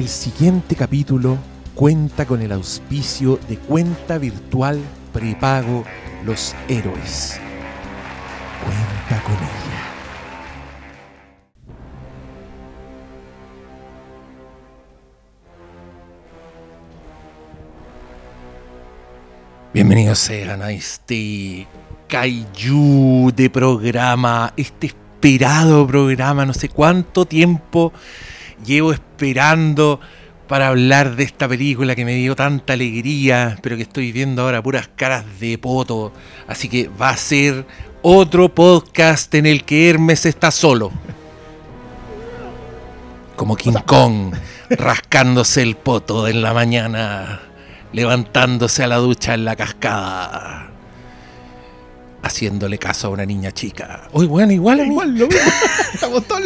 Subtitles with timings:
[0.00, 1.36] El siguiente capítulo
[1.74, 4.80] cuenta con el auspicio de cuenta virtual
[5.12, 5.84] prepago
[6.24, 7.38] Los Héroes.
[8.64, 9.82] Cuenta con ella.
[19.74, 21.66] Bienvenidos sean a este
[22.08, 27.92] Kaiju de programa, este esperado programa, no sé cuánto tiempo
[28.64, 30.00] llevo esperando
[30.50, 34.60] para hablar de esta película que me dio tanta alegría, pero que estoy viendo ahora
[34.60, 36.12] puras caras de poto.
[36.48, 37.64] Así que va a ser
[38.02, 40.90] otro podcast en el que Hermes está solo.
[43.36, 44.34] Como King Kong,
[44.70, 47.42] rascándose el poto en la mañana,
[47.92, 50.72] levantándose a la ducha en la cascada.
[52.22, 54.08] Haciéndole caso a una niña chica.
[54.12, 54.90] Uy, bueno, igual a mí.
[54.90, 55.48] Igual, lo mismo.
[55.94, 56.42] Estamos todos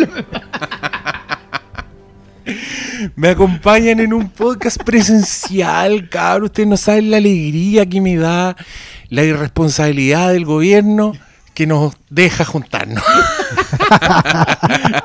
[3.16, 6.45] Me acompañan en un podcast presencial, cabrón.
[6.45, 8.56] Ustedes no saben la alegría que me da
[9.09, 11.12] la irresponsabilidad del gobierno
[11.54, 13.02] que nos deja juntarnos.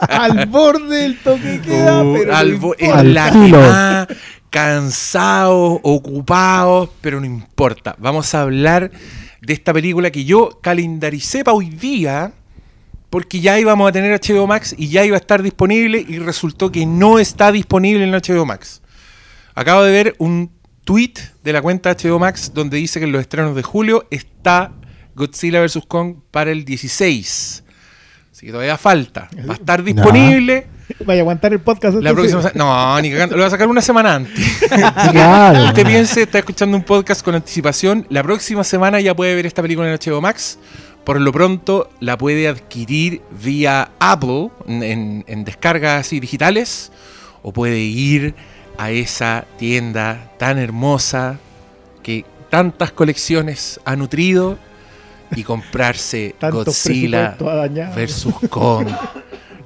[0.10, 2.86] al borde del toque de queda, Uh, pero no al importa.
[2.86, 4.08] en la quemada,
[4.50, 7.96] cansados, ocupados, pero no importa.
[8.00, 8.92] Vamos a hablar
[9.42, 12.32] de esta película que yo calendaricé para hoy día,
[13.10, 16.72] porque ya íbamos a tener HBO Max y ya iba a estar disponible y resultó
[16.72, 18.82] que no está disponible en HBO Max.
[19.56, 20.52] Acabo de ver un
[20.84, 24.72] tweet de la cuenta HBO Max donde dice que en los estrenos de julio está
[25.16, 25.82] Godzilla vs.
[25.88, 27.64] Kong para el 16.
[28.32, 29.30] Así que todavía falta.
[29.48, 30.68] Va a estar disponible.
[31.06, 31.98] Vaya a aguantar el podcast.
[31.98, 33.36] La próxima No, ni cagando.
[33.36, 34.60] Lo voy a sacar una semana antes.
[35.12, 35.66] Claro.
[35.66, 38.08] Usted piense, está escuchando un podcast con anticipación.
[38.10, 40.58] La próxima semana ya puede ver esta película en HBO Max.
[41.04, 46.92] Por lo pronto la puede adquirir vía Apple en, en descargas así digitales.
[47.42, 48.36] O puede ir
[48.78, 51.40] a esa tienda tan hermosa
[52.04, 54.58] que tantas colecciones ha nutrido
[55.36, 57.36] y comprarse Godzilla
[57.96, 58.88] versus Kong.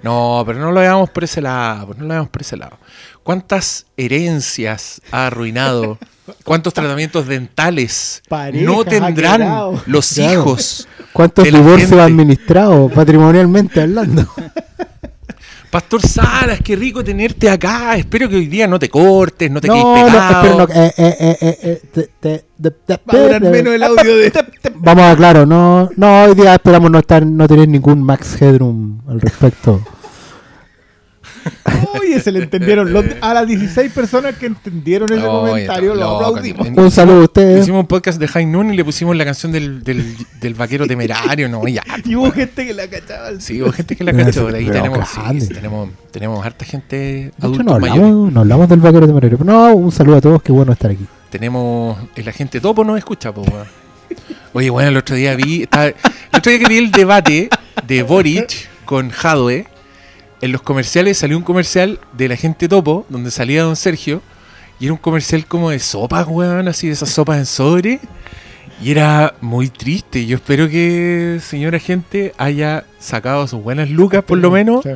[0.01, 2.77] No, pero no lo veamos por ese lado, pues no lo veamos por ese lado.
[3.23, 5.97] ¿Cuántas herencias ha arruinado?
[6.43, 9.81] ¿Cuántos tratamientos dentales Parejas no ha tendrán quebrado.
[9.87, 10.33] los Claro.
[10.41, 10.87] hijos?
[11.11, 12.01] ¿Cuántos divorcios gente.
[12.01, 14.25] ha administrado patrimonialmente hablando?
[15.69, 17.95] Pastor Salas, qué rico tenerte acá.
[17.97, 20.43] Espero que hoy día no te cortes, no te no, quedes no, pegado.
[20.43, 22.43] espera, no, eh, eh, eh, eh, eh,
[23.09, 24.31] Va a durar menos el audio de.
[24.75, 29.01] Vamos a claro, no, no, hoy día esperamos no estar, no tener ningún Max Headroom
[29.09, 29.81] al respecto.
[32.01, 32.91] Oye, se le entendieron.
[32.91, 36.67] Los- a las 16 personas que entendieron ese Oye, comentario, lo aplaudimos.
[36.69, 37.61] Un saludo a ustedes.
[37.63, 40.87] Hicimos un podcast de High Noon y le pusimos la canción del, del, del vaquero
[40.87, 41.67] temerario, ¿no?
[41.67, 41.83] Ya.
[42.05, 43.39] Y hubo gente que la cachaba.
[43.39, 44.47] Sí, hubo gente que la cachó.
[44.47, 48.69] Ahí Pero tenemos, sí, tenemos, tenemos harta gente De hecho, adultos no hablamos, no hablamos
[48.69, 49.37] del vaquero de Marero.
[49.43, 51.05] No, un saludo a todos, qué bueno estar aquí.
[51.29, 51.97] Tenemos.
[52.15, 53.67] El agente topo nos escucha, po, weón.
[54.53, 55.63] Oye, bueno, el otro día vi.
[55.63, 55.95] estaba- el
[56.37, 57.49] otro día que vi el debate
[57.87, 59.65] de Boric con Jadwe,
[60.43, 64.21] en los comerciales salió un comercial del agente topo, donde salía don Sergio,
[64.77, 68.01] y era un comercial como de sopas, weón, así de esas sopas en sobre.
[68.81, 70.25] Y era muy triste.
[70.25, 74.83] Yo espero que, señora gente, haya sacado sus buenas lucas, por lo menos.
[74.83, 74.89] Sí.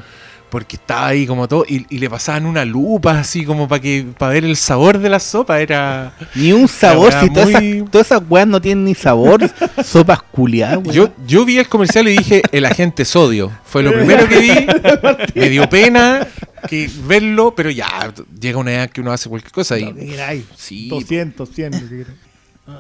[0.50, 4.06] Porque estaba ahí como todo, y, y le pasaban una lupa así como para que
[4.18, 6.14] para ver el sabor de la sopa, era...
[6.36, 9.42] Ni un sabor, si todas, muy- esas, todas esas weas no tienen ni sabor.
[9.84, 10.84] Sopas culiadas.
[10.86, 13.52] Yo, yo vi el comercial y dije, el agente sodio.
[13.66, 14.52] Fue lo primero que vi.
[15.36, 16.26] Me dio pena
[16.70, 19.76] que verlo, pero ya, llega una edad que uno hace cualquier cosa.
[19.76, 20.44] Que Y, queráis.
[20.56, 21.72] sí, 200, 100.
[21.72, 22.08] lo que queráis.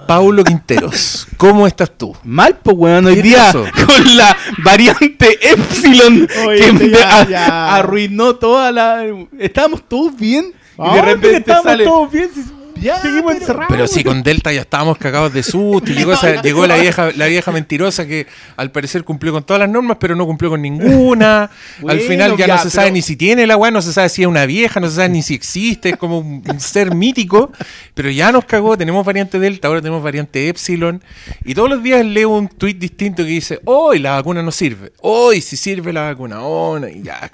[0.06, 2.14] Paulo Quinteros, ¿cómo estás tú?
[2.24, 3.66] Mal, pues, weón, hoy ¿Qué día pasó?
[3.86, 7.76] con la variante Epsilon Oye, que me ya, a- ya.
[7.76, 9.06] arruinó toda la.
[9.40, 11.84] Estábamos todos bien y Ah, de pero repente estábamos sale.
[11.86, 12.30] todos bien.
[12.34, 12.44] si-
[12.82, 13.68] Ya, seguimos pero- encerrados.
[13.70, 15.92] Pero sí, con Delta ya estábamos cagados de susto.
[15.92, 19.60] y llegó esa- llegó la vieja, la vieja mentirosa que al parecer cumplió con todas
[19.60, 21.50] las normas, pero no cumplió con ninguna.
[21.88, 23.94] al final ya, ya, no se sabe pero- ni si tiene la weá, no se
[23.94, 26.60] sabe si es una vieja, no se sabe ni si existe, es como un, un
[26.60, 27.52] ser mítico.
[27.94, 31.02] Pero ya nos cagó, tenemos variante Delta, ahora tenemos variante Epsilon.
[31.46, 34.92] Y todos los días leo un tweet distinto que dice, hoy la vacuna no sirve,
[35.02, 37.32] hoy si sirve la vacuna, oh, no", y ya.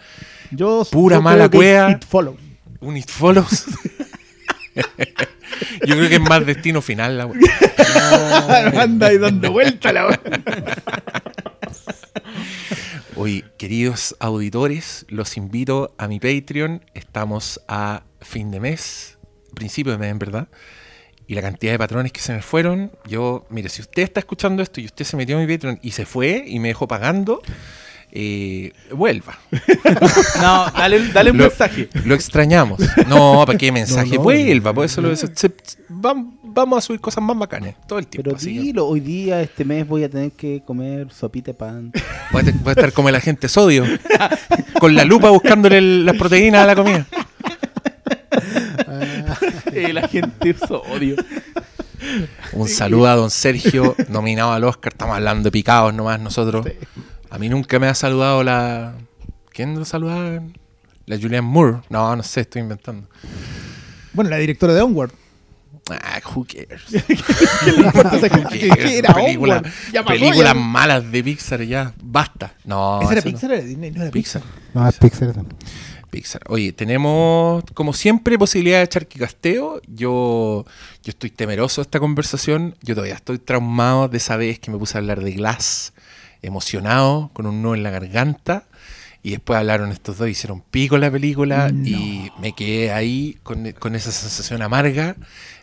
[0.52, 1.88] Yo, Pura yo mala cueva.
[2.80, 3.66] Un it follows.
[5.86, 7.40] Yo creo que es más destino final la weá.
[8.82, 10.20] Anda ahí dando vuelta la wea.
[13.16, 16.84] Hoy, queridos auditores, los invito a mi Patreon.
[16.94, 19.20] Estamos a fin de mes,
[19.54, 20.48] principio de mes, en verdad.
[21.28, 22.92] Y la cantidad de patrones que se me fueron.
[23.08, 25.92] Yo, mire, si usted está escuchando esto y usted se metió a mi Patreon y
[25.92, 27.42] se fue y me dejó pagando,
[28.16, 29.38] eh, vuelva.
[30.42, 31.90] No, dale, dale un Lo- mensaje.
[32.06, 32.80] Lo extrañamos.
[33.08, 34.12] No, ¿para qué mensaje?
[34.12, 35.52] No, no, vuelva, por eso lo- se-
[35.90, 38.26] vamos a subir cosas más bacanas todo el tiempo.
[38.26, 41.92] Pero así dilo, hoy día, este mes, voy a tener que comer sopita de pan.
[42.32, 43.84] voy, a, te- voy a estar como el agente sodio,
[44.80, 47.08] con la lupa buscándole el- las proteínas a la comida.
[49.94, 51.16] la gente usa odio.
[52.52, 54.92] Un saludo a don Sergio, nominado al Oscar.
[54.94, 56.66] Estamos hablando de picados nomás nosotros.
[57.34, 58.94] A mí nunca me ha saludado la.
[59.52, 60.42] ¿Quién lo saludaba?
[61.08, 61.80] La Julianne Moore.
[61.90, 63.08] No, no sé, estoy inventando.
[64.14, 65.12] Bueno, la directora de Onward.
[65.90, 66.82] Ah, who cares?
[67.66, 68.30] ¿Qué le importa esa?
[68.30, 69.72] ¿Qué era Película- Onward?
[69.92, 70.60] Ya pasó, películas ya.
[70.60, 71.94] malas de Pixar, ya.
[72.02, 72.54] Basta.
[72.66, 73.34] No, ¿Esa era eso no.
[73.34, 73.92] Pixar o era Disney?
[73.92, 74.42] No era Pixar.
[74.44, 74.60] Pixar.
[74.76, 75.34] No, es Pixar.
[75.34, 75.58] también.
[76.12, 76.42] Pixar.
[76.48, 79.82] Oye, tenemos, como siempre, posibilidad de echar casteo.
[79.88, 80.64] Yo,
[81.04, 82.76] yo estoy temeroso de esta conversación.
[82.84, 85.94] Yo todavía estoy traumado de esa vez que me puse a hablar de Glass,
[86.44, 88.66] emocionado, con un nudo en la garganta.
[89.26, 93.96] Y después hablaron estos dos, hicieron pico la película y me quedé ahí con, con
[93.96, 95.16] esa sensación amarga.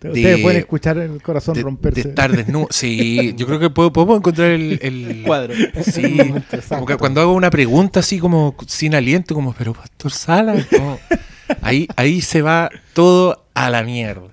[0.03, 2.03] Ustedes pueden escuchar el corazón de, romperse.
[2.05, 2.69] de estar desnudo.
[2.71, 5.53] Sí, yo creo que puedo- podemos encontrar el, el- Cuadro.
[5.85, 6.17] Sí,
[6.71, 10.55] como que cuando hago una pregunta así como sin aliento, como, pero Pastor Sala,
[11.61, 14.29] ahí, ahí se va todo a la mierda.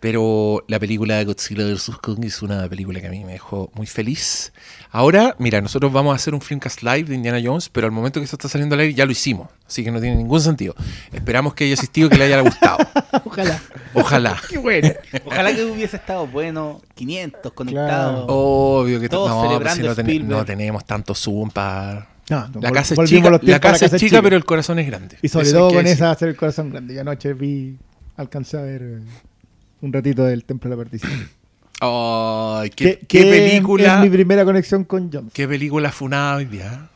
[0.00, 1.90] Pero la película de Godzilla vs.
[2.00, 4.52] Kong es una película que a mí me dejó muy feliz.
[4.92, 8.20] Ahora, mira, nosotros vamos a hacer un Filmcast Live de Indiana Jones, pero al momento
[8.20, 10.76] que esto está saliendo al aire ya lo hicimos, así que no tiene ningún sentido.
[11.12, 12.78] Esperamos que haya asistido, que le haya gustado.
[13.24, 13.60] Ojalá.
[13.94, 14.40] Ojalá.
[14.48, 14.88] Qué bueno.
[15.26, 18.24] Ojalá que hubiese estado bueno, 500 conectados.
[18.28, 20.30] Obvio que Todos no, pues celebrando si no, ten- Spielberg.
[20.38, 22.08] no tenemos tanto Zoom para...
[22.30, 25.16] No, no, La casa es chica, la casa es chica, pero el corazón es grande.
[25.22, 25.92] Y sobre Eso todo con decir.
[25.94, 26.92] esa hacer el corazón grande.
[26.94, 27.76] Y anoche vi,
[28.16, 28.98] alcancé a ver eh,
[29.80, 31.12] un ratito del Templo de la Perdición.
[31.80, 33.94] Ay, qué, Que- qué película.
[33.96, 35.32] Es mi primera conexión con Jones.
[35.32, 36.88] Qué película funada hoy día.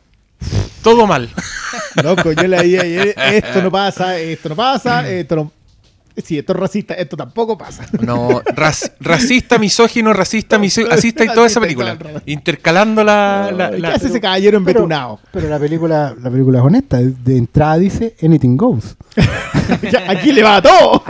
[0.81, 1.29] Todo mal.
[2.03, 5.51] Loco, yo le dije ayer, esto no pasa, esto no pasa, esto no...
[6.15, 7.87] Sí, esto es racista, esto tampoco pasa.
[8.01, 11.97] No, rac- racista, misógino, racista, miso- racista y toda esa película.
[12.27, 13.49] Intercalando la.
[13.55, 15.19] la- ¿Qué la- hace ese caballero Pero, embetunado?
[15.31, 16.99] pero la película la película es honesta.
[17.01, 18.95] De entrada dice Anything Goes.
[20.07, 21.03] Aquí le va a todo.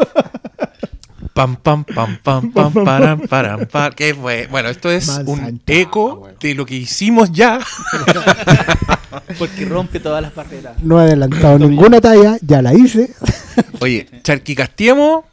[1.34, 3.92] Pam, pam, pam, pam, pam, param, param, pam.
[3.94, 4.48] Qué fue.
[4.52, 6.36] Bueno, esto es Mal un zanchado, eco weón.
[6.40, 7.60] de lo que hicimos ya.
[9.40, 10.78] Porque rompe todas las barreras.
[10.82, 13.12] No he adelantado ninguna talla, ya la hice.
[13.80, 15.26] Oye, charquicastiemos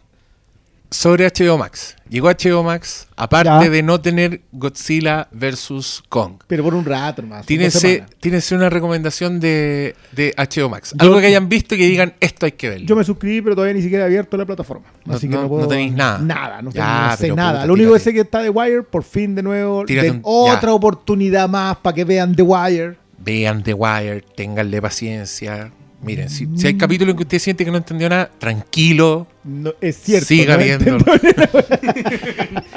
[0.91, 1.97] sobre HBO Max.
[2.09, 3.71] Llegó HBO Max, aparte Ya.
[3.71, 6.35] de no tener Godzilla versus Kong.
[6.49, 10.91] Pero por un rato dos Tínense, tínense una recomendación de, de HBO Max.
[10.99, 12.87] Yo- Algo que hayan visto y que digan, esto hay que verlo.
[12.87, 14.87] Yo me suscribí, pero todavía ni siquiera he abierto la plataforma.
[15.05, 15.63] No- Así que no- puedo.
[15.63, 16.19] no tenéis nada.
[16.19, 17.53] Nada, no, Ya, sé nada.
[17.61, 19.81] puta, Lo único que sé que está The Wire, por fin de nuevo.
[19.83, 20.73] Un- otra ya.
[20.75, 22.97] oportunidad más para que vean The Wire.
[23.19, 25.71] Vean The Wire, ténganle paciencia.
[26.03, 29.73] Miren, si, si hay capítulos en que usted siente que no entendió nada, tranquilo, No,
[29.83, 30.27] es cierto.
[30.27, 31.05] siga no viéndolo.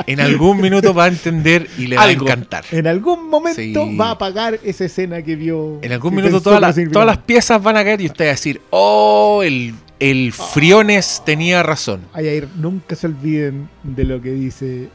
[0.07, 2.65] En algún minuto va a entender y le va a encantar.
[2.71, 3.95] En algún momento Sí.
[3.97, 5.79] va a apagar esa escena que vio.
[5.81, 8.31] En algún minuto todas las, todas las piezas van a caer y usted va a
[8.31, 12.01] decir, oh, el, el Friones tenía razón.
[12.11, 14.89] Ay, ay, nunca se olviden de lo que dice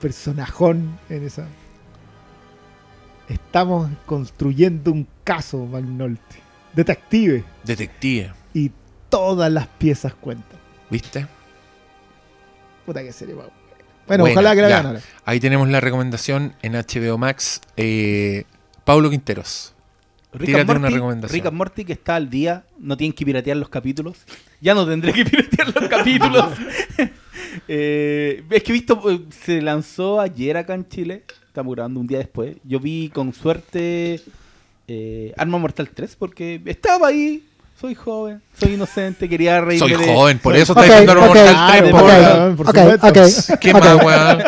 [0.00, 1.46] personajón en esa.
[3.28, 6.36] Estamos construyendo un caso, Magnolte.
[6.74, 7.44] Detective.
[7.64, 8.70] Detective, Y
[9.08, 10.58] todas las piezas cuentan.
[10.90, 11.26] ¿viste?
[12.86, 13.50] Puta que serie, Bueno,
[14.06, 15.00] Buena, ojalá que la vean ahora.
[15.24, 17.60] Ahí tenemos la recomendación en HBO Max.
[17.76, 18.44] Eh,
[18.84, 19.74] Paulo Quinteros.
[20.32, 21.34] Rick Tírate and una Morty, recomendación.
[21.34, 24.18] Rick and Morty que está al día, no tienen que piratear los capítulos.
[24.60, 26.46] Ya no tendré que piratear los capítulos.
[27.66, 31.24] Eh, es que he visto, eh, se lanzó ayer acá en Chile.
[31.46, 32.56] Estamos grabando un día después.
[32.62, 34.20] Yo vi con suerte
[34.88, 37.44] eh, Arma Mortal 3 porque estaba ahí.
[37.80, 41.18] Soy joven, soy inocente, quería reírme Soy de- joven, por soy- eso está diciendo ok,
[41.28, 42.22] Mortal 3, de po, Mortal.
[42.40, 42.56] weón.
[42.56, 43.52] por ok, supuesto.
[43.54, 43.60] ok.
[43.60, 44.38] ¿Qué más, weón?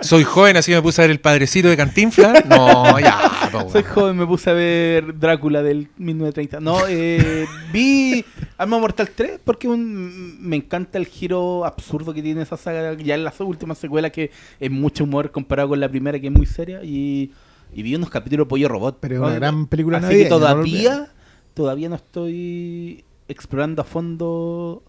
[0.00, 2.46] Soy joven, así me puse a ver el padrecito de Cantinflas.
[2.46, 3.20] No, ya,
[3.52, 6.60] po, Soy joven, me puse a ver Drácula del 1930.
[6.60, 8.24] No, eh, vi
[8.56, 12.94] Arma Mortal 3 porque un- me encanta el giro absurdo que tiene esa saga.
[12.94, 16.32] Ya en las últimas secuelas que es mucho humor comparado con la primera que es
[16.32, 16.82] muy seria.
[16.82, 17.32] Y,
[17.72, 18.98] y vi unos capítulos de Pollo Robot.
[19.00, 21.12] Pero es una gran película Así navideña, que no todavía,
[21.54, 24.82] todavía no estoy explorando a fondo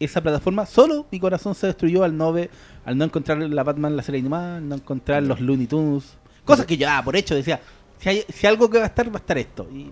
[0.00, 0.66] esa plataforma.
[0.66, 2.50] Solo mi corazón se destruyó al no, ve-
[2.84, 6.16] al no encontrar la Batman, la serie animada, al no encontrar los Looney Tunes.
[6.44, 7.60] Cosas que yo, ah, por hecho, decía,
[7.98, 9.68] si, hay, si algo que va a estar, va a estar esto.
[9.72, 9.90] Y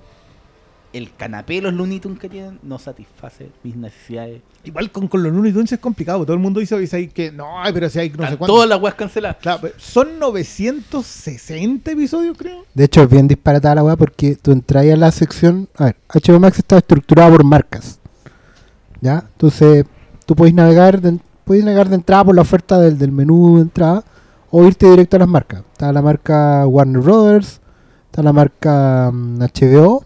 [0.93, 4.43] el canapé de los Looney Tunes que tienen no satisface mis necesidades.
[4.65, 6.25] Igual con, con los Looney Tunes es complicado.
[6.25, 8.47] Todo el mundo dice, dice ahí que no, pero si hay no sé cuánto.
[8.47, 9.37] todas las weas canceladas.
[9.41, 12.65] Claro, son 960 episodios, creo.
[12.75, 15.69] De hecho, es bien disparatada la weá porque tú entras a la sección.
[15.77, 18.01] A ver, HBO Max está estructurado por marcas.
[19.01, 19.25] ¿Ya?
[19.33, 19.85] Entonces,
[20.27, 23.63] tú puedes navegar de, puedes navegar de entrada por la oferta del, del menú de
[23.63, 24.05] entrada
[24.51, 25.63] o irte directo a las marcas.
[25.73, 27.61] Está la marca Warner Brothers,
[28.07, 30.05] está la marca mm, HBO,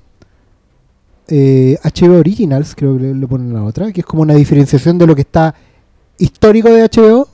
[1.29, 5.07] eh, HBO Originals, creo que le ponen la otra, que es como una diferenciación de
[5.07, 5.55] lo que está
[6.19, 7.29] histórico de HBO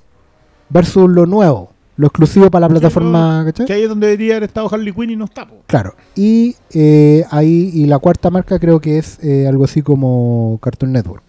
[0.68, 3.42] versus lo nuevo, lo exclusivo para la plataforma.
[3.46, 3.66] ¿cachai?
[3.66, 5.46] Que ahí es donde debería haber estado Harley Quinn y no está.
[5.46, 5.56] po.
[5.66, 10.58] Claro, y eh, ahí, y la cuarta marca creo que es eh, algo así como
[10.62, 11.22] Cartoon Network.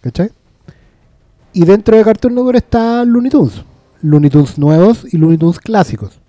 [0.00, 0.30] ¿Cachai?
[1.52, 3.62] Y dentro de Cartoon Network está Looney Tunes.
[4.00, 6.20] Looney Tunes nuevos y Looney Tunes clásicos.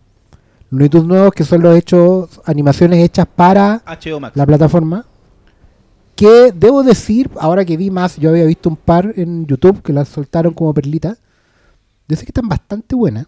[0.71, 4.35] Looney Tunes nuevos que son los hechos, animaciones hechas para HBO Max.
[4.35, 5.05] la plataforma.
[6.19, 9.93] Que debo decir, ahora que vi más, yo había visto un par en YouTube que
[9.93, 11.17] las soltaron como perlita.
[12.09, 13.25] Dice que están bastante buenas.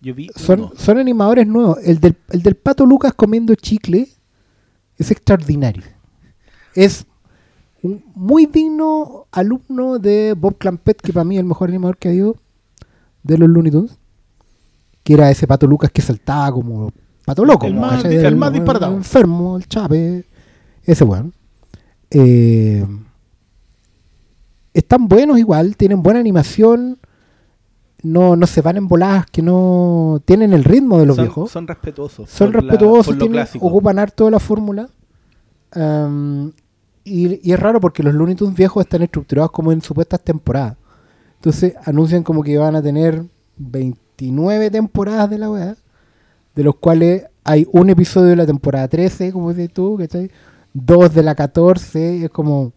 [0.00, 0.72] Yo vi Son, uno.
[0.76, 1.78] son animadores nuevos.
[1.82, 4.08] El del, el del pato Lucas comiendo chicle
[4.96, 5.82] es extraordinario.
[6.76, 7.04] Es
[7.82, 12.08] un muy digno alumno de Bob Clampett, que para mí es el mejor animador que
[12.08, 12.36] ha habido
[13.24, 13.98] de los Looney Tunes.
[15.02, 16.92] Que era ese pato Lucas que saltaba como
[17.24, 17.66] pato loco.
[17.66, 18.24] El más- ¿cachai?
[18.24, 18.94] el más disparatado.
[18.94, 20.24] enfermo, el chape.
[20.84, 21.34] Ese weón.
[22.10, 22.84] Eh,
[24.74, 26.98] están buenos igual, tienen buena animación.
[28.02, 31.50] No, no se van en voladas que no tienen el ritmo de los son, viejos.
[31.50, 32.30] son respetuosos.
[32.30, 34.88] Son la- respetuosos, tienen- ocupan harto de la fórmula.
[37.04, 40.76] Y es raro porque los Looney Tunes viejos están estructurados como en supuestas temporadas.
[41.36, 43.24] Entonces anuncian como que van a tener
[43.56, 45.76] 29 temporadas de la weá,
[46.54, 50.30] de los cuales hay un episodio de la temporada 13, como dices tú, ¿cachai?
[50.72, 52.72] Dos de la 14, es como,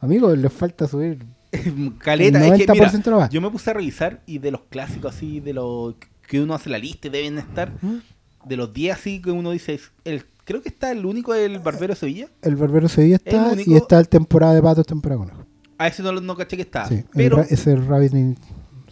[0.00, 1.18] amigos, les falta subir.
[1.98, 3.28] Caleta, El es que 90% mira, no va.
[3.28, 5.94] yo me puse a revisar y de los clásicos así, de los
[6.28, 7.98] que uno hace la lista y deben estar, ¿Mm?
[8.44, 11.58] de los 10 así que uno dice, es el, creo que está el único del
[11.58, 12.28] Barbero Sevilla.
[12.42, 15.46] El Barbero Sevilla está único- y está el temporada de patos, temporada de conejo.
[15.78, 16.88] A ese no, no caché que estaba.
[16.88, 18.12] Sí, el pero ra- ese Rabbit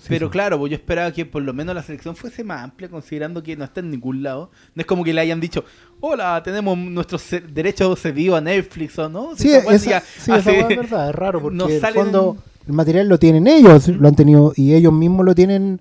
[0.03, 0.33] sí, pero sí.
[0.33, 3.57] claro, pues yo esperaba que por lo menos la selección fuese más amplia, considerando que
[3.57, 4.51] no está en ningún lado.
[4.75, 5.65] No es como que le hayan dicho,
[6.01, 9.35] hola, tenemos nuestros derechos cedidos a Netflix o no.
[9.37, 12.75] Si Sí, esa sí, hace- es verdad, es raro porque no en el fondo el
[12.75, 15.81] material lo tienen ellos, lo han tenido y ellos mismos lo tienen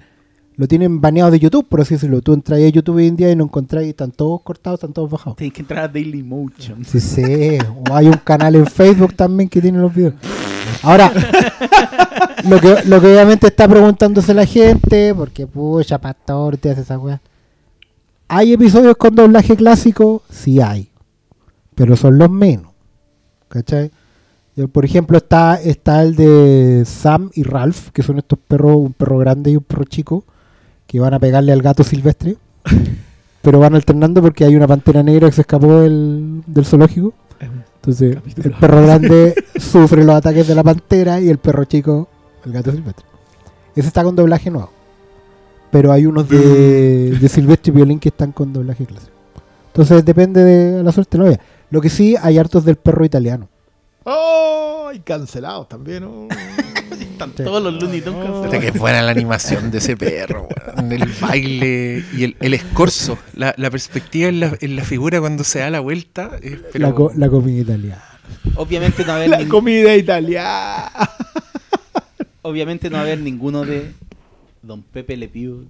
[0.58, 2.22] lo tienen baneado de YouTube, por así decirlo.
[2.22, 5.10] Tú entras a YouTube hoy en día y no encontráis, están todos cortados, están todos
[5.10, 5.38] bajados.
[5.38, 6.86] Tienes que entrar a Dailymotion.
[6.86, 7.58] Sí, sí.
[7.90, 10.14] O hay un canal en Facebook también que tiene los videos.
[10.84, 11.12] Ahora,
[12.50, 16.98] lo que, lo que obviamente está preguntándose la gente, porque pucha, pastor, te hace esa
[16.98, 17.22] weá.
[18.28, 20.24] ¿Hay episodios con doblaje clásico?
[20.30, 20.90] Sí hay.
[21.76, 22.72] Pero son los menos.
[23.50, 23.92] ¿Cachai?
[24.56, 28.94] Yo, por ejemplo, está, está el de Sam y Ralph, que son estos perros, un
[28.94, 30.24] perro grande y un perro chico,
[30.88, 32.38] que van a pegarle al gato silvestre.
[33.42, 37.14] pero van alternando porque hay una pantera negra que se escapó del, del zoológico.
[37.42, 38.50] Entonces, capítulo.
[38.50, 42.08] el perro grande sufre los ataques de la pantera y el perro chico,
[42.46, 43.06] el gato silvestre.
[43.76, 44.70] Ese está con doblaje nuevo.
[45.72, 49.14] Pero hay unos de, de Silvestre y Violín que están con doblaje clásico.
[49.68, 51.40] Entonces depende de la suerte vida.
[51.70, 53.48] Lo que sí, hay hartos del perro italiano.
[54.04, 54.92] ¡Oh!
[54.94, 56.04] Y cancelados también.
[56.04, 56.28] ¿no?
[57.26, 57.44] Están Sí.
[57.44, 58.46] todos los Looney Tunes cancelados.
[58.48, 60.92] Puta, que buena la animación de ese perro, weón.
[60.92, 65.44] El baile y el, el escorzo, la, la perspectiva en la, en la figura cuando
[65.44, 66.32] se da la vuelta.
[66.74, 68.04] pero- La, co- la comida italiana.
[68.56, 70.92] Obviamente no va a haber La comida italiana.
[72.44, 73.92] Obviamente no va a haber ninguno de
[74.64, 75.66] Don Pepe Le Pew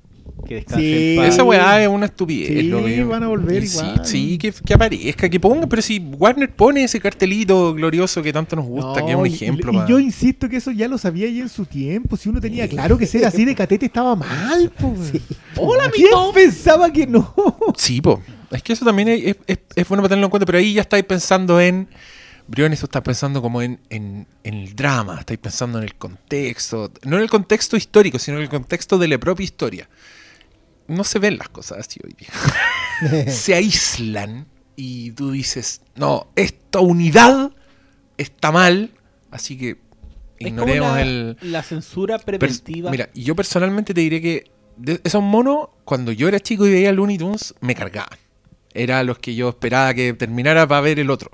[0.48, 1.10] que descanse Sí.
[1.12, 1.28] en paz.
[1.34, 2.48] Esa weá es una estupidez.
[2.50, 4.06] Sí, lo que- van a volver y sí, igual.
[4.06, 8.56] Sí, que, que aparezca, que ponga, pero si Warner pone ese cartelito glorioso que tanto
[8.56, 9.72] nos gusta, No, que es un y- ejemplo.
[9.72, 12.18] Y, pa- yo insisto que eso ya lo sabía ya en su tiempo.
[12.18, 15.22] Si uno tenía claro que ser así de catete estaba mal, güey.
[15.58, 16.34] Hola, mi ¿Quién Tom.
[16.34, 17.34] pensaba que no?
[17.78, 18.22] Sí, po.
[18.52, 20.74] Es que eso también es, es- es- es bueno para tenerlo en cuenta, pero ahí
[20.74, 21.88] ya estáis pensando en.
[22.48, 26.92] Briones, tú estás pensando como en, en, en el drama, estáis pensando en el contexto.
[27.06, 29.88] No en el contexto histórico, sino en el contexto de la propia historia.
[30.92, 33.26] No se ven las cosas así hoy día.
[33.32, 37.52] se aíslan y tú dices, no, esta unidad
[38.18, 38.92] está mal,
[39.32, 41.38] así que Es como ignoremos la, el...
[41.42, 42.92] la censura preventiva.
[42.92, 46.72] Mira, y yo personalmente te diré que de esos monos, cuando yo era chico y
[46.72, 48.18] veía Looney Tunes, me cargaban.
[48.74, 51.32] Era los que yo esperaba que terminara para ver el otro.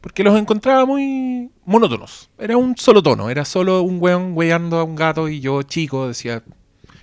[0.00, 2.30] Porque los encontraba muy monótonos.
[2.38, 3.30] Era un solo tono.
[3.30, 6.42] Era solo un weón weando a un gato y yo chico decía...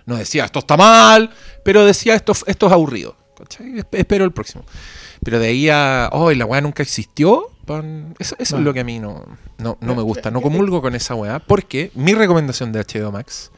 [0.05, 1.31] No decía esto está mal,
[1.63, 3.15] pero decía esto, esto es aburrido.
[3.91, 4.63] Espero el próximo.
[5.23, 7.49] Pero de ahí a, oh, y la weá nunca existió,
[8.19, 8.59] eso, eso No.
[8.59, 9.25] es lo que a mí no,
[9.57, 10.29] no, no me gusta.
[10.29, 13.51] No comulgo con esa weá, porque mi recomendación de HBO Max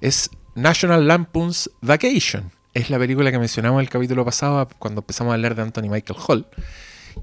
[0.00, 2.50] es National Lampoon's Vacation.
[2.72, 5.88] Es la película que mencionamos en el capítulo pasado cuando empezamos a hablar de Anthony
[5.90, 6.46] Michael Hall.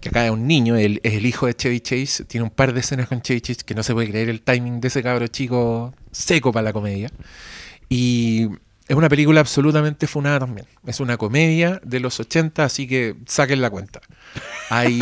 [0.02, 2.26] Que acá es un niño, él es el hijo de Chevy Chase.
[2.26, 4.82] Tiene un par de escenas con Chevy Chase que no se puede creer el timing
[4.82, 7.10] de ese cabro chico seco para la comedia.
[7.90, 8.48] Y
[8.88, 10.68] es una película absolutamente funada también.
[10.86, 14.02] Es una comedia de los 80, así que saquen la cuenta.
[14.70, 15.00] Hay,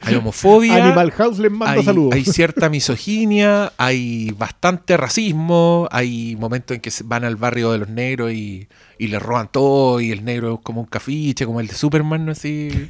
[0.00, 0.82] hay homofobia.
[0.84, 2.14] Animal House les mando hay, saludos.
[2.14, 7.88] hay cierta misoginia, hay bastante racismo, hay momentos en que van al barrio de los
[7.88, 8.66] negros y,
[8.98, 12.24] y le roban todo y el negro es como un cafiche, como el de Superman,
[12.26, 12.32] ¿no?
[12.32, 12.88] Así.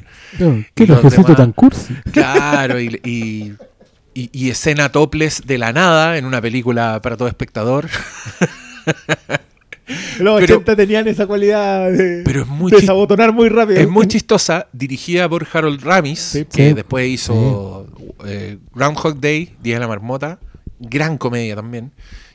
[0.75, 1.95] ¿Qué demás- tan cursi?
[2.13, 3.55] Claro, y, y,
[4.15, 7.89] y- y escena topless de la nada en una película para todo espectador.
[10.21, 13.81] Los pero- 80 tenían esa cualidad de, Pero es muy de sabotonar muy rápido.
[13.81, 16.45] Es muy chistosa, dirigida por Harold Ramis, Sí.
[16.45, 16.75] que Sí.
[16.75, 17.87] después hizo
[18.25, 20.39] eh, Groundhog Day, Día de la Marmota,
[20.79, 21.91] gran comedia también,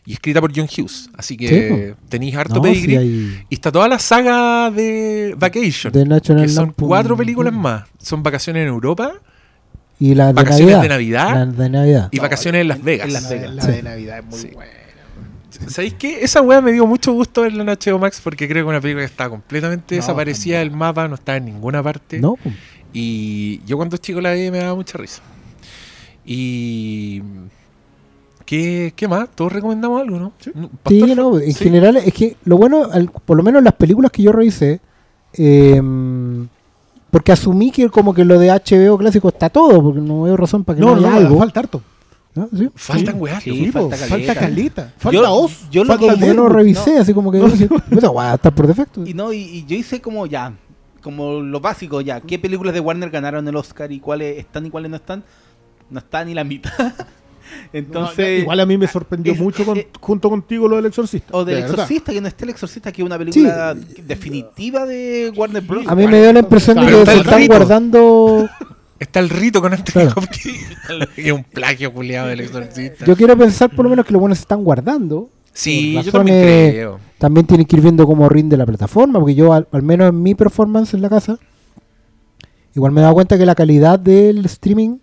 [0.06, 1.10] y escrita por John Hughes.
[1.16, 6.44] Así que tenéis harto No, hay- Y está toda la saga de Vacation, De National
[6.44, 6.90] que son Lampoon.
[6.90, 7.84] cuatro películas más.
[8.00, 9.14] Son vacaciones en Europa
[9.98, 10.82] Y la de Vacaciones Navidad.
[10.82, 11.34] de Navidad.
[11.34, 12.10] La de Navidad.
[12.12, 13.08] y vacaciones en Las Vegas.
[13.08, 13.56] en Las La, Vegas.
[13.56, 13.72] la Sí.
[13.72, 14.48] de Navidad es muy Sí.
[14.54, 14.72] buena.
[15.68, 16.20] ¿Sabéis qué?
[16.24, 19.02] Esa weá me dio mucho gusto verla en HBO Max porque creo que una película
[19.06, 22.20] que está completamente No, desaparecida del mapa, no está en ninguna parte.
[22.20, 22.36] No.
[22.94, 25.22] Y yo cuando chico la vi me daba mucha risa.
[26.26, 27.22] Y...
[28.46, 29.28] ¿Qué, qué más?
[29.34, 30.32] ¿Todos recomendamos algo, no?
[30.40, 30.52] Sí.
[30.54, 31.64] No, Sí, no, en sí.
[31.64, 34.80] general es que lo bueno, al- por lo menos las películas que yo revisé,
[35.34, 35.82] eh,
[37.10, 40.64] porque asumí que como que lo de HBO clásico está todo, porque no veo razón
[40.64, 41.40] para que no, No, no, haya algo.
[41.40, 41.82] falta harto.
[42.36, 42.50] ¿No?
[42.56, 42.70] ¿Sí?
[42.76, 43.20] Faltan Sí.
[43.22, 43.44] weas.
[43.44, 44.94] Sí, falta falta, caleta.
[44.98, 45.70] Falta Yo- Oz.
[45.72, 48.52] yo lo falta que- el Yo no revisé, así como que dije, "Puta, guau, está
[48.52, 49.04] por defecto.
[49.06, 50.54] Y no, y, y yo hice como ya,
[51.02, 54.70] como lo básico ya, ¿qué películas de Warner ganaron el Oscar y cuáles están y
[54.70, 55.24] cuáles no están?
[55.90, 56.72] No está ni la mitad.
[57.74, 60.88] Entonces, No, igual a mí me sorprendió es- mucho con- eh, junto contigo lo del
[60.88, 61.30] exorcista.
[61.32, 61.76] o del de verdad.
[61.80, 65.86] Exorcista, que no esté el Exorcista, que es una película definitiva de Warner Bros.
[65.88, 68.50] A mí me dio la impresión de que se están guardando...
[69.00, 70.14] Está el rito con Anthony Claro.
[70.16, 70.68] Hopkins.
[71.18, 73.06] y un plagio culiado del exorcista.
[73.06, 75.30] Yo quiero pensar por lo menos que los buenos se están guardando.
[75.54, 77.00] sí, yo también creo.
[77.18, 80.22] También tienen que ir viendo cómo rinde la plataforma, porque yo, al, al menos en
[80.22, 81.38] mi performance en la casa,
[82.76, 84.98] igual me he dado cuenta que la calidad del streaming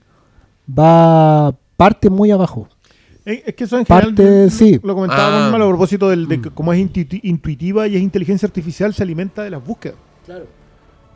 [0.68, 2.68] va parte muy abajo.
[3.24, 4.80] Eh, Es que eso en Parte, general sí.
[4.82, 5.50] lo comentábamos Ah.
[5.52, 6.42] mal a propósito del, de Mm.
[6.54, 9.96] como es intuiti- intuitiva y es inteligencia artificial, se alimenta de las búsquedas.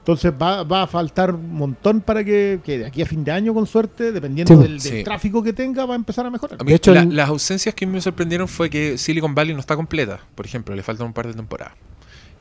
[0.07, 3.33] Entonces va, va a faltar un montón para que, que de aquí a fin de
[3.33, 4.63] año, con suerte, dependiendo Sí.
[4.63, 5.03] del, del Sí.
[5.03, 6.61] tráfico que tenga, va a empezar a mejorar.
[6.61, 9.53] A mí, De hecho, la- el- las ausencias que me sorprendieron fue que Silicon Valley
[9.53, 10.21] no está completa.
[10.37, 11.75] Por ejemplo, le faltan un par de temporadas.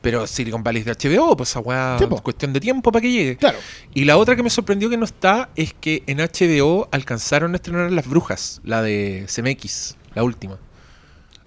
[0.00, 2.14] Pero Silicon Valley es de HBO, pues esa weá Sí, po.
[2.14, 3.36] es cuestión de tiempo para que llegue.
[3.36, 3.58] Claro.
[3.92, 7.56] Y la otra que me sorprendió que no está es que en HBO alcanzaron a
[7.56, 10.56] estrenar Las Brujas, la de CMX, la última.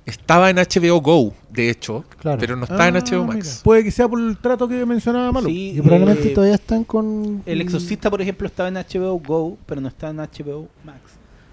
[0.09, 2.39] Estaba en HBO Go, de hecho, Claro.
[2.39, 3.35] pero no está en Ah, HBO mira.
[3.35, 3.61] Max.
[3.63, 5.47] Puede que sea por el trato que mencionaba Malo.
[5.47, 7.41] Sí, Y probablemente eh, todavía están con...
[7.45, 10.99] El Exorcista, por ejemplo, estaba en HBO Go, pero no está en HBO Max.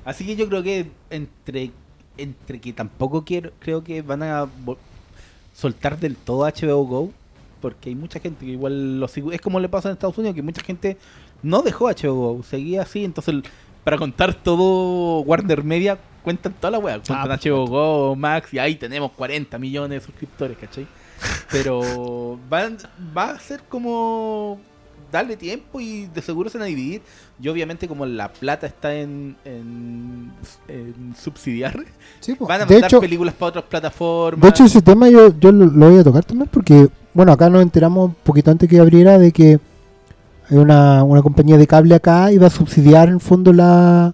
[0.04, 1.70] Así que yo creo que entre
[2.18, 4.46] entre que tampoco quiero creo que van a
[5.54, 7.10] soltar del todo HBO Go,
[7.60, 9.34] porque hay mucha gente que igual lo sigue.
[9.34, 10.96] Es como le pasa en Estados Unidos, que mucha gente
[11.42, 13.04] no dejó HBO Go, seguía así.
[13.04, 13.34] Entonces,
[13.84, 16.94] para contar todo Warner Media, cuentan toda la wea.
[16.94, 20.84] Cuentan por HBO Go, Max, y ahí tenemos 40 millones de suscriptores, ¿cachai?
[21.52, 22.78] Pero van,
[23.16, 24.58] va a ser como
[25.12, 27.00] darle tiempo y de seguro se van a dividir.
[27.40, 30.32] Y obviamente como la plata está en, en,
[30.66, 31.78] en subsidiar,
[32.18, 32.48] Sí, po.
[32.48, 34.42] van a de, mandar hecho, películas para otras plataformas.
[34.42, 37.48] de hecho, ese tema yo, yo lo, lo voy a tocar también porque, bueno, acá
[37.48, 39.60] nos enteramos un poquito antes que abriera de que
[40.50, 44.12] hay una, una compañía de cable acá iba a subsidiar en el fondo la,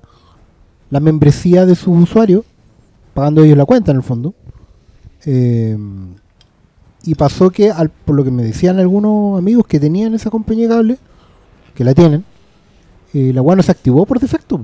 [0.92, 2.44] la membresía de sus usuarios,
[3.14, 4.34] pagando ellos la cuenta en el fondo.
[5.24, 5.74] Eh,
[7.04, 10.68] y pasó que, al, por lo que me decían algunos amigos que tenían esa compañía
[10.68, 10.98] de cable,
[11.74, 12.26] que la tienen,
[13.14, 14.60] eh, la weá no se activó por defecto.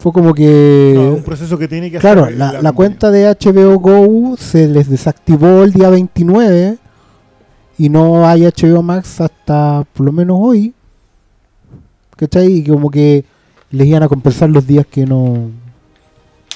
[0.00, 0.92] Fue como que...
[0.96, 4.66] No, un proceso que tiene que Claro, hacer la, la cuenta de HBO Go se
[4.66, 6.78] les desactivó el día 29
[7.78, 10.74] y no hay HBO Max hasta por lo menos hoy.
[12.16, 12.52] ¿Cachai?
[12.54, 13.24] Y como que
[13.72, 15.50] les iban a compensar los días que no...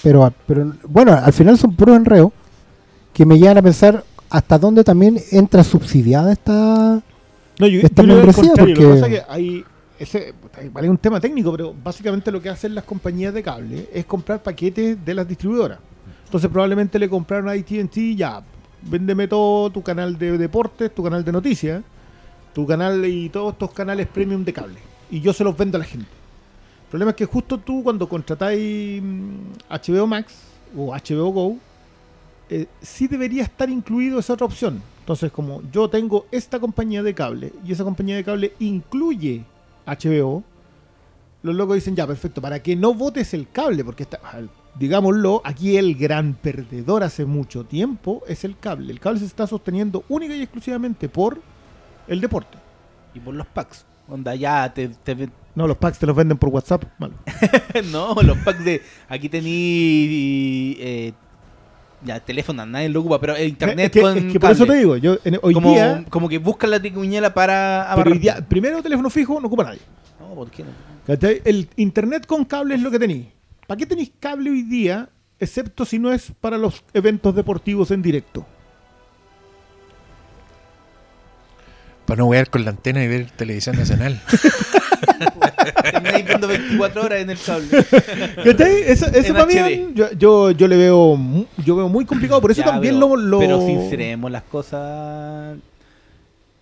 [0.02, 2.30] Pero, pero bueno, al final son puros enredos
[3.12, 7.02] que me llevan a pensar hasta dónde también entra subsidiada esta...
[7.58, 9.64] No, yo, esta yo que membresía, Lo que porque- pasa es que hay.
[9.98, 10.34] Ese,
[10.86, 15.02] un tema técnico, pero básicamente lo que hacen las compañías de cable es comprar paquetes
[15.02, 15.78] de las distribuidoras.
[16.26, 18.42] Entonces, probablemente le compraron a ATT ya,
[18.82, 21.82] véndeme todo tu canal de deportes, tu canal de noticias,
[22.52, 24.78] Tu canal y todos estos canales premium de cable.
[25.10, 26.08] Y yo se los vendo a la gente.
[26.96, 29.28] El problema es que justo tú cuando contratáis mm,
[29.68, 30.32] HBO Max
[30.74, 31.56] o HBO Go,
[32.48, 34.80] eh, sí debería estar incluido esa otra opción.
[35.00, 39.44] Entonces, como yo tengo esta compañía de cable y esa compañía de cable incluye
[39.86, 40.42] HBO,
[41.42, 45.76] los locos dicen, ya, perfecto, para que no votes el cable, porque al- digámoslo, aquí
[45.76, 48.90] el gran perdedor hace mucho tiempo es el cable.
[48.90, 51.42] El cable se está sosteniendo única y exclusivamente por
[52.08, 52.56] el deporte.
[53.14, 53.84] Y por los packs.
[54.08, 54.88] Onda, ya te-
[55.56, 57.14] No, los packs te los venden por WhatsApp, malo.
[57.90, 58.82] no, los packs de.
[59.08, 60.76] Aquí tení.
[60.78, 61.12] eh,
[62.04, 64.18] ya, teléfono, nadie lo ocupa, pero eh, internet es que, con.
[64.18, 66.78] es que por eso te digo, yo en- hoy como, día, como que buscan la
[66.80, 69.80] ticuñela para pero hoy día, primero teléfono fijo no ocupa nadie.
[70.20, 70.70] No, ¿por qué no?
[71.44, 73.26] El internet con cable es lo que tenéis.
[73.66, 75.08] ¿Para qué tenéis cable hoy día,
[75.40, 78.46] excepto si no es para los eventos deportivos en directo?
[82.04, 84.20] Para no wear con la antena y ver televisión nacional.
[85.72, 87.68] Termináis viendo 24 horas en el cable.
[88.44, 88.82] ¿Cachai?
[88.86, 91.18] Eso, eso para mí yo, yo, yo le veo
[91.64, 95.56] yo veo muy complicado, por eso Ya, también pero, lo, lo- Pero sinceremos las cosas.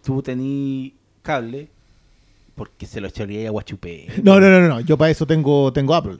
[0.04, 1.68] Tú tení cable
[2.54, 4.06] porque se lo echaría a Guachupé.
[4.22, 6.18] No, no, no, no, no, yo para eso tengo, tengo Apple.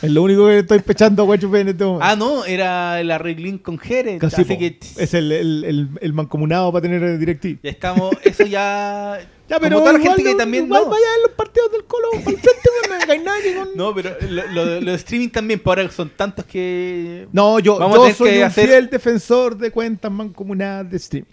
[0.00, 1.26] Es lo único que estoy pechando a
[1.60, 2.04] en este momento.
[2.04, 4.18] Ah, no, era el arreglín con Jerez.
[4.20, 7.58] Casi, así que es el, el, el, el mancomunado para tener DirecTV.
[7.62, 8.10] ya estamos.
[8.24, 9.18] Eso ya.
[9.48, 10.64] Ya, pero como toda la igual, gente que también.
[10.64, 10.90] igual no.
[10.90, 12.88] vaya los partidos del Colo para el frente, pues,
[13.20, 17.26] no con- pero lo, lo- lo de streaming también, por ahora son tantos que.
[17.32, 21.28] No, yo, yo soy un hacer- fiel defensor de cuentas mancomunadas de streaming.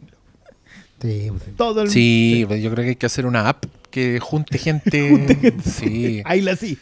[1.01, 1.51] Sí, pues, sí.
[1.55, 5.55] Todo el Sí, pues yo creo que hay que hacer una app que junte gente.
[5.63, 6.77] Sí, Ahí la sí.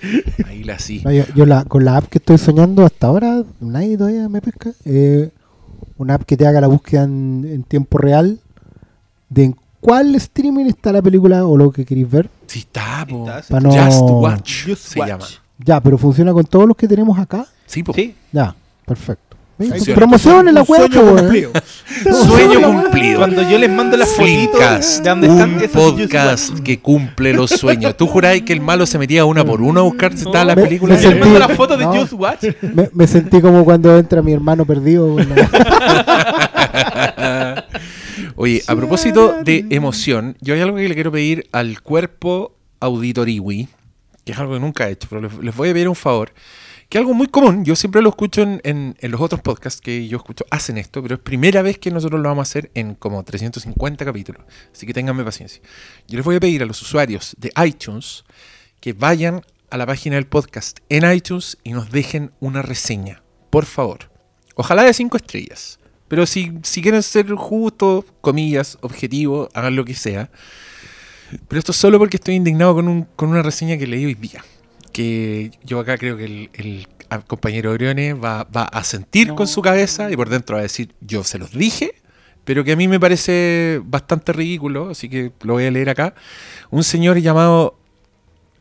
[0.46, 1.02] ahí la sí.
[1.06, 4.42] No, yo, yo la, con la app que estoy soñando hasta ahora, nadie todavía me
[4.42, 4.72] pesca.
[4.86, 5.30] eh,
[5.98, 8.40] una app que te haga la búsqueda en, en tiempo real
[9.30, 12.30] de en cuál streaming está la película o lo que queréis ver.
[12.48, 13.26] Sí está, po.
[13.28, 13.54] Está, sí.
[13.54, 15.10] Pa' no- Just Watch Just se Watch.
[15.10, 15.26] llama.
[15.60, 17.46] Ya, pero funciona con todos los que tenemos acá.
[17.66, 17.94] Sí, po.
[17.94, 18.16] Sí.
[18.32, 19.27] Ya, perfecto.
[19.96, 21.52] Promociones la weá, sueño cumplido.
[22.28, 23.18] Sueño cumplido.
[23.20, 27.98] Cuando yo les mando las fotitos de dónde están un podcast que cumple los sueños.
[27.98, 30.56] ¿Tú juráis que el malo se metía una por una a buscar si estaba la
[30.56, 30.96] Me- película?
[30.96, 31.86] me mando las fotos de.
[31.86, 32.44] Just Watch.
[32.62, 35.16] Me, me sentí como cuando entra mi hermano perdido.
[38.36, 43.68] Oye, a propósito de emoción, yo hay algo que le quiero pedir al cuerpo auditoriwi,
[44.24, 46.32] que es algo que nunca he hecho, pero les, les voy a pedir un favor,
[46.90, 50.18] que algo muy común, yo siempre lo escucho en, en- los otros podcasts que yo
[50.18, 53.24] escucho, hacen esto, pero es primera vez que nosotros lo vamos a hacer en como
[53.24, 55.62] 350 capítulos, así que ténganme paciencia.
[56.08, 58.24] Yo les voy a pedir a los usuarios de iTunes
[58.80, 63.66] que vayan a la página del podcast en iTunes y nos dejen una reseña, por
[63.66, 64.10] favor.
[64.56, 65.80] Ojalá de cinco estrellas.
[66.08, 70.32] Pero si, si quieren ser justos, comillas, objetivos, hagan lo que sea.
[71.50, 74.14] Pero esto es solo porque estoy indignado con, un- con una reseña que leí hoy
[74.14, 74.42] día.
[74.98, 76.88] Que yo acá creo que el,
[77.28, 80.96] compañero Orione va, va a sentir con su cabeza y por dentro va a decir,
[81.02, 81.94] yo se los dije,
[82.46, 86.16] pero que a mí me parece bastante ridículo, así que lo voy a leer acá.
[86.72, 87.78] Un señor llamado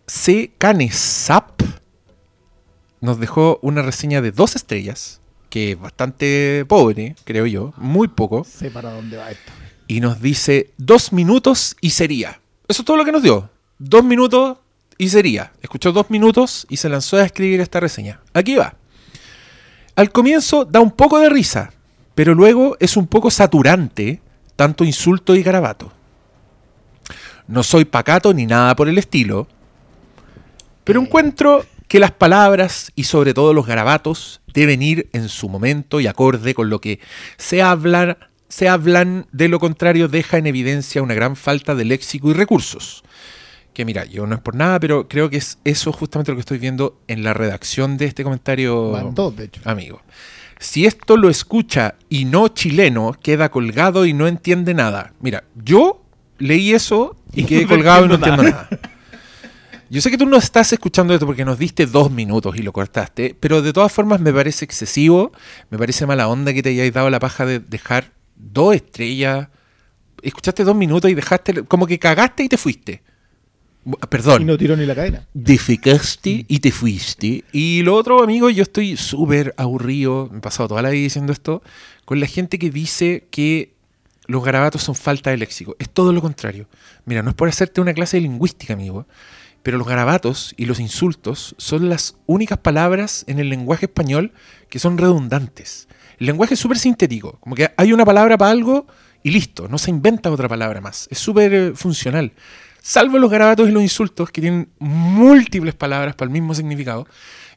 [0.07, 0.53] C.
[0.59, 1.62] Canesap
[3.01, 8.44] nos dejó una reseña de dos estrellas, que es bastante pobre, creo yo, muy poco,
[8.44, 9.53] Sé para dónde va esto.
[9.87, 12.40] y nos dice dos minutos y sería.
[12.68, 13.49] Eso es todo lo que nos dio.
[13.79, 14.59] Dos minutos
[14.98, 15.52] y sería.
[15.62, 18.20] Escuchó dos minutos y se lanzó a escribir esta reseña.
[18.35, 18.74] Aquí va.
[19.94, 21.72] Al comienzo da un poco de risa,
[22.14, 24.20] pero luego es un poco saturante,
[24.54, 25.92] tanto insulto y garabato.
[27.48, 29.46] No soy pacato ni nada por el estilo,
[30.85, 36.00] pero encuentro que las palabras y sobre todo los garabatos deben ir en su momento
[36.00, 37.00] y acorde con lo que
[37.37, 38.16] se hablan,
[38.48, 43.04] se hablan, de lo contrario deja en evidencia una gran falta de léxico y recursos.
[43.76, 46.40] Que mira, yo no es por nada, pero creo que es eso justamente lo que
[46.40, 49.60] estoy viendo en la redacción de este comentario Van dos, de hecho.
[49.66, 50.00] amigo.
[50.58, 55.12] Si esto lo escucha y no chileno, queda colgado y no entiende nada.
[55.20, 56.02] Mira, yo
[56.38, 58.80] leí eso y quedé No colgado y no entiendo entiendo nada.
[59.90, 62.72] Yo sé que tú no estás escuchando esto porque nos diste dos minutos y lo
[62.72, 65.32] cortaste, pero de todas formas me parece excesivo,
[65.68, 69.48] me parece mala onda que te hayáis dado la paja de dejar dos estrellas.
[70.22, 73.02] Escuchaste dos minutos y dejaste, como que cagaste y te fuiste.
[74.09, 75.27] Perdón Y no tiró ni la cadena.
[75.33, 77.44] defecaste y te fuiste.
[77.53, 81.33] Y lo otro, amigo, yo estoy súper aburrido, me he pasado toda la vida diciendo
[81.33, 81.62] esto,
[82.05, 83.75] con la gente que dice que
[84.27, 85.77] los garabatos son falta de léxico.
[85.79, 86.68] Es todo lo contrario.
[87.05, 89.07] Mira, no es por hacerte una clase de lingüística, amigo,
[89.62, 94.33] pero los garabatos y los insultos son las únicas palabras en el lenguaje español
[94.68, 95.88] que son redundantes.
[96.18, 98.87] El lenguaje es súper sintético, como que hay una palabra para algo
[99.22, 101.09] y listo, no se inventa otra palabra más.
[101.11, 102.33] Es súper eh, funcional.
[102.88, 107.07] Salvo los garabatos y los insultos, que tienen múltiples palabras para el mismo significado.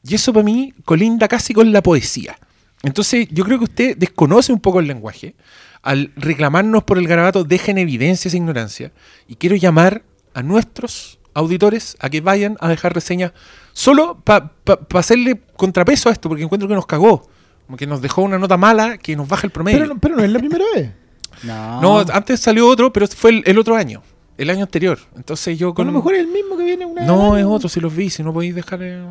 [0.03, 2.35] Y eso para mí colinda casi con la poesía.
[2.81, 5.35] Entonces, yo creo que usted desconoce un poco el lenguaje.
[5.83, 8.91] Al reclamarnos por el garabato, deja en evidencia esa ignorancia.
[9.27, 10.01] Y quiero llamar
[10.33, 13.31] a nuestros auditores a que vayan a dejar reseñas
[13.73, 14.51] solo para
[14.95, 17.29] hacerle contrapeso a esto, porque encuentro que nos cagó.
[17.67, 19.77] Como que nos dejó una nota mala que nos baja el promedio.
[19.79, 20.89] Pero, no- pero no es la primera vez.
[21.43, 21.81] No.
[21.81, 24.01] No, antes salió otro, pero fue el, el otro año,
[24.39, 24.97] el año anterior.
[25.15, 27.03] Entonces yo A con lo mejor es el mismo que viene una.
[27.05, 29.01] No, es otro, si los vi, si no podéis dejar eh,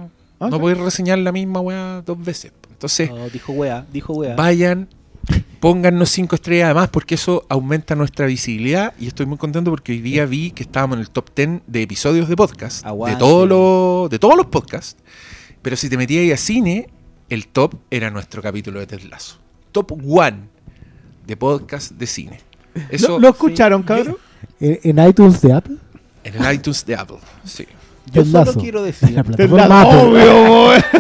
[0.41, 2.53] Ah, no podéis reseñar la misma weá dos veces.
[2.71, 4.37] Entonces, No, dijo wea, dijo wea.
[4.37, 4.89] vayan,
[5.61, 8.95] pónganos cinco estrellas además, porque eso aumenta nuestra visibilidad.
[9.01, 11.83] Y estoy muy contento porque hoy día vi que estábamos en el top 10 de
[11.83, 12.85] episodios de podcast.
[12.87, 14.97] De, todos los de todos los podcasts.
[15.61, 16.89] Pero si te metías ahí a cine,
[17.29, 19.39] el top era nuestro capítulo de Ted Lasso.
[19.73, 20.37] Top 1
[21.27, 22.41] de podcast de cine.
[22.91, 24.17] Eso ¿Lo, lo escucharon, cabrón?
[24.61, 25.77] En, en iTunes de Apple.
[26.25, 27.17] en el iTunes de Apple.
[27.45, 27.67] Sí.
[28.11, 28.59] Yo solo Lasso.
[28.61, 29.11] quiero En decir.
[29.11, 30.83] la plataforma obvio, weón.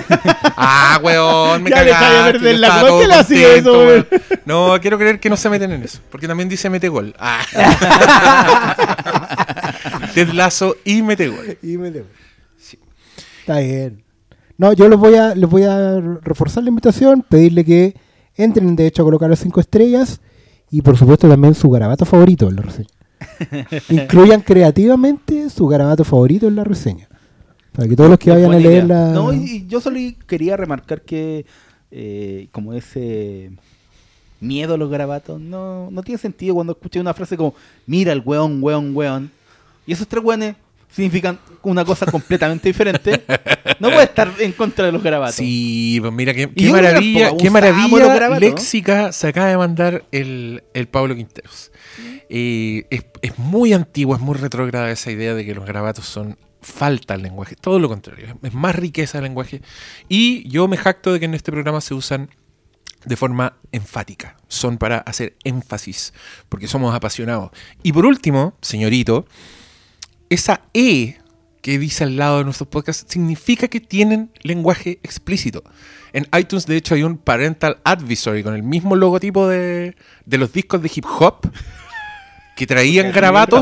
[0.60, 2.52] Ah, weón, me Ya le cagaste.
[2.58, 4.06] la estaba ¿por todo qué le hacía contento, eso, weón.
[4.44, 6.00] No, quiero creer que no se meten en eso.
[6.10, 7.14] Porque también dice mete gol.
[7.18, 7.40] Ah.
[10.14, 11.58] Ted Lazo y mete gol.
[11.62, 12.06] Y me debo.
[13.40, 14.02] Está bien.
[14.56, 17.94] No, yo les voy a les voy a reforzar la invitación, pedirle que
[18.36, 20.20] entren de hecho a colocar las cinco estrellas
[20.70, 22.88] y por supuesto también su garabato favorito en la reseña.
[23.88, 27.08] Incluyan creativamente su garabato favorito en la reseña.
[27.72, 29.04] Para que todos los que vayan a leer idea.
[29.04, 29.12] la...
[29.12, 31.46] No, y, y yo solo quería remarcar que
[31.90, 33.50] eh, como ese
[34.40, 37.54] miedo a los garabatos no, no tiene sentido cuando escuché una frase como
[37.86, 39.30] mira el weón, weón, weón.
[39.86, 40.56] Y esos tres weones
[40.90, 43.24] significan una cosa completamente diferente.
[43.78, 45.36] No puede estar en contra de los garabatos.
[45.36, 50.88] Sí, pues mira, qué, qué maravilla, qué maravilla léxica se acaba de mandar el, el
[50.88, 51.70] Pablo Quinteros.
[52.28, 57.22] Es, muy antigua, es muy retrógrada esa idea de que los garabatos son falta al
[57.22, 57.56] lenguaje.
[57.56, 59.62] Todo lo contrario, es más riqueza el lenguaje.
[60.08, 62.30] Y yo me jacto de que en este programa se usan
[63.04, 64.36] de forma enfática.
[64.48, 66.12] Son para hacer énfasis,
[66.48, 67.50] porque somos apasionados.
[67.82, 69.26] Y por último, señorito,
[70.28, 71.16] esa E
[71.62, 75.64] que dice al lado de nuestros podcasts significa que tienen lenguaje explícito.
[76.12, 80.52] En iTunes, de hecho, hay un parental advisory con el mismo logotipo de, de los
[80.52, 81.50] discos de hip hop
[82.58, 83.12] que traían.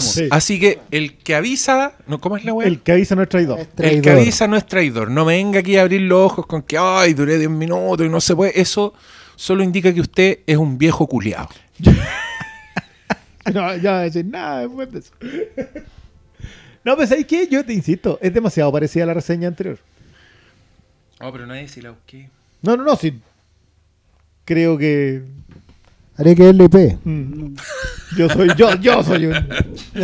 [0.00, 0.26] Sí.
[0.30, 2.66] Así que el que avisa, no, ¿cómo es la web?
[2.66, 3.58] El que avisa no es traidor.
[3.60, 4.02] Es El traidor.
[4.02, 5.10] que avisa no es traidor.
[5.10, 8.08] No me venga aquí a abrir los ojos con que, ay, duré 10 minutos y
[8.08, 8.58] no se puede.
[8.58, 8.94] Eso
[9.36, 11.48] solo indica que usted es un viejo culiado.
[13.54, 15.12] No, ya no voy a decir nada después de eso.
[16.82, 17.46] No, pues ¿sabes qué?
[17.46, 19.78] Yo te insisto, es demasiado parecida a la reseña anterior.
[21.20, 22.28] No, pero nadie si la busqué.
[22.62, 23.20] No, no, no, sí.
[24.44, 25.22] Creo que.
[26.18, 26.98] Haré que LP.
[27.04, 27.54] mm,
[28.16, 29.34] yo soy yo, yo soy un.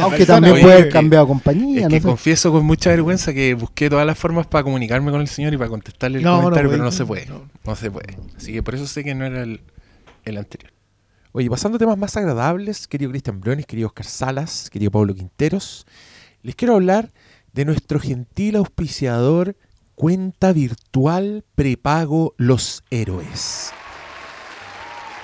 [0.00, 1.86] Aunque también puede haber cambiado compañía.
[1.86, 2.02] Es no sé.
[2.02, 5.56] confieso con mucha vergüenza que busqué todas las formas para comunicarme con el señor y
[5.56, 7.26] para contestarle el No, no comentario, pero no se puede.
[7.26, 7.48] no.
[7.64, 7.76] No.
[7.76, 8.16] se puede.
[8.36, 9.60] Así que por eso sé que no era el,
[10.24, 10.72] el anterior.
[11.32, 15.86] Oye, pasando a temas más agradables, querido Cristian Briones, querido Oscar Salas, querido Pablo Quinteros,
[16.42, 17.10] les quiero hablar
[17.54, 19.56] de nuestro gentil auspiciador
[19.94, 23.72] Cuenta Virtual Prepago Los Héroes.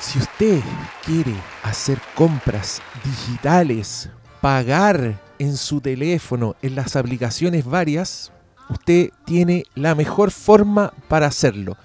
[0.00, 0.60] Si usted
[1.04, 1.34] quiere
[1.64, 4.08] hacer compras digitales,
[4.40, 8.30] pagar en su teléfono, en las aplicaciones varias,
[8.70, 11.76] usted tiene la mejor forma para hacerlo.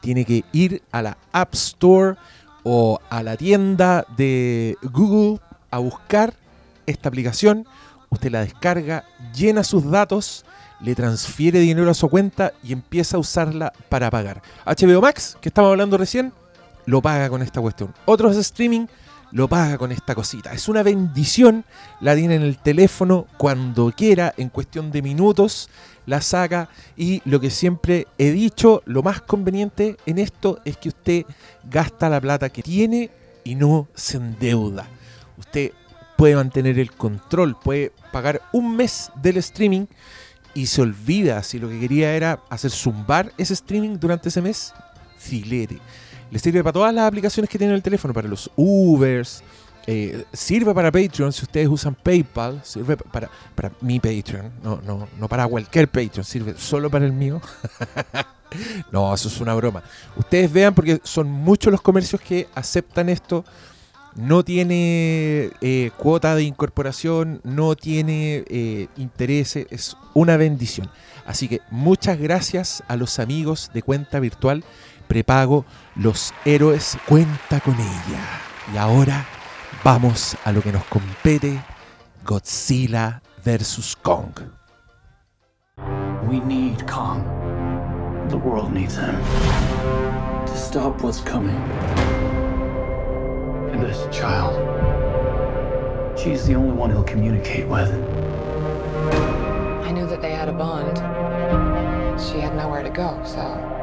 [0.00, 2.16] Tiene que ir a la App Store
[2.62, 5.38] o a la tienda de Google
[5.70, 6.32] a buscar
[6.86, 7.66] esta aplicación.
[8.08, 9.04] Usted la descarga,
[9.34, 10.46] llena sus datos,
[10.80, 14.42] le transfiere dinero a su cuenta y empieza a usarla para pagar.
[14.64, 16.32] HBO Max, que estamos hablando recién,
[16.88, 17.92] lo paga con esta cuestión.
[18.06, 18.86] Otros streaming
[19.30, 20.54] lo paga con esta cosita.
[20.54, 21.66] Es una bendición,
[22.00, 25.68] la tiene en el teléfono cuando quiera, en cuestión de minutos,
[26.06, 30.88] la saca y lo que siempre he dicho, lo más conveniente en esto es que
[30.88, 31.26] usted
[31.70, 33.10] gasta la plata que tiene
[33.44, 34.88] y no se endeuda.
[35.36, 35.72] Usted
[36.16, 39.84] puede mantener el control, puede pagar un mes del streaming
[40.54, 44.72] y se olvida si lo que quería era hacer zumbar ese streaming durante ese mes,
[45.18, 45.80] filete.
[46.30, 49.42] Le sirve para todas las aplicaciones que tiene en el teléfono, para los Ubers,
[49.90, 55.08] eh, sirve para Patreon si ustedes usan PayPal, sirve para, para mi Patreon, no, no,
[55.18, 57.40] no para cualquier Patreon, sirve solo para el mío.
[58.92, 59.82] no, eso es una broma.
[60.14, 63.46] Ustedes vean porque son muchos los comercios que aceptan esto.
[64.14, 70.90] No tiene eh, cuota de incorporación, no tiene eh, intereses, es una bendición.
[71.24, 74.64] Así que muchas gracias a los amigos de cuenta virtual
[75.08, 75.64] prepago
[75.96, 78.20] Los Héroes Cuenta con ella.
[78.72, 79.24] Y ahora
[79.82, 81.58] vamos a lo que nos compete,
[82.24, 83.96] Godzilla vs.
[84.02, 84.32] Kong.
[86.28, 87.24] We need Kong.
[88.28, 89.16] The world needs him.
[90.46, 91.56] To stop what's coming.
[93.72, 94.54] And this child.
[96.18, 97.90] She's the only one he'll communicate with.
[99.86, 100.98] I knew that they had a bond.
[102.20, 103.77] She had nowhere to go, so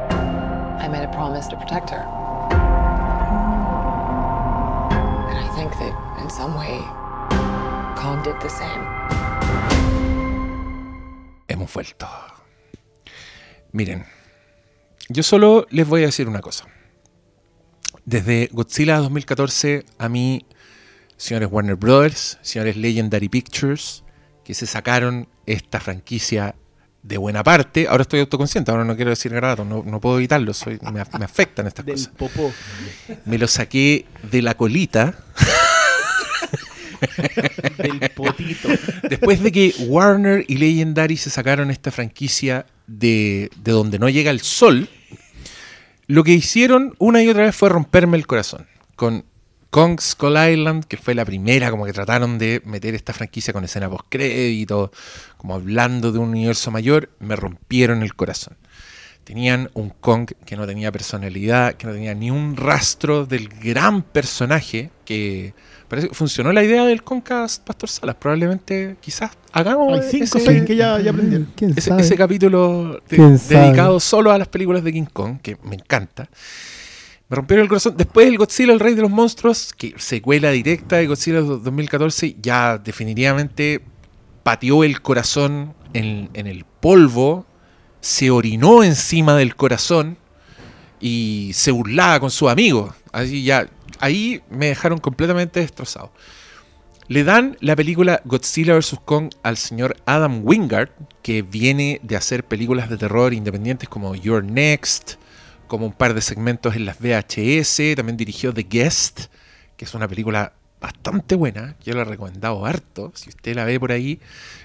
[0.78, 2.04] I made a promise to protect her.
[5.30, 6.80] And I think that in some way,
[8.22, 8.84] did the same.
[11.48, 12.08] Hemos vuelto.
[13.72, 14.04] Miren,
[15.08, 16.66] yo solo les voy a decir una cosa.
[18.04, 20.46] Desde Godzilla 2014, a mí,
[21.16, 24.04] señores Warner Brothers, señores Legendary Pictures,
[24.44, 26.54] que se sacaron esta franquicia
[27.06, 30.52] de buena parte, ahora estoy autoconsciente, ahora no quiero decir garabato, no, no puedo evitarlo,
[30.52, 32.12] soy, me, me afectan estas Del cosas.
[32.16, 32.52] popó.
[33.24, 35.14] Me lo saqué de la colita
[37.78, 38.68] Del potito.
[39.08, 44.30] Después de que Warner y Legendary se sacaron esta franquicia de, de donde no llega
[44.30, 44.88] el sol,
[46.06, 48.66] lo que hicieron una y otra vez fue romperme el corazón.
[48.96, 49.24] Con
[49.76, 53.62] Kong Skull Island, que fue la primera, como que trataron de meter esta franquicia con
[53.62, 54.90] escena post-crédito,
[55.36, 58.56] como hablando de un universo mayor, me rompieron el corazón.
[59.24, 64.00] Tenían un Kong que no tenía personalidad, que no tenía ni un rastro del gran
[64.00, 65.52] personaje que
[65.88, 68.16] parece que funcionó la idea del Concast Pastor Salas.
[68.16, 71.52] Probablemente, quizás hagamos Hay cinco o ese, seis que ya, ya aprendieron.
[71.54, 76.30] ¿Quién ese- capítulo dedicado solo a las películas de King Kong, que me encanta.
[77.28, 77.96] Me rompieron el corazón.
[77.96, 82.78] Después el Godzilla, el rey de los monstruos, que secuela directa de Godzilla 2014, ya
[82.78, 83.80] definitivamente
[84.44, 87.46] pateó el corazón en, en el polvo,
[88.00, 90.18] se orinó encima del corazón
[91.00, 92.94] y se burlaba con sus amigos.
[93.10, 96.12] Así ya, ahí me dejaron completamente destrozado.
[97.08, 98.98] Le dan la película Godzilla vs.
[99.04, 100.90] Kong al señor Adam Wingard,
[101.22, 105.14] que viene de hacer películas de terror independientes como Your Next,
[105.66, 109.26] como un par de segmentos en las VHS, también dirigió The Guest,
[109.76, 113.80] que es una película bastante buena, yo la he recomendado harto, si usted la ve
[113.80, 114.20] por ahí,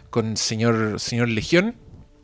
[0.09, 1.75] con señor, señor Legión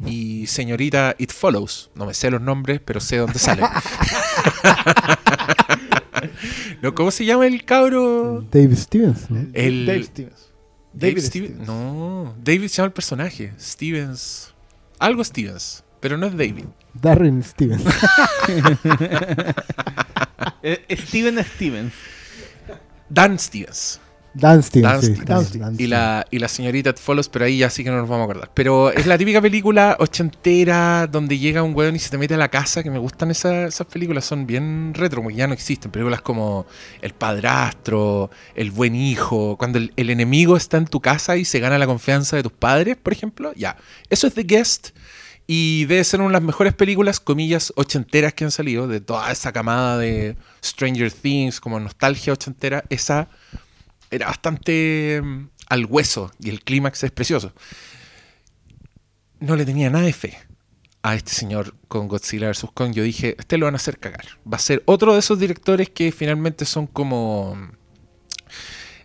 [0.05, 1.89] y señorita It Follows.
[1.95, 3.63] No me sé los nombres, pero sé dónde sale.
[6.81, 8.45] no, ¿Cómo se llama el cabro?
[8.51, 9.31] David Stevens.
[9.31, 9.47] ¿no?
[9.53, 10.51] El, Dave Stevens.
[10.93, 11.53] David David Stevens.
[11.53, 11.67] Stevens.
[11.67, 13.53] No, David se llama el personaje.
[13.59, 14.53] Stevens.
[14.99, 16.63] Algo Stevens, pero no es David.
[16.93, 17.83] Darren Stevens.
[20.63, 21.93] Eh, Steven Stevens.
[23.09, 23.99] Dan Stevens.
[24.33, 24.91] Dan Stevens.
[24.91, 25.25] Dan sí, Stevens.
[25.25, 25.79] Dan Dan Stevens.
[25.79, 28.31] Y la, y la señorita Follows, pero ahí ya sí que no nos vamos a
[28.31, 28.51] acordar.
[28.53, 32.37] Pero es la típica película ochentera donde llega un weón y se te mete a
[32.37, 35.53] la casa, que me gustan esas, esas películas, son bien retro, como que ya no
[35.53, 35.91] existen.
[35.91, 36.65] Películas como
[37.01, 41.59] El padrastro, El buen hijo, cuando el, el enemigo está en tu casa y se
[41.59, 43.53] gana la confianza de tus padres, por ejemplo.
[43.55, 43.77] Ya,
[44.09, 44.89] eso es The Guest.
[45.49, 49.31] Y debe ser una de las mejores películas, comillas, ochenteras que han salido, de toda
[49.31, 52.83] esa camada de Stranger Things, como nostalgia ochentera.
[52.89, 53.29] Esa
[54.11, 57.53] era bastante mm, al hueso y el clímax es precioso.
[59.39, 60.37] No le tenía nada de fe
[61.01, 62.67] a este señor con Godzilla vs.
[62.73, 62.91] Kong.
[62.93, 64.25] Yo dije, este lo van a hacer cagar.
[64.51, 67.71] Va a ser otro de esos directores que finalmente son como mm,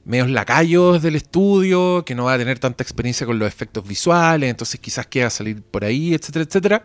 [0.04, 4.50] medios lacayos del estudio, que no va a tener tanta experiencia con los efectos visuales,
[4.50, 6.84] entonces quizás quiera salir por ahí, etcétera, etcétera.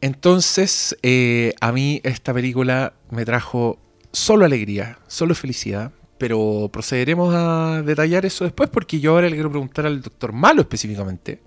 [0.00, 3.78] Entonces, eh, a mí esta película me trajo
[4.12, 9.50] solo alegría, solo felicidad, pero procederemos a detallar eso después porque yo ahora le quiero
[9.50, 11.40] preguntar al doctor Malo específicamente,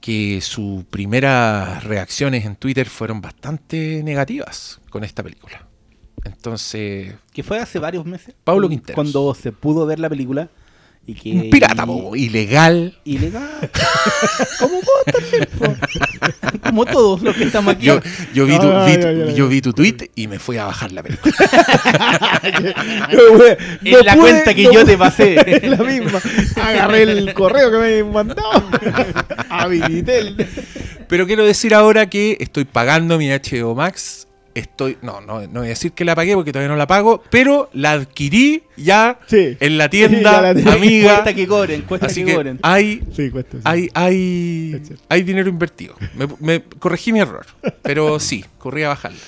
[0.00, 5.66] que sus primeras reacciones en Twitter fueron bastante negativas con esta película.
[6.24, 8.34] Entonces, Que fue hace varios meses.
[8.44, 8.94] Pablo Quinteros.
[8.94, 10.48] Cuando se pudo ver la película.
[11.06, 12.96] Y que, un pirata, po, ilegal.
[13.04, 13.46] Ilegal.
[14.58, 15.48] Como vos también.
[16.62, 17.84] Como todos los que estamos aquí.
[17.84, 18.00] Yo,
[18.32, 19.32] yo, vi tu, Ah, vi ya, tu- ya, ya.
[19.34, 21.34] yo vi tu tweet y me fui a bajar la película.
[23.84, 25.36] En la cuenta que yo te pasé.
[25.46, 26.20] Es la misma.
[26.56, 28.24] Agarré el correo que me.
[29.50, 30.46] Habilité el.
[31.06, 34.23] Pero quiero decir ahora que estoy pagando mi HBO Max.
[34.54, 34.96] Estoy.
[35.02, 37.70] No, no, no voy a decir que la pagué porque todavía no la pago, pero
[37.72, 39.56] la adquirí ya Sí.
[39.58, 41.14] en la Ya tienda, la amiga.
[41.14, 42.58] Cuesta que cobren, cuesta Así que, que cobren.
[42.62, 43.56] hay, Sí, cuesta.
[43.56, 43.62] sí.
[43.64, 43.90] hay,
[45.08, 45.94] hay, dinero invertido.
[46.14, 47.46] Me, me corregí mi error,
[47.82, 49.18] pero sí, corrí a bajarla.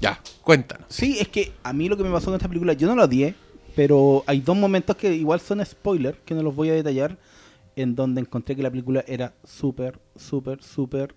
[0.00, 0.86] Ya, cuéntanos.
[0.90, 3.04] Sí, es que a mí lo que me pasó con esta película, yo no la
[3.04, 3.34] odié,
[3.76, 7.16] pero hay dos momentos que igual son spoiler, que no los voy a detallar,
[7.76, 11.14] en donde encontré que la película era súper, súper, súper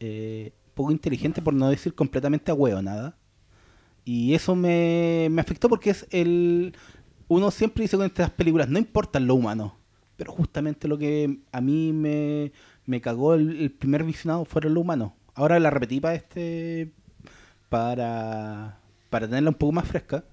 [0.00, 2.52] eh, poco inteligente, por no decir completamente
[2.82, 3.16] nada
[4.04, 6.74] Y eso me, me afectó porque es el
[7.28, 9.74] uno siempre dice con estas películas, no importan lo humano,
[10.16, 12.52] pero justamente lo que a mí me,
[12.84, 15.16] me cagó el, primer visionado fueron lo humano.
[15.34, 16.92] Ahora la repetí para este,
[17.68, 18.78] para,
[19.10, 20.24] para tenerla un poco más fresca.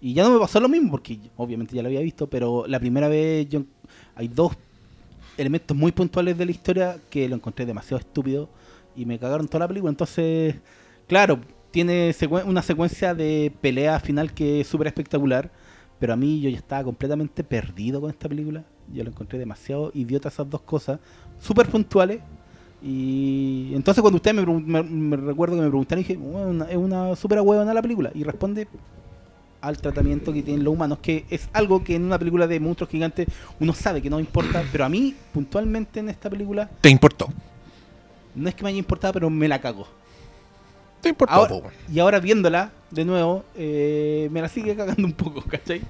[0.00, 2.80] Y ya no me pasó lo mismo, porque obviamente ya lo había visto, pero la
[2.80, 3.46] primera vez
[4.14, 4.52] hay dos
[5.36, 8.48] elementos muy puntuales de la historia que lo encontré demasiado estúpido
[9.00, 9.90] y me cagaron toda la película.
[9.90, 10.56] Entonces,
[11.08, 11.40] claro,
[11.70, 15.50] tiene secuen- una secuencia de pelea final que es súper espectacular,
[15.98, 18.64] pero a mí yo ya estaba completamente perdido con esta película.
[18.92, 20.98] Yo lo encontré demasiado idiota esas dos cosas,
[21.38, 22.20] súper puntuales.
[22.82, 27.74] Y entonces cuando ustedes me, recuerdo que me preguntaron, dije, "Bueno, es una súper huevona
[27.74, 28.10] la película.
[28.14, 28.66] Y responde
[29.60, 32.88] al tratamiento que tienen los humanos, que es algo que en una película de monstruos
[32.90, 33.28] gigantes
[33.60, 37.28] uno sabe que no importa, pero a mí, puntualmente en esta película, ¿Te importó?
[38.34, 39.86] No es que me haya importado, pero me la cagó.
[41.00, 41.34] ¿Te importó?
[41.34, 41.72] Ahora- po, weón?
[41.92, 45.80] y ahora viéndola de nuevo, eh, me la sigue cagando un poco, ¿cachai?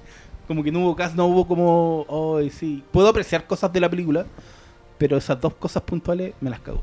[0.47, 2.83] Como que no hubo caso, no hubo como, oh, sí.
[2.91, 4.25] Puedo apreciar cosas de la película,
[4.97, 6.81] pero esas dos cosas puntuales me las cago.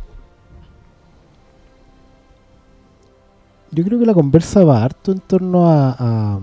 [3.70, 6.40] Yo creo que la conversa va harto en torno a, a-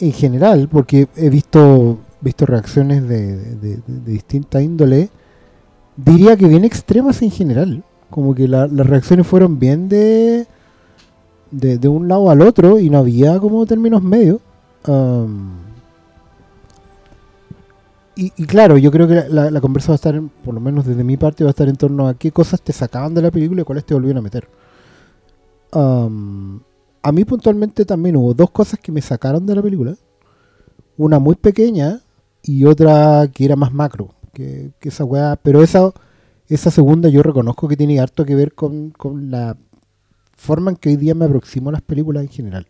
[0.00, 5.10] en general, porque he visto visto reacciones de, de, de- de distinta índole,
[5.96, 7.82] diría que bien extremas en general.
[8.10, 10.46] Como que la- las reacciones fueron bien de,
[11.50, 14.40] de un lado al otro y no había como términos medios.
[18.14, 21.02] Y, claro, yo creo que la, conversa va a estar, en- por lo menos desde
[21.04, 23.62] mi parte, va a estar en torno a qué cosas te sacaban de la película
[23.62, 24.46] y cuáles te volvieron a meter.
[27.02, 29.94] A mí puntualmente también hubo dos cosas que me sacaron de la película.
[30.98, 32.00] Una muy pequeña
[32.42, 34.10] y otra que era más macro.
[34.32, 35.92] Que, esa weá, pero esa,
[36.48, 39.56] esa segunda yo reconozco que tiene harto que ver con, con la
[40.36, 42.66] forma en que hoy día me aproximo a las películas en general.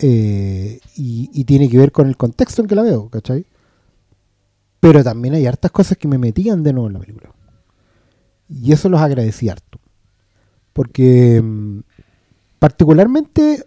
[0.00, 3.46] Eh, y, tiene que ver con el contexto en que la veo, ¿cachai?
[4.80, 7.34] Pero también hay hartas cosas que me metían de nuevo en la película.
[8.48, 9.80] Y eso los agradecí harto.
[10.72, 11.80] Porque mm,
[12.58, 13.64] particularmente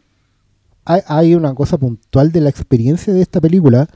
[0.85, 3.87] hay una cosa puntual de la experiencia de esta película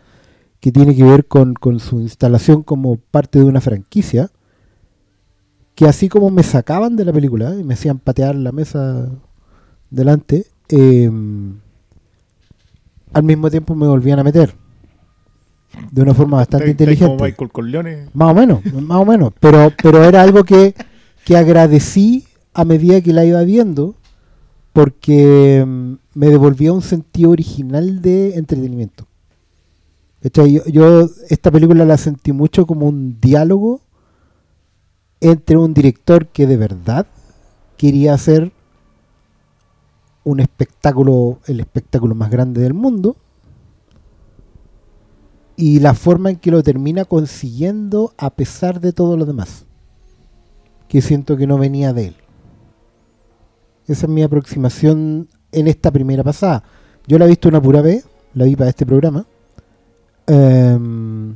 [0.60, 4.32] que tiene que ver con, con su instalación como parte de una franquicia,
[5.76, 9.10] que así como me sacaban de la película y me hacían patear la mesa
[9.90, 11.12] delante, eh,
[13.14, 14.56] al mismo tiempo me volvían a meter
[15.92, 17.24] de una forma bastante está como inteligente.
[17.24, 18.10] Michael Corleone.
[18.14, 19.34] Más o menos, más o menos.
[19.40, 20.74] Pero, pero era algo que,
[21.24, 23.96] que agradecí a medida que la iba viendo,
[24.74, 29.08] porque mm, me devolvía un sentido original de entretenimiento.
[30.34, 33.82] Yo esta película la sentí mucho como un diálogo
[35.22, 37.06] entre un director que de verdad
[37.78, 38.52] quería hacer
[40.24, 43.16] un espectáculo, el espectáculo más grande del mundo,
[45.56, 49.66] y la forma en que lo termina consiguiendo a pesar de todo lo demás,
[50.90, 52.16] que siento que no venía de él.
[53.88, 56.64] Esa es mi aproximación en esta primera pasada.
[57.06, 59.28] Yo la he visto una pura vez, la vi para este programa.
[60.28, 61.36] Em,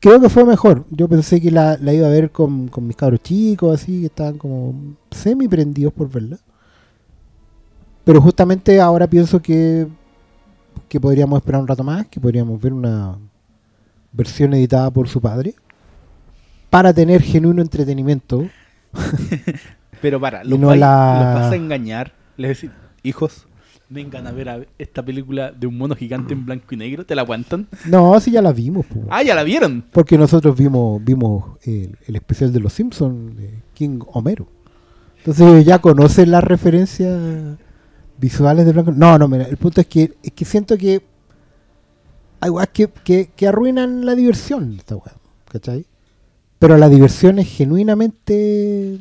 [0.00, 0.84] creo que fue mejor.
[0.90, 4.06] Yo pensé que la, la iba a ver con, con mis cabros chicos, así, que
[4.06, 4.74] estaban como
[5.10, 6.38] semi prendidos por verla.
[8.04, 9.86] Pero justamente ahora pienso que,
[10.88, 13.16] que podríamos esperar un rato más, que podríamos ver una
[14.12, 15.54] versión editada por su padre,
[16.70, 18.46] para tener genuino entretenimiento.
[20.00, 22.12] Pero para, los, no vais- la- los vas a engañar.
[22.36, 22.70] Les decir,
[23.02, 23.46] hijos,
[23.88, 27.06] vengan a ver a esta película de un mono gigante en blanco y negro.
[27.06, 27.68] ¿Te la aguantan?
[27.86, 28.86] No, si ya la vimos.
[28.86, 29.04] po.
[29.10, 29.84] Ah, ya la vieron.
[29.92, 34.48] Porque nosotros vimos vimos el, el especial de los Simpsons, de King Homero.
[35.18, 37.58] Entonces ya conocen las referencias
[38.18, 38.92] visuales de Blanco.
[38.92, 41.02] No, no, mira, el punto es que, es que siento que
[42.40, 45.14] hay weas que, que, que arruinan la diversión de esta wea,
[45.50, 45.86] ¿cachai?
[46.58, 48.98] Pero la diversión es genuinamente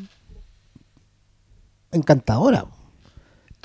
[1.91, 2.65] encantadora.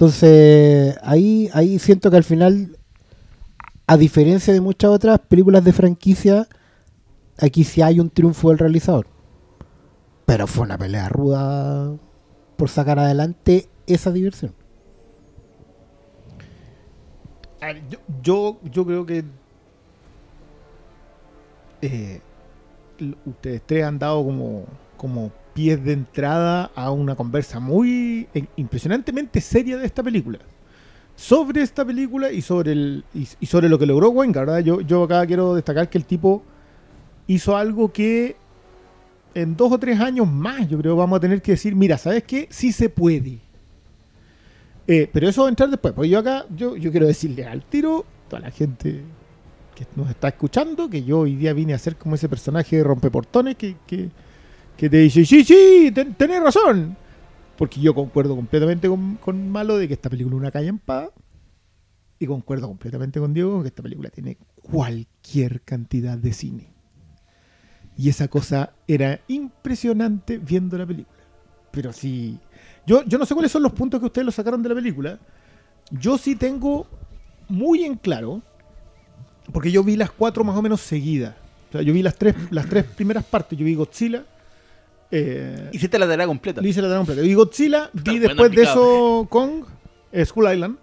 [0.01, 2.79] Entonces, ahí, ahí siento que al final,
[3.87, 6.49] a diferencia de muchas otras películas de franquicia,
[7.39, 9.07] aquí sí hay un triunfo del realizador.
[10.25, 11.99] Pero fue una pelea ruda
[12.57, 14.55] por sacar adelante esa diversión.
[18.23, 19.23] Yo, yo, creo que
[21.83, 22.23] eh,
[23.27, 24.65] ustedes tres han dado como,
[24.97, 30.39] como pies de entrada a una conversa muy eh, impresionantemente seria de esta película.
[31.17, 34.61] Sobre esta película y sobre el y, sobre lo que logró Wenga, ¿verdad?
[34.61, 36.43] Yo, yo acá quiero destacar que el tipo
[37.27, 38.37] hizo algo que
[39.35, 42.25] en dos o tres años más, yo creo, vamos a tener que decir, mira, ¿sabes
[42.25, 42.49] qué?
[42.51, 43.39] Sí se puede.
[44.87, 45.95] Eh, pero eso va a entrar después.
[45.95, 49.03] Porque yo acá, yo, yo quiero decirle al tiro, toda la gente
[49.75, 52.85] que nos está escuchando, que yo hoy día vine a ser como ese personaje de
[52.85, 53.77] rompeportones que,
[54.81, 56.97] que te dice, sí, sí, ten- tenés razón.
[57.59, 60.79] Porque yo concuerdo completamente con, con Malo de que esta película es una calle en
[60.79, 61.11] paz.
[62.19, 66.73] Y concuerdo completamente con Diego que esta película tiene cualquier cantidad de cine.
[67.99, 71.19] Y esa cosa era impresionante viendo la película.
[71.71, 72.39] Pero sí.
[72.87, 75.19] Yo, yo no sé cuáles son los puntos que ustedes lo sacaron de la película.
[75.91, 76.87] Yo sí tengo
[77.49, 78.41] muy en claro.
[79.53, 81.35] Porque yo vi las cuatro más o menos seguidas.
[81.69, 83.59] O sea, yo vi las tres, las tres primeras partes.
[83.59, 84.25] Yo vi Godzilla.
[85.11, 86.61] Eh, Hiciste la tarea completa.
[86.61, 87.23] le hice la tarea completa.
[87.23, 89.65] Vi Godzilla, vi después de eso Kong,
[90.13, 90.77] eh, Skull Island.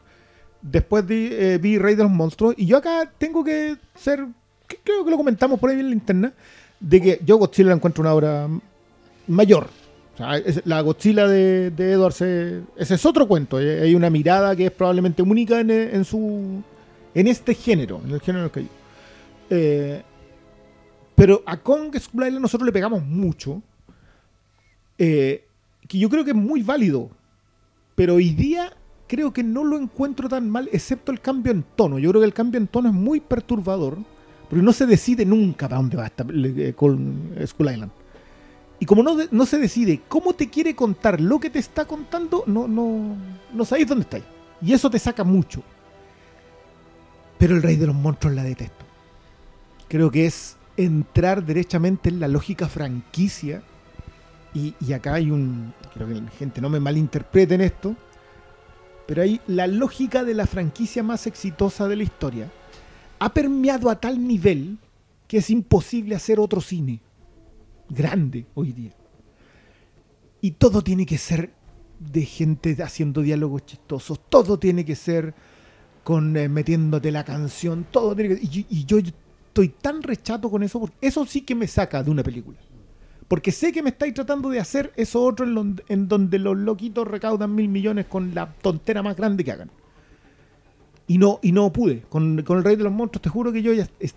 [0.61, 2.55] Después vi, eh, vi Rey de los Monstruos.
[2.57, 4.25] Y yo acá tengo que ser.
[4.67, 6.33] que- Creo que lo comentamos por ahí en la interna.
[6.79, 8.47] De que yo Godzilla la encuentro una obra
[9.27, 9.67] mayor.
[10.13, 13.59] O sea, es- la Godzilla de, de Edwards, eh, ese es otro cuento.
[13.61, 16.61] eh, Hay una mirada que es probablemente única en, eh, en su.
[17.13, 18.65] en este género, en el género en el que.
[19.49, 20.01] Eh,
[21.15, 23.61] pero a Kong Skull Island nosotros le pegamos mucho.
[24.97, 25.45] Eh,
[25.87, 27.09] que yo creo que es muy válido.
[27.95, 28.73] Pero hoy día
[29.07, 31.97] creo que no lo encuentro tan mal, excepto el cambio en tono.
[31.99, 33.97] Yo creo que el cambio en tono es muy perturbador,
[34.49, 37.91] porque no se decide nunca para dónde va esta, eh, con Skull Island.
[38.79, 42.43] Y como no, no se decide cómo te quiere contar lo que te está contando,
[42.45, 43.15] no, no,
[43.53, 44.23] no sabéis dónde estáis.
[44.61, 45.63] Y eso te saca mucho.
[47.39, 48.85] Pero el rey de los monstruos la detesto.
[49.87, 53.63] Creo que es entrar derechamente en la lógica franquicia.
[54.57, 55.73] Y, acá hay un.
[55.93, 57.95] Quiero que la gente no me malinterpreten esto.
[59.05, 62.51] Pero ahí la lógica de la franquicia más exitosa de la historia
[63.19, 64.77] ha permeado a tal nivel
[65.27, 66.99] que es imposible hacer otro cine
[67.87, 68.91] grande hoy día.
[70.41, 71.51] Y todo tiene que ser
[71.99, 75.33] de gente haciendo diálogos chistosos, todo tiene que ser
[76.03, 80.63] con eh, metiéndote la canción, todo tiene que y, y yo estoy tan rechato con
[80.63, 82.57] eso, porque eso sí que me saca de una película.
[83.27, 87.05] Porque sé que me estáis tratando de hacer eso otro en, en donde los loquitos
[87.07, 89.69] recaudan mil millones con la tontera más grande que hagan.
[91.07, 92.01] Y no, y no pude.
[92.09, 94.15] Con, con el Rey de los Monstruos, te juro que yo ya es-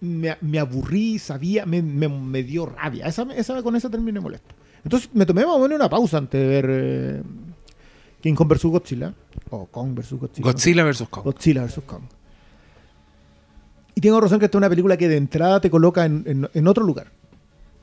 [0.00, 3.06] me, me aburrí, sabía, me, me- me dio rabia.
[3.06, 4.54] Esa, esa, con esa terminé molesto.
[4.84, 7.22] Entonces me tomé más o menos una pausa antes de ver eh,
[8.22, 8.64] King Kong vs.
[8.64, 9.14] Godzilla.
[9.50, 10.12] O Kong vs.
[10.14, 10.44] Godzilla.
[10.50, 11.04] Godzilla vs.
[11.10, 11.24] Kong.
[11.24, 11.80] Godzilla vs.
[11.86, 12.02] Kong.
[13.94, 16.48] Y tengo razón que esta es una película que de entrada te coloca en, en-
[16.52, 17.12] en otro lugar.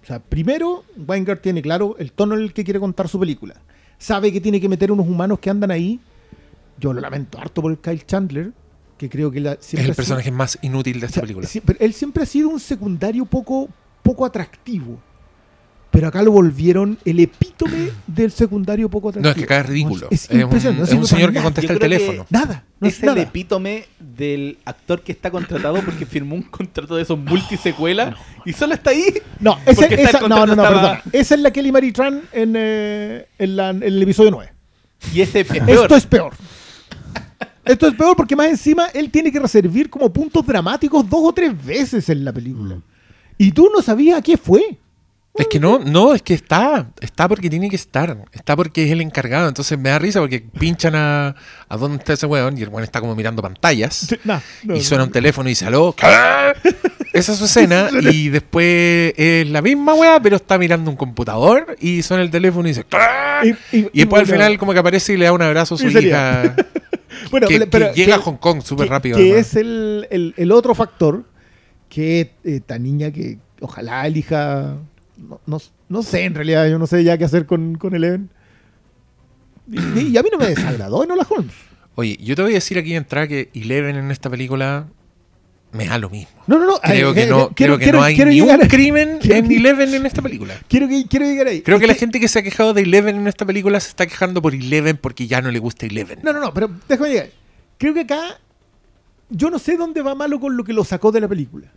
[0.08, 3.56] O sea, primero, Weingart tiene claro el tono en el que quiere contar su película.
[3.98, 6.00] Sabe que tiene que meter unos humanos que andan ahí.
[6.80, 8.54] Yo lo lamento harto por el Kyle Chandler,
[8.98, 11.22] que creo que la- Es siempre el sido- personaje más inútil de o esta sea,
[11.24, 11.50] película.
[11.80, 13.68] él siempre ha sido un secundario poco,
[14.02, 14.98] poco atractivo.
[15.98, 19.30] Pero acá lo volvieron el epítome del secundario poco atractivo.
[19.30, 20.08] No, es que acá es ridículo.
[20.12, 22.28] Es Es un, no es un señor que contesta el teléfono.
[22.30, 23.20] Nada, no es es nada.
[23.20, 28.14] el epítome del actor que está contratado porque firmó un contrato de esos multisecuelas
[28.46, 29.06] y solo está ahí.
[29.40, 30.98] No, ese- Porque está esa, no, no, no, estaba- perdón.
[31.14, 34.54] Esa es la Kelly Marie Tran en, eh, en, la- en el episodio 9.
[35.16, 35.68] Y ese es peor.
[35.68, 36.34] Esto es peor.
[37.66, 41.34] Esto es peor porque más encima él tiene que reservar como puntos dramáticos dos o
[41.34, 42.78] tres veces en la película.
[43.36, 44.78] Y tú no sabías a qué fue.
[45.38, 46.88] Es que no, no, es que está.
[47.00, 48.18] Está porque tiene que estar.
[48.32, 49.48] Está porque es el encargado.
[49.48, 51.36] Entonces me da risa porque pinchan a,
[51.70, 54.16] a dónde está ese weón y el weón está como mirando pantallas.
[54.24, 54.42] No,
[54.76, 55.94] y suena un teléfono y dice, ¿aló?
[55.96, 56.08] ¿Qué?
[57.14, 57.90] Esa es su escena.
[58.02, 62.68] y después es la misma weá, pero está mirando un computador y suena el teléfono
[62.68, 63.56] y dice, ¿Qué?
[63.72, 65.78] Y- y- Y después al final como que aparece y le da un abrazo a
[65.78, 66.56] su hija.
[67.32, 69.18] bueno, que, pero- pero- que llega que- a Hong Kong súper rápido.
[69.18, 69.48] Que además.
[69.48, 71.26] es el, el- el otro factor
[71.90, 74.76] que eh, esta niña que ojalá elija.
[75.18, 75.60] No, no,
[75.90, 78.30] no sé, en realidad, yo no sé ya qué hacer con, con Eleven.
[79.70, 81.54] Y, y a mí no me desagradó Enola Holmes.
[81.96, 84.88] Oye, yo te voy a decir aquí de entrada que Eleven en esta película
[85.74, 86.30] me da lo mismo.
[86.48, 86.80] No, no, no.
[86.80, 88.68] Creo que eh, no, eh, quiero- creo que quiero- no hay quiero ni un a-
[88.68, 90.54] crimen quiero en que- Eleven en esta película.
[90.70, 91.62] Quiero, que, quiero llegar ahí.
[91.62, 93.90] Creo Es que la gente que se ha quejado de Eleven en esta película se
[93.90, 96.20] está quejando por Eleven porque ya no le gusta Eleven.
[96.24, 97.30] No, no, no, pero déjame llegar.
[97.78, 98.40] Creo que acá
[99.30, 101.68] yo no sé dónde va malo con lo que lo sacó de la película.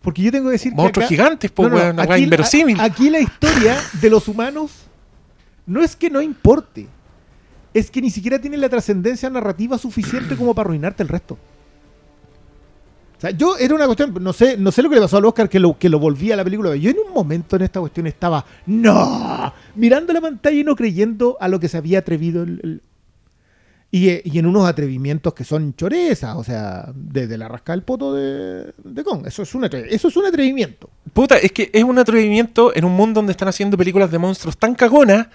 [0.00, 2.80] Porque yo tengo que decir Monstruos que acá- gigantes, una weá aquí- inverosímil.
[2.80, 4.70] a- Aquí la historia de los humanos
[5.66, 6.86] no es que no importe.
[7.74, 11.36] Es que ni siquiera tiene la trascendencia narrativa suficiente como para arruinarte el resto.
[13.16, 15.24] O sea, yo era una cuestión, no sé, no sé lo que le pasó al
[15.24, 16.74] Oscar que lo, que lo volvía a la película.
[16.76, 21.36] Yo en un momento en esta cuestión estaba, no, mirando la pantalla y no creyendo
[21.40, 22.82] a lo que se había atrevido el- el,
[23.90, 27.82] y, eh, y en unos atrevimientos que son chorezas, o sea, desde la rasca del
[27.82, 28.72] poto de,
[29.04, 29.26] Kong.
[29.26, 30.90] Eso es, un eso es un atrevimiento.
[31.12, 34.58] Puta, es que es un atrevimiento en un mundo donde están haciendo películas de monstruos
[34.58, 35.28] tan cagonas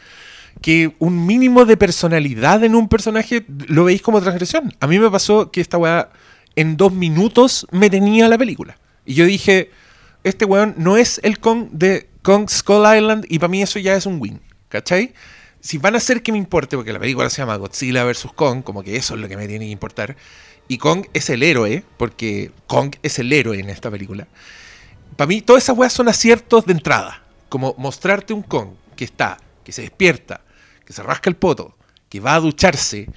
[0.62, 4.74] que un mínimo de personalidad en un personaje lo veis como transgresión.
[4.80, 6.12] A mí me pasó que esta weá
[6.56, 8.78] en dos minutos me tenía la película.
[9.04, 9.72] Y yo dije,
[10.24, 13.96] este weón no es el Kong de Kong Skull Island y para mí eso ya
[13.96, 14.40] es un win,
[14.70, 15.14] ¿cachai?
[15.64, 18.28] Si van a hacer que me importe, porque la película se llama Godzilla vs.
[18.36, 20.18] Kong, como que eso es lo que me tiene que importar,
[20.68, 24.28] y Kong es el héroe, porque Kong es el héroe en esta película,
[25.16, 29.38] para mí todas esas weas son aciertos de entrada, como mostrarte un Kong que está,
[29.64, 30.42] que se despierta,
[30.86, 31.78] que se rasca el poto,
[32.10, 33.08] que va a ducharse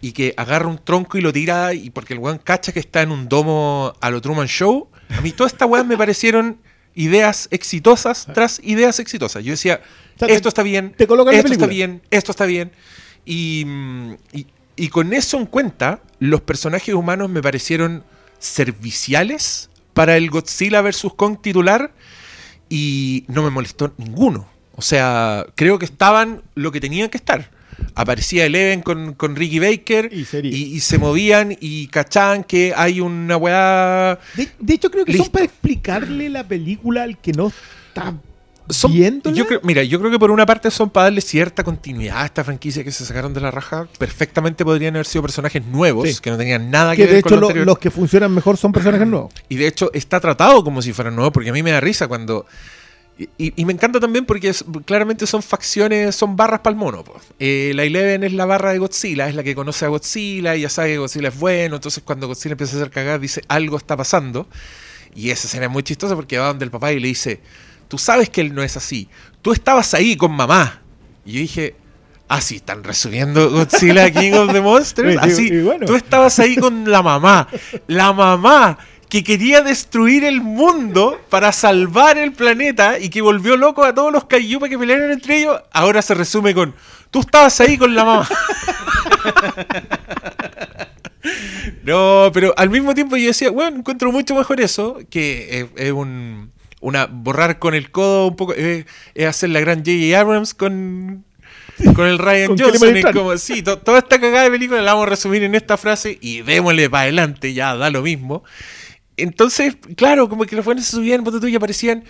[0.00, 3.02] y que agarra un tronco y lo tira y porque el weón cacha que está
[3.02, 4.88] en un domo a lo Truman Show.
[5.10, 6.58] A mí todas estas weas me parecieron
[6.94, 9.44] ideas exitosas tras ideas exitosas.
[9.44, 9.82] Yo decía,
[10.20, 12.70] sea, te- esto está bien, te esto está bien, esto está bien.
[13.24, 14.46] Y, mm, y-
[14.76, 18.02] y con eso en cuenta, los personajes humanos me parecieron
[18.38, 21.08] serviciales para el Godzilla vs.
[21.16, 21.92] Kong titular
[22.68, 24.48] y no me molestó ninguno.
[24.76, 27.50] O sea, creo que estaban lo que tenían que estar.
[27.94, 30.54] Aparecía Eleven con, con Ricky Baker Y sería.
[30.56, 34.18] y, y se movían y cachaban que hay una weá.
[34.36, 35.24] De, de hecho, creo que Listo.
[35.24, 37.48] son para explicarle la película al que no
[37.88, 38.14] está
[38.72, 38.92] Son-
[39.34, 42.24] yo creo, mira, yo creo que por una parte son para darle cierta continuidad a
[42.26, 43.88] esta franquicia que se sacaron de la raja.
[43.98, 46.16] Perfectamente podrían haber sido personajes nuevos Sí.
[46.20, 47.66] que no tenían nada que, que ver de con hecho lo lo- anterior.
[47.66, 49.32] los que funcionan mejor son personajes nuevos.
[49.48, 52.08] Y de hecho está tratado como si fuera nuevo, porque a mí me da risa
[52.08, 52.46] cuando...
[53.18, 56.78] Y, y- y me encanta también porque es- claramente son facciones, son barras para el
[56.78, 57.04] mono.
[57.38, 60.62] Eh, la Eleven es la barra de Godzilla, es la que conoce a Godzilla y
[60.62, 61.76] ya sabe que Godzilla es bueno.
[61.76, 64.48] Entonces cuando Godzilla empieza a hacer cagar, dice algo está pasando.
[65.14, 67.40] Y esa escena es muy chistosa porque va donde el papá y le dice,
[67.90, 69.08] tú sabes que él no es así.
[69.42, 70.80] Tú estabas ahí con mamá.
[71.26, 71.74] Y yo dije,
[72.28, 75.14] ah, sí, están resumiendo Godzilla King of the Monsters.
[75.14, 75.84] Y- Así, y bueno.
[75.86, 77.48] tú estabas ahí con la mamá.
[77.88, 78.78] La mamá
[79.08, 84.12] que quería destruir el mundo para salvar el planeta y que volvió loco a todos
[84.12, 86.76] los Kaiju para que pelearan entre ellos, ahora se resume con,
[87.10, 88.28] tú estabas ahí con la mamá.
[91.82, 95.92] No, pero al mismo tiempo yo decía, bueno, encuentro mucho mejor eso, que es, es
[95.92, 96.50] un
[96.80, 100.18] una borrar con el codo un poco, eh, es hacer la gran J.J.
[100.18, 101.24] Abrams con,
[101.94, 102.96] con el Ryan Johnson.
[102.96, 105.76] Es como, sí, to- toda esta cagada de película la vamos a resumir en esta
[105.76, 108.42] frase y démosle para adelante, ya da lo mismo.
[109.16, 112.04] Entonces, claro, como que los buenos se subían, ponte tú, y aparecían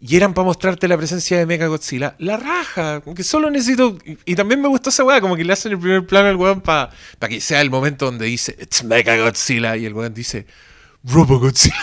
[0.00, 2.14] y eran para mostrarte la presencia de Mega Godzilla.
[2.18, 3.98] La raja, como que solo necesito.
[4.04, 6.36] Y, y también me gustó esa weá, como que le hacen el primer plano al
[6.36, 6.90] weón para
[7.28, 10.46] que sea el momento donde dice It's Mega Godzilla y el weón dice
[11.04, 11.74] Robo Godzilla.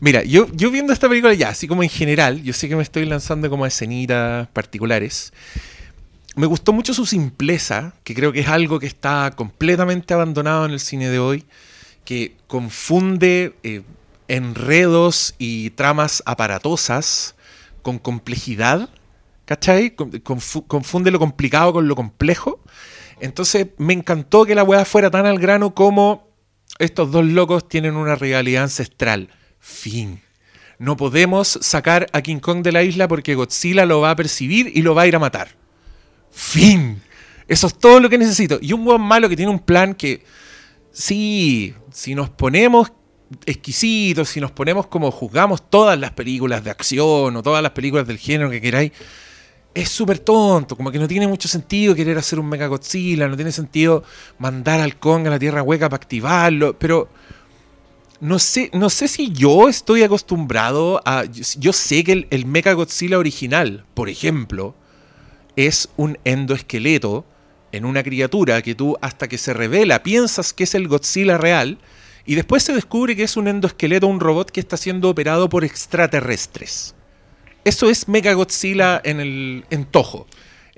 [0.00, 3.04] Mira, yo, viendo esta película ya, así como en general, yo sé que me estoy
[3.04, 5.32] lanzando como a escenitas particulares.
[6.36, 10.72] Me gustó mucho su simpleza, que creo que es algo que está completamente abandonado en
[10.72, 11.44] el cine de hoy,
[12.04, 13.82] que confunde eh,
[14.28, 17.34] enredos y tramas aparatosas
[17.82, 18.88] con complejidad,
[19.44, 19.90] ¿cachai?
[19.94, 22.60] Con- confu- confunde lo complicado con lo complejo.
[23.20, 26.28] Entonces me encantó que la weá fuera tan al grano como
[26.78, 29.28] estos dos locos tienen una rivalidad ancestral.
[29.62, 30.20] Fin.
[30.78, 34.72] No podemos sacar a King Kong de la isla porque Godzilla lo va a percibir
[34.74, 35.50] y lo va a ir a matar.
[36.32, 37.00] Fin.
[37.46, 38.58] Eso es todo lo que necesito.
[38.60, 40.24] Y un buen malo que tiene un plan que,
[40.90, 42.92] sí, si nos ponemos
[43.46, 48.06] exquisitos, si nos ponemos como juzgamos todas las películas de acción o todas las películas
[48.06, 48.90] del género que queráis,
[49.74, 53.36] es súper tonto, como que no tiene mucho sentido querer hacer un Mega Godzilla, no
[53.36, 54.02] tiene sentido
[54.38, 57.08] mandar al Kong a la Tierra Hueca para activarlo, pero
[58.22, 61.24] no sé, no sé si yo estoy acostumbrado a...
[61.24, 64.76] Yo, sé que el, el Mega Godzilla original, por ejemplo,
[65.56, 67.24] es un endoesqueleto
[67.72, 71.78] en una criatura que tú hasta que se revela piensas que es el Godzilla real
[72.24, 75.64] y después se descubre que es un endoesqueleto, un robot que está siendo operado por
[75.64, 76.94] extraterrestres.
[77.64, 79.84] Eso es Mega Godzilla en el en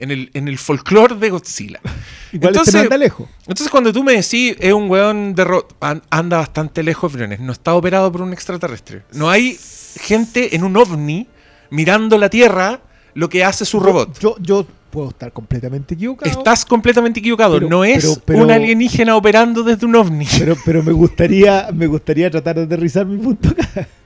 [0.04, 1.80] en el, en el folclore de Godzilla.
[2.32, 3.28] Igual Entonces- este lejos.
[3.40, 7.40] Entonces cuando tú me decís es un weón de ro- an- anda bastante lejos, Briones,
[7.40, 9.02] no está operado por un extraterrestre.
[9.12, 9.58] No hay
[10.00, 11.26] gente en un ovni
[11.70, 12.80] mirando la Tierra
[13.14, 14.18] lo que hace su robot.
[14.18, 16.30] Yo, yo puedo estar completamente equivocado.
[16.30, 17.54] Estás completamente equivocado.
[17.54, 20.26] Pero- no es pero- pero- un alienígena operando desde un ovni.
[20.38, 23.88] Pero, pero me gustaría, me gustaría tratar de aterrizar mi punto acá.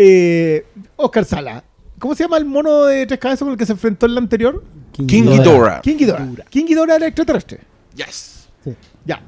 [0.00, 0.64] Eh,
[0.96, 1.64] Oscar Sala.
[1.98, 4.20] ¿Cómo se llama el mono de tres cabezas con el que se enfrentó en la
[4.20, 4.62] anterior?
[4.92, 5.80] King Ghidorah.
[5.80, 6.26] King Ghidorah.
[6.50, 7.60] King Ghidorah era extraterrestre.
[7.94, 8.48] Yes.
[9.04, 9.20] Ya.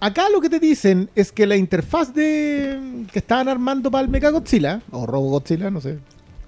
[0.00, 4.10] Acá lo que te dicen es que la interfaz de que estaban armando para el
[4.10, 5.98] Mega Godzilla, o Robo Godzilla, no sé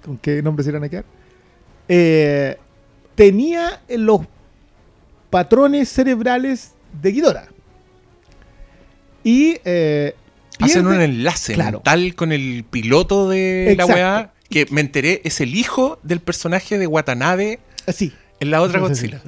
[0.03, 1.05] con qué nombre se irán a quedar,
[1.87, 2.57] eh,
[3.15, 4.21] tenía los
[5.29, 6.71] patrones cerebrales
[7.01, 7.47] de Ghidorah.
[9.23, 10.15] Y eh,
[10.59, 11.79] Hacen un enlace Claro.
[11.79, 13.87] mental con el piloto de Exacto.
[13.91, 14.33] la weá.
[14.49, 18.11] Que me enteré, es el hijo del personaje de Watanabe Ah, Sí.
[18.39, 19.21] en la otra Godzilla.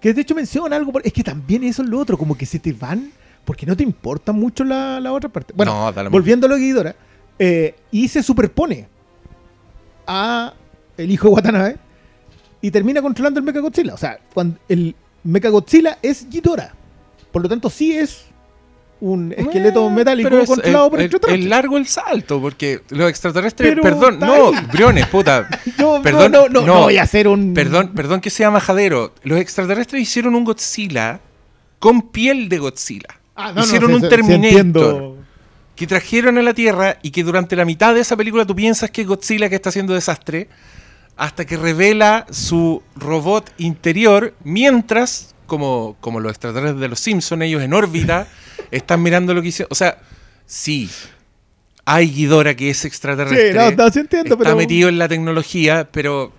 [0.00, 2.46] Que de hecho menciona algo, por- es que también eso es lo otro, como que
[2.46, 3.10] se te van
[3.44, 5.52] porque no te importa mucho la, la otra parte.
[5.56, 6.94] Bueno, No, volviendo a lo Ghidorah,
[7.38, 8.86] eh, y se superpone
[10.06, 10.52] a
[10.96, 11.76] el hijo de Watanabe
[12.60, 13.94] y termina controlando el Mechagodzilla.
[13.94, 14.94] O sea, cuando el
[15.24, 16.72] Mechagodzilla es Ghidorah.
[17.32, 18.24] Por lo tanto, sí es
[19.00, 21.44] un esqueleto Eh, metálico es- controlado es- por es- extraterrestres.
[21.44, 23.70] Es largo el salto, porque los extraterrestres.
[23.70, 24.52] Pero perdón, no.
[24.72, 25.48] Briones, puta.
[25.78, 26.66] No, Perdón, no, no, no, no.
[26.66, 27.54] no voy a hacer un.
[27.54, 29.14] Perdón, perdón que sea majadero.
[29.22, 31.20] Los extraterrestres hicieron un Godzilla
[31.78, 33.08] con piel de Godzilla.
[33.36, 35.16] Ah, no, no, hicieron sí, un sí, sí Terminator entiendo.
[35.76, 38.90] que trajeron a la Tierra y que durante la mitad de esa película tú piensas
[38.90, 40.48] que es Godzilla que está haciendo desastre
[41.16, 47.62] hasta que revela su robot interior mientras, como, como los extraterrestres de los Simpsons, ellos
[47.62, 48.26] en órbita
[48.70, 49.68] están mirando lo que hicieron.
[49.70, 49.98] O sea,
[50.46, 50.88] sí,
[51.84, 53.52] hay Ghidorah que es extraterrestre.
[53.52, 56.32] Sí, no, no, sí entiendo, está pero- metido en la tecnología, pero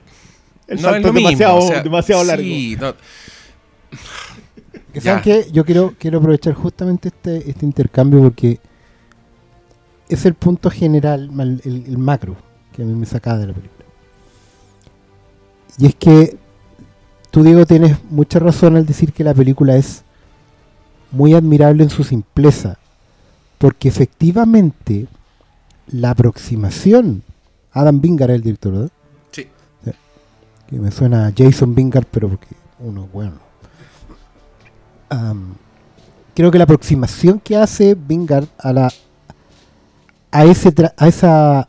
[0.68, 1.30] El no es lo es mismo.
[1.30, 2.44] demasiado, o sea, demasiado largo.
[2.44, 2.94] Sí, no.
[5.02, 5.48] ¿Saben qué?
[5.52, 8.60] Yo quiero, quiero aprovechar justamente este, este intercambio porque
[10.10, 12.36] es el punto general, el, el macro,
[12.76, 13.86] que a mí me sacaba de la película.
[15.78, 16.36] Y es que
[17.32, 20.04] tú, Diego, tienes mucha razón al decir que la película es
[21.12, 22.78] muy admirable en su simpleza,
[23.58, 25.08] porque efectivamente
[25.88, 27.24] la aproximación,
[27.72, 28.92] Adam Bingar es el director, ¿verdad?
[29.32, 29.48] sí.
[30.68, 33.40] que me suena a Jason Bingard, pero porque uno bueno.
[36.36, 38.92] Creo que la aproximación que hace Bingard a la
[40.32, 41.68] a ese tra- a esa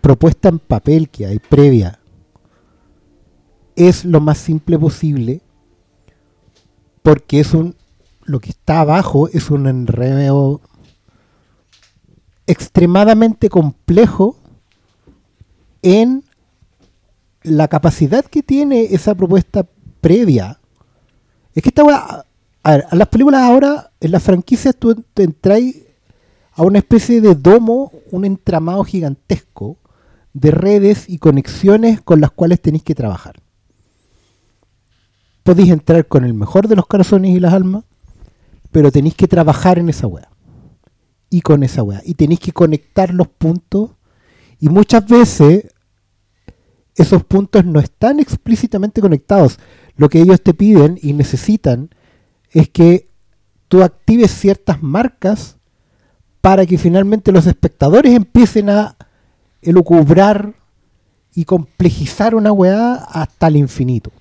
[0.00, 1.98] propuesta en papel que hay previa
[3.76, 5.42] es lo más simple posible
[7.02, 7.76] porque es un
[8.32, 10.60] lo que está abajo es un enredo
[12.46, 14.36] extremadamente complejo
[15.82, 16.24] en
[17.42, 19.66] la capacidad que tiene esa propuesta
[20.00, 20.58] previa
[21.54, 22.24] es que esta weá,
[22.62, 25.60] a ver, a las películas ahora, en las franquicias tú te entras
[26.52, 29.76] a una especie de domo, un entramado gigantesco
[30.32, 33.40] de redes y conexiones con las cuales tenéis que trabajar.
[35.42, 37.84] Podéis entrar con el mejor de los corazones y las almas,
[38.72, 40.28] pero tenéis que trabajar en esa weá.
[41.30, 42.02] Y con esa weá.
[42.04, 43.90] Y tenéis que conectar los puntos.
[44.58, 45.66] Y muchas veces
[46.96, 49.58] esos puntos no están explícitamente conectados.
[49.96, 51.90] Lo que ellos te piden y necesitan
[52.50, 53.08] es que
[53.68, 55.56] tú actives ciertas marcas
[56.40, 58.96] para que finalmente los espectadores empiecen a
[59.60, 60.54] elucubrar
[61.34, 64.12] y complejizar una weá hasta el infinito.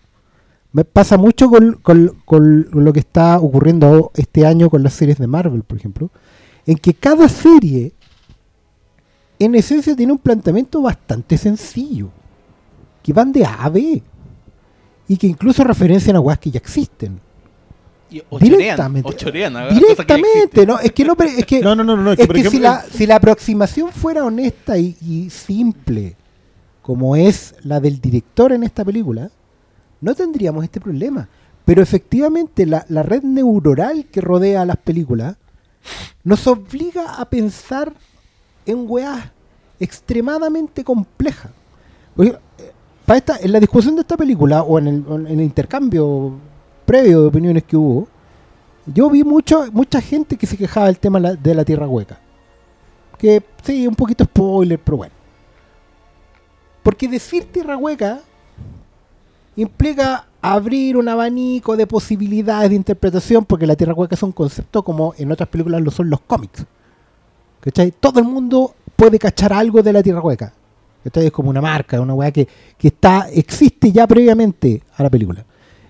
[0.73, 5.17] Me pasa mucho con, con- con lo que está ocurriendo este año con las series
[5.17, 6.09] de Marvel, por ejemplo,
[6.65, 7.91] en que cada serie
[9.39, 12.09] en esencia tiene un planteamiento bastante sencillo,
[13.03, 14.01] que van de A a B
[15.07, 17.19] y que incluso referencian a weas que ya existen.
[18.09, 19.09] Y o chorean, Directamente.
[19.09, 20.65] o chorean, Directamente.
[20.65, 20.79] ¿no?
[20.79, 22.11] Es que no, es que No, no, no, no.
[22.11, 26.15] es que, por si, ejemplo, la, si la aproximación fuera honesta y, y simple,
[26.81, 29.31] como es la del director en esta película,
[30.01, 31.27] no tendríamos este problema.
[31.63, 35.35] Pero efectivamente la, red neuronal que rodea a las películas
[36.23, 37.93] nos obliga a pensar
[38.65, 39.31] en weas
[39.79, 41.51] extremadamente complejas.
[42.17, 42.37] Eh,
[43.05, 46.33] para esta, en la discusión de esta película o en el, en el intercambio
[46.85, 48.07] previo de opiniones que hubo,
[48.85, 52.19] yo vi mucho, mucha gente que se quejaba del tema de la tierra hueca.
[53.17, 55.13] Que sí, un poquito spoiler, pero bueno.
[56.83, 58.19] Porque decir tierra hueca
[59.55, 64.83] implica abrir un abanico de posibilidades de interpretación, porque la tierra hueca es un concepto
[64.83, 66.65] como en otras películas lo son los cómics.
[67.59, 67.93] ¿Cachai?
[67.99, 70.53] Todo el mundo puede cachar algo de la tierra hueca.
[71.03, 71.27] ¿Cachai?
[71.27, 72.47] Es como una marca, una weá que,
[72.77, 75.45] que está, existe ya previamente a la película.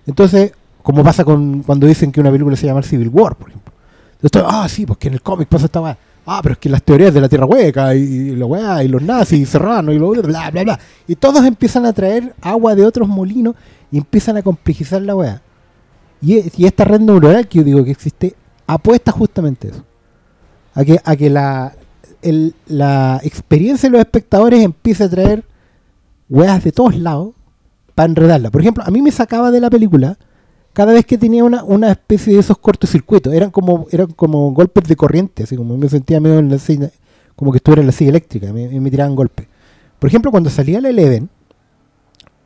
[0.06, 0.52] Entonces,
[0.82, 3.72] como pasa con cuando dicen que una película se llama Civil War, por ejemplo.
[4.20, 5.96] Entonces, ah, sí, porque en el cómic pasa esta weá.
[6.24, 9.02] Ah, pero es que las teorías de la tierra hueca y, la weá, y los
[9.02, 10.80] nazis, y Serrano, y lo bla, bla, bla.
[11.08, 13.56] Y todos empiezan a traer agua de otros molinos
[13.90, 15.42] y empiezan a complejizar la weá.
[16.20, 19.84] Y, e- esta red neuronal que yo digo que existe, apuesta justamente a eso.
[20.74, 21.74] A que, a que la,
[22.66, 25.44] la experiencia de los espectadores empiece a traer
[26.30, 27.34] weas de todos lados
[27.96, 28.50] para enredarla.
[28.50, 30.16] Por ejemplo, a mí me sacaba de la película
[30.72, 33.32] cada vez que tenía una, una especie de esos cortocircuitos.
[33.32, 36.90] Eran como, eran como golpes de corriente, así como me sentía medio en la silla,
[37.36, 39.46] como que estuviera en la silla eléctrica, me, me tiraban golpes.
[39.98, 41.28] Por ejemplo, cuando salía la Eleven,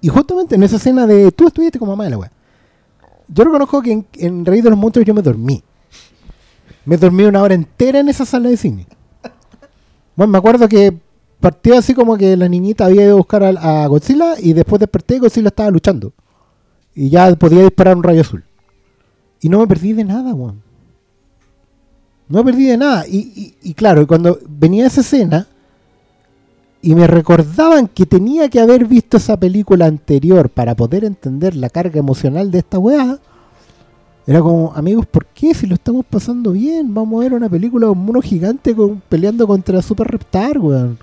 [0.00, 2.32] y justamente en esa escena de tú estuviste como mamá de la wea.
[3.28, 5.62] Yo reconozco que en, en Rey de los Monstruos yo me dormí.
[6.84, 8.86] Me dormí una hora entera en esa sala de cine.
[10.14, 10.96] Bueno, me acuerdo que
[11.40, 14.78] partió así como que la niñita había ido a buscar a, a Godzilla y después
[14.78, 16.12] desperté y Godzilla estaba luchando.
[16.96, 18.42] Y ya podía disparar un rayo azul.
[19.40, 20.62] Y no me perdí de nada, weón.
[22.28, 23.06] No perdí de nada.
[23.06, 25.46] Y, y- y claro, cuando venía esa escena
[26.82, 31.68] y me recordaban que tenía que haber visto esa película anterior para poder entender la
[31.70, 33.18] carga emocional de esta weá,
[34.26, 35.54] era como, amigos, ¿por qué?
[35.54, 38.74] Si lo estamos pasando bien, vamos a ver una película con mono gigante
[39.08, 40.98] peleando contra Super Reptar, weón.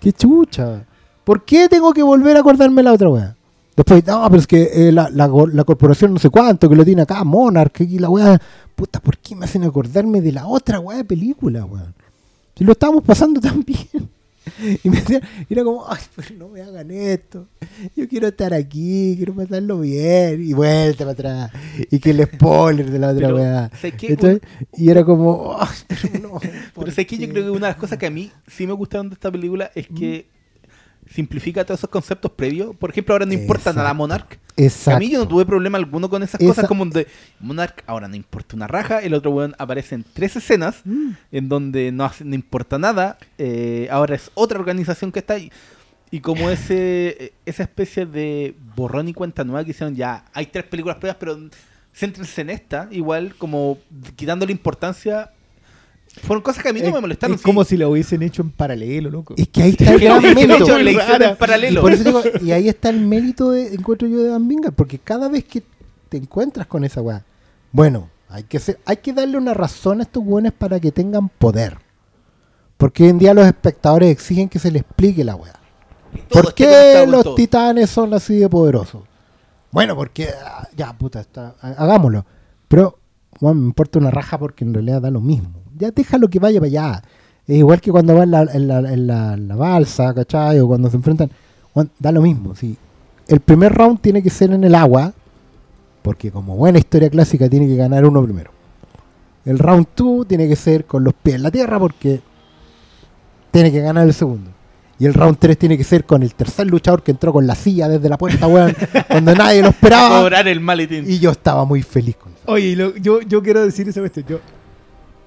[0.00, 0.84] Qué chucha.
[1.24, 3.36] ¿Por qué tengo que volver a acordarme la otra weá?
[3.76, 6.84] Después, no, pero es que eh, la, la, la corporación no sé cuánto, que lo
[6.84, 8.40] tiene acá, Monarch, y la weá.
[8.74, 11.94] Puta, ¿por qué me hacen acordarme de la otra weá de película, weón?
[12.56, 14.10] Si lo estábamos pasando tan bien.
[14.82, 17.46] Y me decían, y era como, ay, pero no me hagan esto.
[17.96, 20.44] Yo quiero estar aquí, quiero pasarlo bien.
[20.44, 21.50] Y vuelta para atrás.
[21.90, 23.70] Y que el spoiler de la otra Pero, weá.
[23.82, 24.40] Entonces,
[24.76, 26.30] y era como, ay, pero no.
[26.74, 28.66] ¿por Pero sé que yo creo que una de las cosas que a mí sí
[28.66, 30.26] me gustaron de esta película es que
[31.12, 32.74] simplifica todos esos conceptos previos.
[32.76, 33.78] Por ejemplo, ahora no importa Exacto.
[33.80, 34.38] nada Monarch.
[34.56, 34.96] Exacto.
[34.96, 37.06] A mí yo no tuve problema alguno con esas Esa- cosas como de
[37.40, 41.10] Monarch, ahora no importa una raja, el otro weón aparece en tres escenas Mm.
[41.32, 45.50] en donde no, hace- no importa nada, eh, ahora es otra organización que está ahí.
[46.10, 50.64] Y como ese esa especie de borrón y cuenta nueva que hicieron ya, hay tres
[50.64, 51.38] películas previas, pero
[51.94, 53.78] céntrense en esta, igual como
[54.16, 55.30] quitándole importancia.
[56.20, 57.36] Fueron cosas que a mí no Es- me molestaron.
[57.36, 57.70] Es como sí.
[57.70, 59.34] si lo hubiesen hecho en paralelo, loco.
[59.36, 60.78] Es que ahí está el gran mérito.
[60.78, 60.96] le en
[61.32, 61.80] Y, paralelo.
[61.80, 64.98] por eso digo, y ahí está el mérito de encuentro yo de Van Vingar, porque
[64.98, 65.62] cada vez que
[66.08, 67.24] te encuentras con esa weá,
[67.72, 71.28] bueno, hay que ser, hay que darle una razón a estos weones para que tengan
[71.30, 71.78] poder.
[72.76, 75.54] Porque hoy en día los espectadores exigen que se les explique la weá.
[76.28, 77.34] ¿Por esté qué los todo.
[77.36, 79.02] titanes son así de poderosos?
[79.70, 82.26] Bueno, porque ah, ya, puta, está, ha- hagámoslo.
[82.68, 82.98] Pero,
[83.40, 85.61] bueno, me importa una raja porque en realidad da lo mismo.
[85.78, 87.02] Ya déjalo que vaya para allá.
[87.46, 90.60] Es igual que cuando va en la, en la, en la- en la balsa, ¿cachai?
[90.60, 91.30] O cuando se enfrentan.
[91.74, 92.54] Bueno, da lo mismo.
[92.54, 92.76] Sí.
[93.28, 95.12] El primer round tiene que ser en el agua,
[96.02, 98.50] porque como buena historia clásica tiene que ganar uno primero.
[99.44, 102.20] El round 2 tiene que ser con los pies en la tierra, porque
[103.50, 104.50] tiene que ganar el segundo.
[104.98, 107.54] Y el round 3 tiene que ser con el tercer luchador que entró con la
[107.56, 108.74] silla desde la puerta, weón,
[109.08, 110.20] cuando nadie lo esperaba.
[110.20, 111.04] Cobrar el maletín.
[111.10, 112.42] Y yo estaba muy feliz con eso.
[112.46, 114.26] Oye, y lo- yo, yo quiero decir esa cuestión.
[114.28, 114.38] Yo,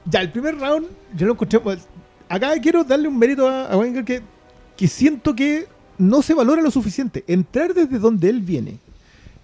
[0.05, 1.59] ya, el primer round, yo lo encontré.
[1.59, 1.87] pues,
[2.29, 4.21] acá quiero darle un mérito a, a Wenger que,
[4.77, 7.23] que siento que no se valora lo suficiente.
[7.27, 8.79] Entrar desde donde él viene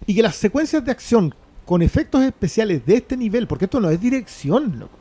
[0.05, 1.33] y que las secuencias de acción
[1.65, 4.97] con efectos especiales de este nivel, porque esto no es dirección, loco.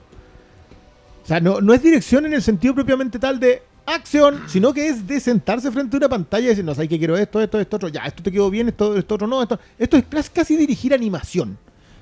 [1.22, 4.88] O sea, no, no es dirección en el sentido propiamente tal de acción, sino que
[4.88, 7.60] es de sentarse frente a una pantalla y decir, no, sabes que quiero esto, esto,
[7.60, 10.56] esto, otro, ya, esto te quedó bien, esto, esto otro no, esto, esto es casi
[10.56, 11.58] dirigir animación,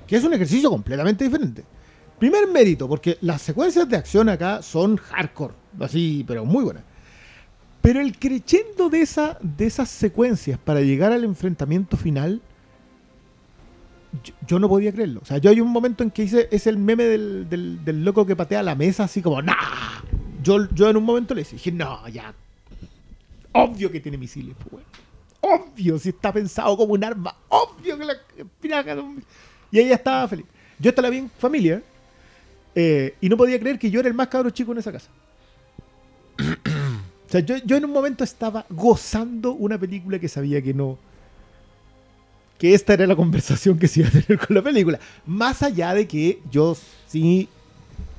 [0.07, 1.63] que es un ejercicio completamente diferente.
[2.19, 6.83] Primer mérito, porque las secuencias de acción acá son hardcore, así, pero muy buenas.
[7.81, 12.41] Pero el crescendo de, esa, de esas secuencias para llegar al enfrentamiento final,
[14.23, 15.21] yo, yo no podía creerlo.
[15.21, 18.03] O sea, yo hay un momento en que hice, es el meme del, del- del
[18.03, 19.53] loco que patea la mesa, así como, ¡nah!
[20.43, 22.33] Yo, yo en un momento le dije, no, ya.
[23.53, 24.89] Obvio que tiene misiles, pues, weón.
[25.41, 27.33] Obvio, si está pensado como un arma.
[27.47, 28.15] Obvio que la
[29.71, 30.45] Y ella estaba feliz.
[30.77, 31.81] Yo esta la vi familia
[32.75, 35.09] eh, y no podía creer que yo era el más cabro chico en esa casa.
[36.39, 40.97] o sea, yo, yo en un momento estaba gozando una película que sabía que no.
[42.57, 44.99] Que esta era la conversación que se iba a tener con la película.
[45.25, 46.75] Más allá de que yo
[47.07, 47.47] sí,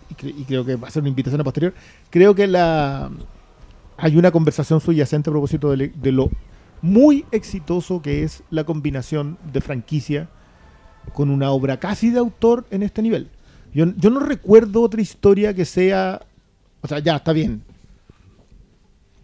[0.09, 1.75] y, cre- y creo que va a ser una invitación a posterior,
[2.09, 3.11] creo que la
[3.99, 6.31] hay una conversación subyacente a propósito de lo
[6.81, 10.31] muy exitoso que es la combinación de franquicia
[11.13, 13.29] con una obra casi de autor en este nivel.
[13.73, 16.21] Yo, yo no recuerdo otra historia que sea...
[16.83, 17.63] O sea, ya, está bien.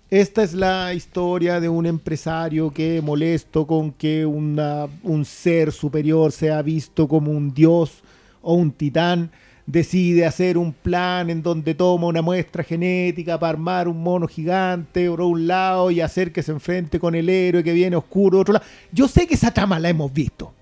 [0.09, 6.31] Esta es la historia de un empresario que molesto con que una- un ser superior
[6.31, 8.03] sea visto como un dios
[8.41, 9.31] o un titán
[9.67, 15.09] decide hacer un plan en donde toma una muestra genética para armar un mono gigante
[15.11, 18.53] por un lado y hacer que se enfrente con el héroe que viene oscuro otro
[18.55, 18.65] lado.
[18.93, 20.53] Yo sé que esa trama la hemos visto.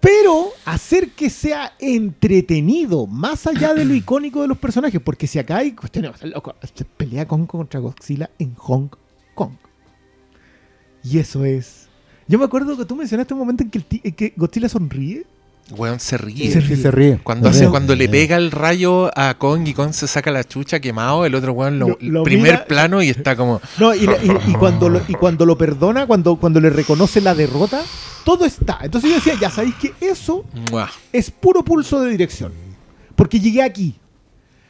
[0.00, 5.38] Pero hacer que sea entretenido, más allá de lo icónico de los personajes, porque si
[5.38, 6.54] acá hay cuestiones, loco,
[6.96, 8.88] pelea Kong contra Godzilla en Hong
[9.34, 9.52] Kong.
[11.04, 11.88] Y eso es.
[12.28, 15.26] Yo me acuerdo que tú mencionaste un momento en que, en que Godzilla sonríe.
[15.70, 16.50] Weón se ríe.
[16.52, 16.76] Se ríe.
[16.76, 17.18] se ríe.
[17.22, 17.70] Cuando, hace, ríe.
[17.70, 21.34] cuando le pega el rayo a Kong y Kong se saca la chucha quemado, el
[21.34, 23.60] otro weón lo, Lo- lo primer mira- plano y está como.
[23.78, 27.34] No, y, y- y cuando lo, y cuando lo perdona, cuando, cuando le reconoce la
[27.34, 27.82] derrota,
[28.24, 28.78] todo está.
[28.82, 30.90] Entonces yo decía, ya sabéis que eso ¡mua!
[31.12, 32.52] es puro pulso de dirección.
[33.16, 33.94] Porque llegué aquí.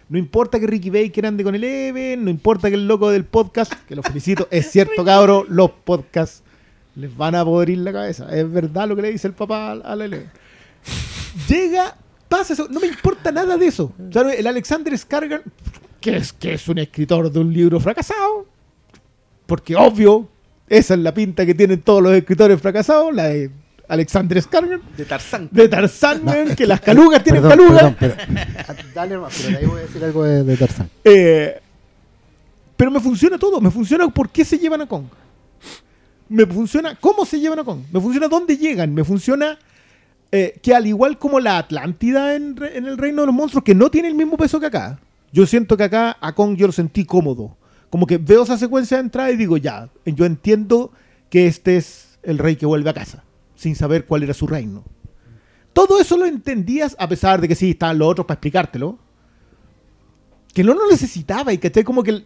[0.08, 3.24] No importa que Ricky Baker ande con el Even, no importa que el loco del
[3.24, 6.42] podcast, que lo felicito, es cierto, cabro, los podcasts
[6.96, 8.26] les van a podrir la cabeza.
[8.36, 10.28] Es verdad lo que le dice el papá al al Eleven.
[11.48, 11.96] Llega
[12.28, 13.92] pasa eso, no me importa nada de eso.
[14.08, 15.42] O sea, el Alexander Skargan,
[16.00, 18.46] que es, que es un escritor de un libro fracasado,
[19.46, 20.28] porque obvio,
[20.68, 23.50] esa es la pinta que tienen todos los escritores fracasados, la de
[23.88, 25.48] Alexander Skargan, De Tarzán.
[25.50, 26.22] de Tarzán,
[26.56, 27.94] que las calugas tienen Perdón, calugas.
[27.96, 30.88] perdón, pero- dale pero ahí voy a decir algo de, de Tarzán.
[31.04, 31.60] Eh,
[32.76, 33.60] pero me funciona todo.
[33.60, 35.04] Me funciona por qué se llevan a Kong.
[36.28, 37.80] Me funciona cómo se llevan a Kong.
[37.92, 38.94] Me funciona dónde llegan.
[38.94, 39.58] Me funciona
[40.32, 43.64] eh, que al igual como la Atlántida en, re- en el Reino de los Monstruos,
[43.64, 45.00] que no tiene el mismo peso que acá.
[45.32, 47.56] Yo siento que acá a Kong yo lo sentí cómodo.
[47.88, 50.92] Como que veo esa secuencia de entrada y digo, ya, yo entiendo
[51.28, 53.24] que este es el rey que vuelve a casa,
[53.54, 54.84] sin saber cuál era su reino.
[55.72, 58.98] Todo eso lo entendías, a pesar de que sí, estaban los otros para explicártelo
[60.52, 62.24] que no lo necesitaba y que como que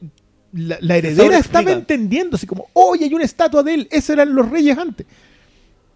[0.52, 4.34] la, la heredera estaba entendiendo, así como, oye, hay una estatua de él, esos eran
[4.34, 5.07] los reyes antes.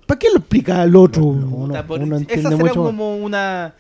[0.09, 1.23] ¿Para qué lo explica al otro?
[1.27, 2.73] Uno- Puta, por- uno esa será mucho más.
[2.75, 3.75] como una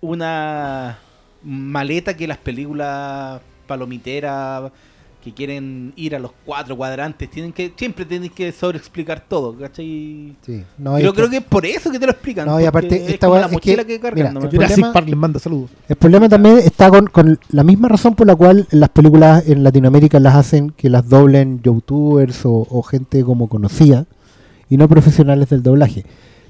[0.00, 0.98] una
[1.44, 4.70] maleta que las películas palomiteras
[5.22, 10.34] que quieren ir a los cuatro cuadrantes tienen que siempre tienen que sobreexplicar todo, ¿cachai?
[10.44, 10.64] Sí.
[10.78, 12.46] No, Yo es creo que- que es por eso que te lo explican.
[12.48, 14.34] No, y aparte, es esta como weá la es que- mochila que, cargan.
[14.34, 15.70] mira, el problema- Park les manda saludos.
[15.88, 19.62] El problema también está con, con la misma razón por la cual las películas en
[19.62, 24.06] Latinoamérica las hacen que las doblen youtubers o, o gente como conocida
[24.72, 26.04] y no profesionales del doblaje.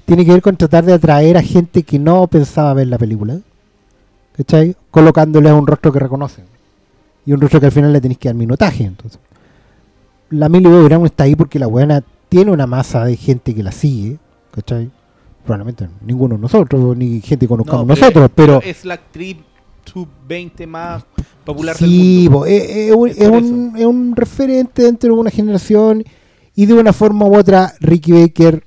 [0.05, 3.39] Tiene que ver con tratar de atraer a gente que no pensaba ver la película,
[4.37, 4.75] ¿cachai?
[4.91, 6.45] Colocándoles un rostro que reconocen
[7.25, 8.85] y un rostro que al final le tenéis que dar minutaje.
[8.85, 9.19] Entonces,
[10.29, 13.61] la Millie Bobby Brown está ahí porque la buena tiene una masa de gente que
[13.63, 14.17] la sigue,
[14.51, 14.89] ¿cachai?
[15.45, 19.37] Probablemente ninguno de nosotros, ni gente que conozcamos No, nosotros, pero es la actriz
[19.85, 21.03] sub-20 más
[21.43, 22.39] popular del Sí, mundo.
[22.39, 22.91] po, es,
[23.27, 26.03] un- es un referente dentro de una generación
[26.55, 28.63] y de una forma u otra Ricky Baker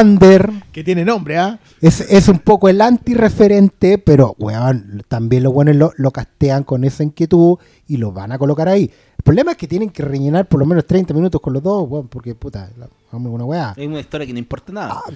[0.00, 1.58] under Que tiene nombre, ¿ah?
[1.80, 6.84] es, es un poco el anti-referente, pero weón, también los buenos lo, lo castean con
[6.84, 7.58] esa inquietud
[7.88, 8.90] y lo van a colocar ahí.
[9.18, 11.88] El problema es que tienen que rellenar por lo menos 30 minutos con los dos,
[11.88, 12.70] weón, porque puta,
[13.10, 13.74] vamos una weá.
[13.76, 15.02] Es una historia que no importa nada.
[15.04, 15.12] Ah,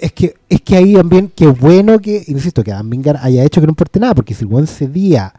[0.00, 3.60] Es que, es que ahí también, qué bueno que, insisto, que Adam Wingard haya hecho
[3.60, 5.32] que no importe nada, porque si el buen cedía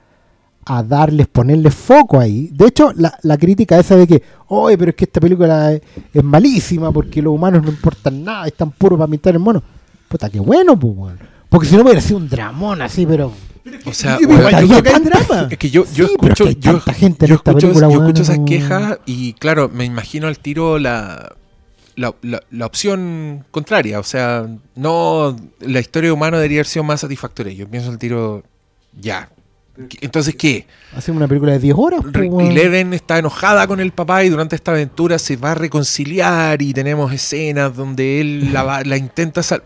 [0.70, 2.50] a darles, ponerle foco ahí.
[2.54, 5.82] De hecho, la, la crítica esa de que, oye, pero es que esta película es,
[6.14, 9.64] es malísima porque los humanos no importan nada, están puros para pintar el mono.
[10.08, 11.20] Puta, qué bueno, pues, weón.
[11.50, 13.32] Porque si no hubiera sido un dramón así, pero.
[13.86, 15.48] O sea, Igual weón, yo Había creo que hay tanta- drama.
[15.52, 17.94] Es que yo, yo Sí, es escucho, que yo, gente en yo escucho, película, yo
[18.00, 21.36] weón, escucho esas quejas y claro, me imagino al tiro la,
[21.96, 24.00] la, la- la opción contraria.
[24.00, 27.54] O sea, no, la historia humana debería haber sido más satisfactoria.
[27.54, 28.44] Yo pienso al tiro,
[29.00, 29.30] ya.
[30.02, 30.66] Entonces, ¿qué?
[30.96, 32.50] Hacemos una película de 10 horas, pues.
[32.50, 36.74] Eleven está enojada con el papá y durante esta aventura se va a reconciliar y
[36.74, 39.64] tenemos escenas donde él la, va- la intenta sal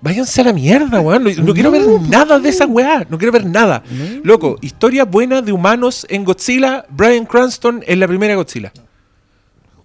[0.00, 1.22] Váyanse a la mierda, weón.
[1.22, 3.06] No, no quiero ver nada de esa weá.
[3.08, 3.84] No quiero ver nada.
[4.24, 6.84] Loco, historia buena de humanos en Godzilla.
[6.88, 8.72] Brian Cranston en la primera Godzilla.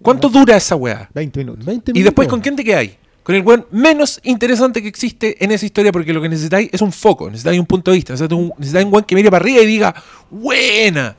[0.02, 1.08] ¿Cuánto dura esa weá?
[1.14, 1.64] 20 minutos.
[1.64, 2.30] 20 Y después, minutos.
[2.30, 2.92] ¿con quién te quedáis?
[3.28, 6.80] Con el weón menos interesante que existe en esa historia, porque lo que necesitáis es
[6.80, 9.66] un foco, necesitáis un punto de vista, necesitáis un, weón que mire para arriba y
[9.66, 9.94] diga,
[10.30, 11.14] ¡buena!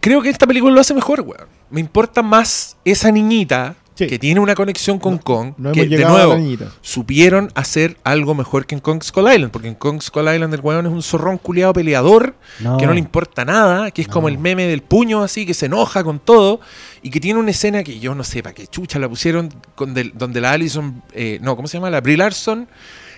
[0.00, 1.46] Creo que esta película lo hace mejor, weón.
[1.70, 4.06] Me importa más esa niñita Sí.
[4.06, 6.36] que tiene una conexión con Kong, no que de a nuevo
[6.82, 10.60] supieron hacer algo mejor que en Kong Skull Island, porque en Kong Skull Island el
[10.60, 12.76] weón es un zorrón culiado peleador No.
[12.76, 15.66] que no le importa nada, que es como el meme del puño así, que se
[15.66, 16.60] enoja con todo,
[17.08, 19.94] y que tiene una escena que yo no sé para qué chucha la pusieron, con
[19.94, 21.88] del- donde la Allison, eh, no, ¿cómo se llama?
[21.88, 22.68] La Brie Larson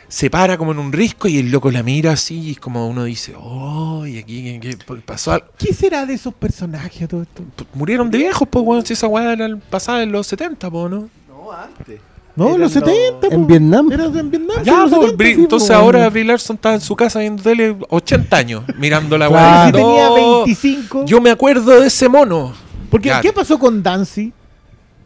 [0.07, 2.88] se para como en un risco y el loco la mira así, y es como
[2.88, 5.47] uno dice, oh, y aquí ¿qué- qué pasó algo.
[5.59, 7.43] ¿Qué será de esos personajes a todo esto?
[7.74, 11.09] Murieron de viejos, pues, weón, si esa weá era pasada en los 70, pues, ¿no?
[11.28, 12.01] No, antes.
[12.36, 13.26] No, en los los- 70.
[13.26, 13.47] En po.
[13.47, 13.91] Vietnam.
[13.93, 14.62] Era en Vietnam.
[14.64, 15.74] Ya, en los pues, 70, Brie- sí, entonces po.
[15.74, 19.45] ahora Brie Larson está en su casa viendo tele 80 años mirando la Claro.
[19.51, 19.66] weá.
[19.66, 20.14] Si tenía No,
[20.45, 21.07] 25.
[21.07, 22.53] Yo me acuerdo de ese mono.
[22.91, 23.12] Porque.
[23.22, 24.32] ¿qué pasó con Dancy,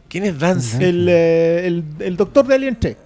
[0.08, 0.76] ¿Quién es Dance?
[0.88, 2.96] el, eh, el, el doctor de Alien 3?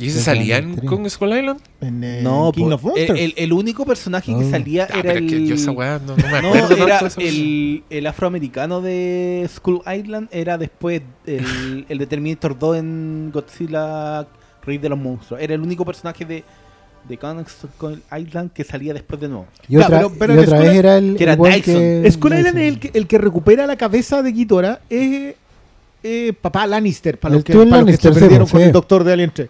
[0.00, 1.60] ¿Y ese salía en Kong Skull Island?
[1.80, 3.10] En eh, No, King of Monsters.
[3.10, 4.50] el, el- el único personaje que Oh.
[4.50, 5.46] salía Ah, era que el...
[5.46, 6.84] yo esa weá no, no me No, acuerdo tanto
[7.20, 13.30] era el, el afroamericano de Skull Island, era después el, el de Terminator 2 en
[13.32, 14.26] Godzilla
[14.62, 15.40] Rey de los Monstruos.
[15.40, 16.42] Era el único personaje de,
[17.08, 19.46] de Skull Island que salía después de nuevo.
[19.68, 21.16] Y otra, pero- pero y en otra Skull- vez era el.
[21.16, 24.80] que era que- Skull Island es el que, el que recupera la cabeza de Ghidorah.
[24.88, 25.34] Es
[26.02, 28.66] eh, papá Lannister, para los que, para los que Lannister, se perdieron con sí.
[28.66, 29.48] el doctor de Alien 3.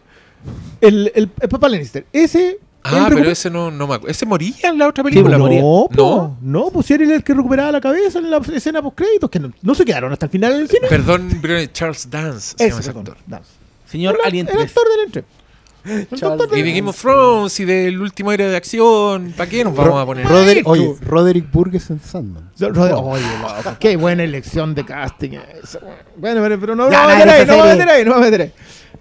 [0.80, 2.06] El, el, el papá Lannister.
[2.12, 2.58] Ese.
[2.82, 4.10] Ah, pero ese no, no me acuerdo.
[4.10, 5.36] ¿Ese moría en la otra película?
[5.36, 5.60] no, moría.
[5.60, 6.38] No.
[6.40, 9.52] no, pues era el que recuperaba la cabeza en la escena post créditos, que no,
[9.60, 10.88] no se quedaron hasta el final del cine.
[10.88, 13.16] Perdón, pero Charles Dance se llama Ese, ese perdón, actor.
[13.26, 13.50] Dance.
[13.86, 14.66] Señor El- Alien el 3.
[14.66, 15.24] actor del Alien 3.
[15.24, 15.39] El doctor
[16.56, 19.32] Y de Game of Thrones y del último héroe de acción.
[19.36, 20.26] ¿Para qué nos vamos a poner?
[20.26, 22.50] Roderick, oye, Roderick Burgess en Sandman.
[22.58, 25.80] Rod- Oye, loco, qué buena elección de casting esa.
[26.16, 27.88] Bueno, pero, pero no me Ya, voy a meter ahí, no me voy a meter
[27.88, 28.52] ahí, no me voy a meter ahí.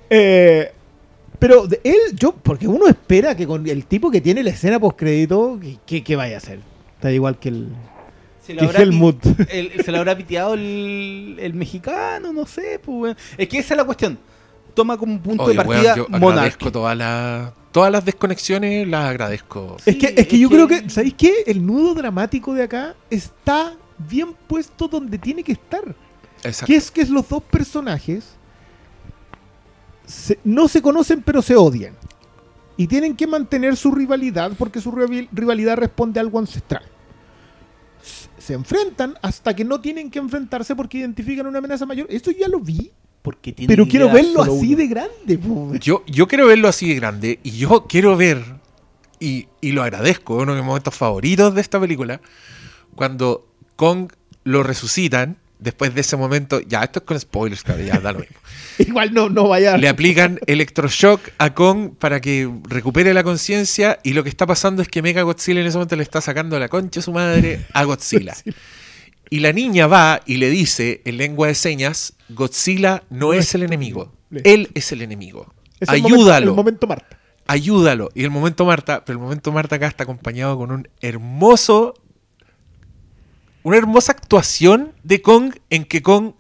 [0.10, 0.72] Eh,
[1.38, 4.80] pero de él, yo, porque uno espera que con el tipo que tiene la escena
[4.80, 6.60] post crédito, que, que vaya a hacer.
[6.96, 7.70] Está igual que el.
[8.46, 12.80] Se Que habrá el- se lo habrá piteado el, el mexicano, no sé.
[12.84, 13.16] Pues.
[13.38, 14.18] Es que esa es la cuestión.
[14.74, 16.32] Toma como punto Oye, de weón, partida yo Monarch.
[16.32, 19.78] agradezco todas las todas las desconexiones, las agradezco.
[19.86, 21.34] Es que, es que es yo que- creo que, ¿sabéis qué?
[21.46, 25.84] El nudo dramático de acá está bien puesto donde tiene que estar.
[26.44, 26.66] Exacto.
[26.68, 28.26] Que es que los dos personajes
[30.06, 31.96] se- no se conocen pero se odian.
[32.78, 36.84] Y tienen que mantener su rivalidad porque su rival- rivalidad responde a algo ancestral.
[38.38, 42.08] Se enfrentan hasta que no tienen que enfrentarse porque identifican una amenaza mayor.
[42.10, 42.92] Esto ya lo vi,
[43.30, 44.78] Porque tiene pero que quiero verlo así uno.
[44.78, 45.38] de grande.
[45.38, 45.72] po.
[45.76, 48.44] Yo, yo quiero verlo así de grande y yo quiero ver,
[49.20, 52.22] y, y lo agradezco, uno de mis momentos favoritos de esta película,
[52.96, 54.12] cuando Kong
[54.46, 58.20] lo resucitan, después de ese momento, ya esto es con spoilers, cabrón, ya da lo
[58.20, 58.38] mismo.
[58.80, 64.14] Igual no, no vaya Le aplican electroshock a Kong para que recupere la conciencia y
[64.14, 66.68] lo que está pasando es que Mega Godzilla en ese momento le está sacando la
[66.68, 68.34] concha a su madre a Godzilla.
[69.30, 73.64] Y la niña va y le dice en lengua de señas, Godzilla no es el
[73.64, 74.12] enemigo,
[74.44, 75.54] él es el enemigo.
[75.80, 77.20] Es el momento- Ayúdalo el momento Marta.
[77.48, 78.10] ayúdalo.
[78.16, 81.94] Y el momento Marta, pero el momento Marta acá está acompañado con un hermoso,
[83.64, 86.34] una hermosa actuación de Kong en que Kong,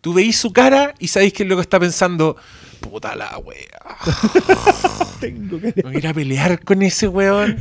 [0.00, 2.36] tú veis su cara y sabéis que es lo que está pensando,
[2.80, 3.96] puta la wea,
[5.20, 5.72] Tengo que...
[5.76, 7.58] me voy a ir a pelear con ese weón.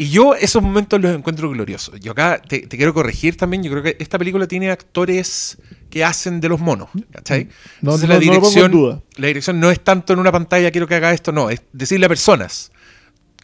[0.00, 2.00] Y yo esos momentos los encuentro gloriosos.
[2.00, 5.58] Yo acá te, te quiero corregir también, yo creo que esta película tiene actores
[5.90, 7.48] que hacen de los monos, ¿cachai?
[7.82, 9.02] No, Entonces no- la no lo pongo en dirección, duda.
[9.16, 12.06] la dirección no es tanto en una pantalla, quiero que haga esto, no, es decirle
[12.06, 12.72] a personas,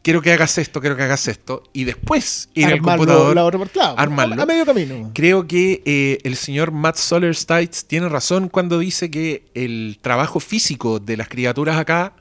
[0.03, 3.35] quiero que hagas esto, quiero que hagas esto, y después ir al Armarlo, computador.
[3.35, 4.41] la otra parte, claro, armarlo.
[4.41, 5.11] A, a medio camino.
[5.15, 11.01] Creo que eh, el señor Matt Solerstites tiene razón cuando dice que el trabajo físico
[11.01, 12.15] de las criaturas acá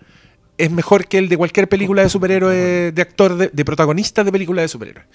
[0.57, 4.31] es mejor que el de cualquier película de superhéroe, de actor, de, de protagonista de
[4.31, 5.07] película de superhéroes.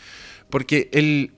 [0.48, 1.32] Porque el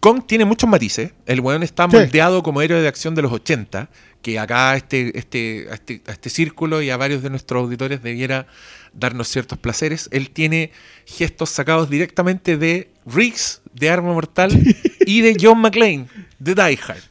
[0.00, 1.12] Kong tiene muchos matices.
[1.26, 1.96] El weón está Sí.
[1.96, 3.88] moldeado como héroe de acción de los 80,
[4.22, 7.62] que acá a este, este, a este, a este círculo y a varios de nuestros
[7.62, 8.46] auditores debiera
[8.92, 10.08] darnos ciertos placeres.
[10.12, 10.72] Él tiene
[11.06, 14.50] gestos sacados directamente de Riggs, de Arma Mortal,
[15.06, 16.06] y de John McClane,
[16.38, 17.02] de Die Hard.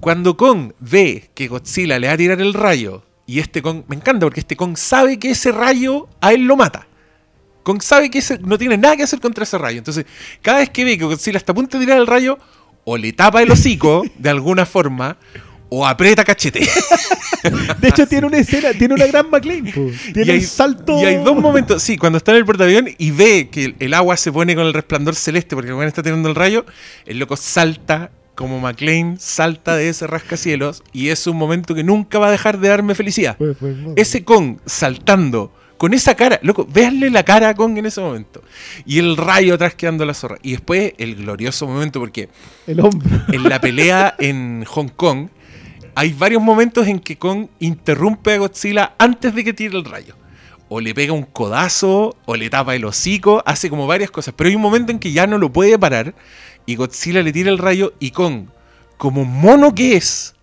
[0.00, 3.96] Cuando Kong ve que Godzilla le va a tirar el rayo, y este Kong, me
[3.96, 6.86] encanta porque este Kong sabe que ese rayo a él lo mata.
[7.62, 9.78] Kong sabe que ese, no tiene nada que hacer contra ese rayo.
[9.78, 10.04] Entonces,
[10.42, 12.38] cada vez que ve que Godzilla está a punto de tirar el rayo,
[12.84, 15.16] o le tapa el hocico de alguna forma,
[15.70, 16.60] o aprieta cachete.
[17.80, 19.64] De hecho, tiene una escena, tiene una gran McLean.
[19.64, 21.00] Tiene y, hay, un salto.
[21.00, 23.94] y hay dos momentos, sí, cuando está en el portaavión y ve que el, el
[23.94, 26.66] agua se pone con el resplandor celeste porque el está tirando el rayo,
[27.06, 32.18] el loco salta como McLean salta de ese rascacielos y es un momento que nunca
[32.18, 33.36] va a dejar de darme felicidad.
[33.36, 33.92] Pues, pues, no.
[33.96, 35.52] Ese Kong saltando
[35.82, 38.40] con esa cara, loco, véanle la cara a Kong en ese momento.
[38.86, 40.38] Y el rayo atrás quedando la zorra.
[40.40, 42.28] Y después el glorioso momento porque
[42.68, 43.10] El hombro.
[43.32, 45.26] en la pelea en Hong Kong,
[45.96, 50.14] hay varios momentos en que Kong interrumpe a Godzilla antes de que tire el rayo.
[50.68, 54.34] O le pega un codazo, o le tapa el hocico, hace como varias cosas.
[54.36, 56.14] Pero hay un momento en que ya no lo puede parar,
[56.66, 58.46] y Godzilla le tira el rayo, y Kong,
[58.96, 60.34] como mono que es,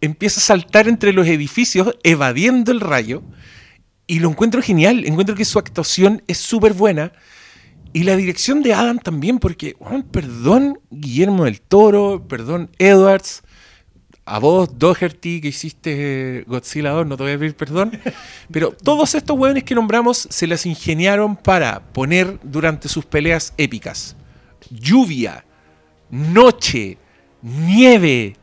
[0.00, 3.22] empieza a saltar entre los edificios, evadiendo el rayo.
[4.06, 7.12] Y lo encuentro genial, encuentro que su actuación es súper buena.
[7.92, 9.76] Y la dirección de Adam también, porque,
[10.10, 13.42] perdón Guillermo del Toro, perdón Edwards,
[14.24, 17.92] a vos Doherty que hiciste Godzilla 2, no te voy a pedir perdón,
[18.50, 24.16] pero todos estos weones que nombramos se las ingeniaron para poner durante sus peleas épicas
[24.70, 25.44] lluvia,
[26.10, 26.98] noche,
[27.42, 28.36] nieve,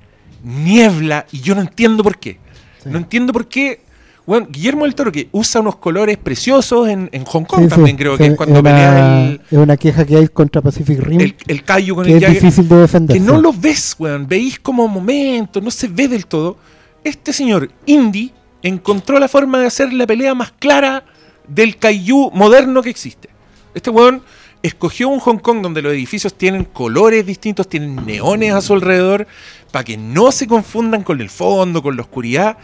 [0.43, 2.39] niebla, y yo no entiendo por qué.
[2.83, 2.89] Sí.
[2.89, 3.81] No entiendo por qué.
[4.25, 7.97] Bueno, Guillermo del Toro que usa unos colores preciosos en, en Hong Kong Sí, también
[7.97, 10.97] sí, creo que es cuando una, pelea el, es una queja que hay contra Pacific
[10.99, 13.17] Rim el, el Kaiju con que el es Jagger, difícil de defender.
[13.17, 14.25] que no lo ves, weón.
[14.25, 16.57] Veis como momentos, no se ve del todo.
[17.03, 18.31] Este señor Indy
[18.61, 21.03] encontró la forma de hacer la pelea más clara
[21.45, 23.29] del Kaiju moderno que existe.
[23.73, 24.21] Este weón
[24.63, 29.27] escogió un Hong Kong donde los edificios tienen colores distintos, tienen neones a su alrededor,
[29.71, 32.57] para que no se confundan con el fondo, con la oscuridad.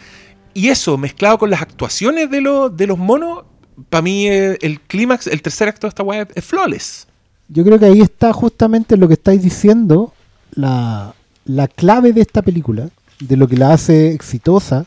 [0.54, 3.44] Y eso, mezclado con las actuaciones de, los de los monos,
[3.88, 7.06] para mí eh, el clímax, el tercer acto de esta weá es flawless.
[7.48, 10.14] Yo creo que ahí está justamente lo que estáis diciendo,
[10.52, 11.14] la,
[11.44, 12.88] la clave de esta película,
[13.20, 14.86] de lo que la hace exitosa,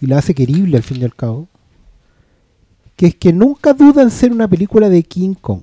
[0.00, 1.46] y la hace querible al fin y al cabo,
[2.96, 5.62] que es que nunca duda en ser una película de King Kong.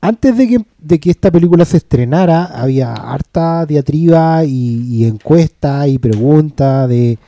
[0.00, 5.88] Antes de que, de que esta película se estrenara, había harta diatriba y, y encuesta
[5.88, 7.18] y pregunta de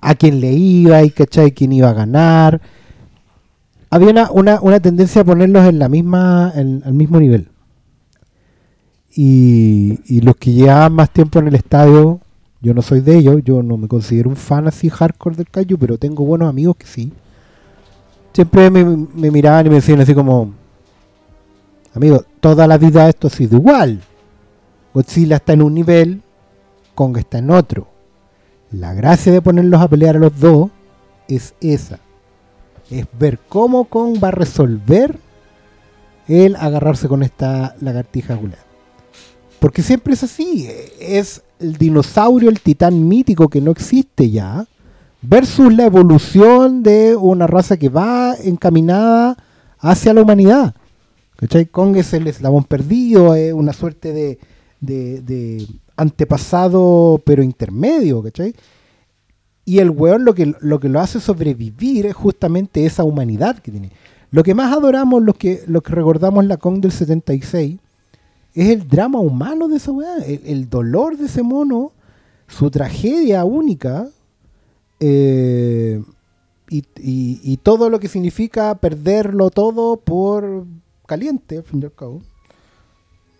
[0.00, 1.52] a quién le iba y ¿cachai?
[1.52, 2.60] quién iba a ganar.
[3.90, 7.48] Había una, una, una tendencia a ponerlos en la misma, en, al mismo nivel.
[9.14, 12.20] Y, y los que llevaban más tiempo en el estadio,
[12.60, 15.78] yo no soy de ellos, yo no me considero un fan así hardcore del Kaiju,
[15.78, 17.12] pero tengo buenos amigos que sí.
[18.32, 20.52] Siempre me miraban y me decían así como,
[21.96, 24.00] amigo, toda la vida esto ha sido igual.
[24.94, 26.22] Godzilla está en un nivel,
[26.94, 27.88] Kong está en otro.
[28.70, 30.70] La gracia de ponerlos a pelear a los dos
[31.28, 31.98] es esa.
[32.90, 35.18] Es ver cómo Kong va a resolver
[36.28, 38.58] el agarrarse con esta lagartija gular.
[39.60, 40.68] Porque siempre es así.
[41.00, 44.66] Es el dinosaurio, el titán mítico que no existe ya,
[45.22, 49.36] versus la evolución de una raza que va encaminada
[49.78, 50.74] hacia la humanidad.
[51.36, 51.66] ¿Cachai?
[51.66, 54.38] Kong es el eslabón perdido, es una suerte
[54.80, 58.54] de, antepasado, pero intermedio, ¿cachai?
[59.64, 63.90] Y el weón lo que, lo lo hace sobrevivir es justamente esa humanidad que tiene.
[64.30, 67.78] Lo que más adoramos, los que, los que recordamos la Kong del 76,
[68.54, 71.92] es el drama humano de esa weá, el, dolor de ese mono,
[72.48, 74.08] su tragedia única,
[75.00, 76.02] eh,
[76.68, 80.64] y todo lo que significa perderlo todo por
[81.06, 81.90] caliente, al fin.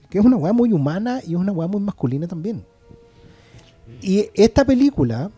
[0.09, 2.65] Que es una weá muy humana y es una weá muy masculina también.
[4.01, 5.31] Y esta película,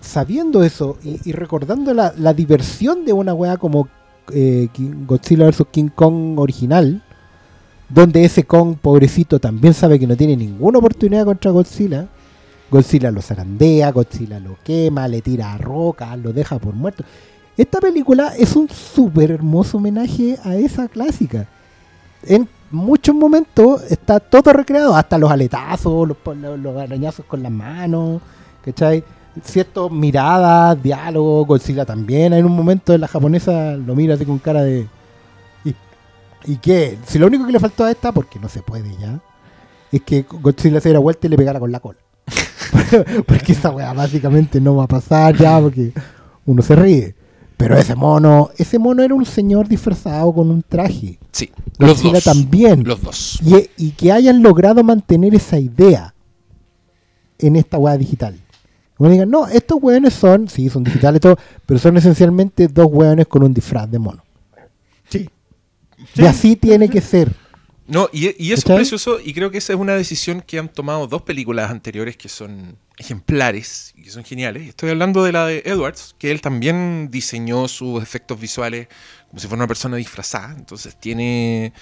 [0.00, 3.88] sabiendo eso y, recordando la, diversión de una weá como
[4.32, 4.68] eh,
[5.06, 5.64] Godzilla vs.
[5.70, 7.02] King Kong original,
[7.88, 12.08] donde ese Kong pobrecito también sabe que no tiene ninguna oportunidad contra Godzilla.
[12.68, 17.04] Godzilla lo zarandea, Godzilla lo quema, le tira rocas, lo deja por muerto.
[17.56, 21.48] Esta película es un súper hermoso homenaje a esa clásica.
[22.22, 28.20] En muchos momentos está todo recreado, hasta los aletazos, los, arañazos con las manos,
[28.62, 29.02] ¿cachai?
[29.42, 32.34] Ciertas miradas, diálogos, Godzilla también.
[32.34, 34.86] En un momento la japonesa lo mira así con cara de...
[35.64, 35.74] ¿Y,
[36.44, 36.98] ¿Y qué?
[37.06, 39.18] Si lo único que le faltó a esta, porque no se puede ya,
[39.92, 41.98] es que Godzilla se diera vuelta y le pegara con la cola.
[43.26, 45.92] porque esa weá básicamente no va a pasar ya, porque
[46.44, 47.14] uno se ríe.
[47.56, 51.18] Pero ese mono, ese mono era un señor disfrazado con un traje.
[51.32, 52.24] Sí, los Godzilla dos.
[52.24, 52.84] también.
[52.84, 53.40] Los dos.
[53.42, 56.14] Y, y que hayan logrado mantener esa idea
[57.38, 58.38] en esta weá digital.
[58.96, 63.26] Como digan, no, estos weones son, sí, son digitales todo, pero son esencialmente dos weones
[63.26, 64.22] con un disfraz de mono.
[65.08, 65.28] Sí.
[66.14, 67.34] Y así tiene que ser.
[67.88, 70.68] No, y, y eso es precioso, y creo que esa es una decisión que han
[70.68, 74.68] tomado dos películas anteriores que son ejemplares y que son geniales.
[74.68, 78.88] Estoy hablando de la de Edwards, que él también diseñó sus efectos visuales
[79.28, 80.54] como si fuera una persona disfrazada.
[80.56, 81.72] Entonces tiene.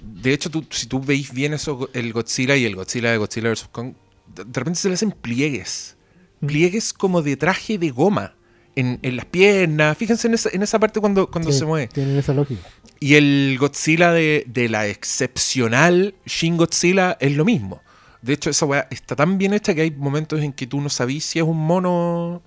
[0.00, 3.50] De hecho, tú, si tú veis bien eso, el Godzilla y el Godzilla de Godzilla
[3.50, 3.68] vs.
[3.70, 3.94] Kong,
[4.34, 5.96] de de repente se le hacen pliegues.
[6.44, 8.34] Pliegues como de traje de goma.
[8.74, 9.96] En, en las piernas.
[9.96, 11.88] Fíjense en esa, en esa parte cuando, cuando Sí, se mueve.
[11.88, 12.60] Tienen esa lógica.
[13.00, 17.82] Y el Godzilla de, de la excepcional Shin Godzilla es lo mismo.
[18.22, 20.88] De hecho, esa weá está tan bien hecha que hay momentos en que tú no
[20.88, 22.42] sabís si es un mono,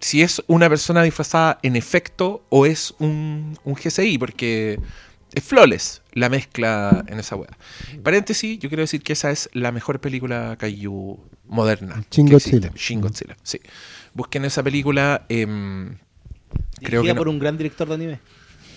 [0.00, 4.80] si es una persona disfrazada en efecto o es un, un GCI, porque
[5.34, 7.50] es flawless la mezcla en esa weá.
[8.02, 12.02] Paréntesis, yo quiero decir que esa es la mejor película Kaiju moderna.
[12.10, 12.70] Shin Godzilla.
[12.74, 13.60] Shin Godzilla, sí.
[14.14, 15.26] Busquen esa película.
[15.28, 15.96] em,
[16.82, 18.20] creo que no- por un gran director de anime.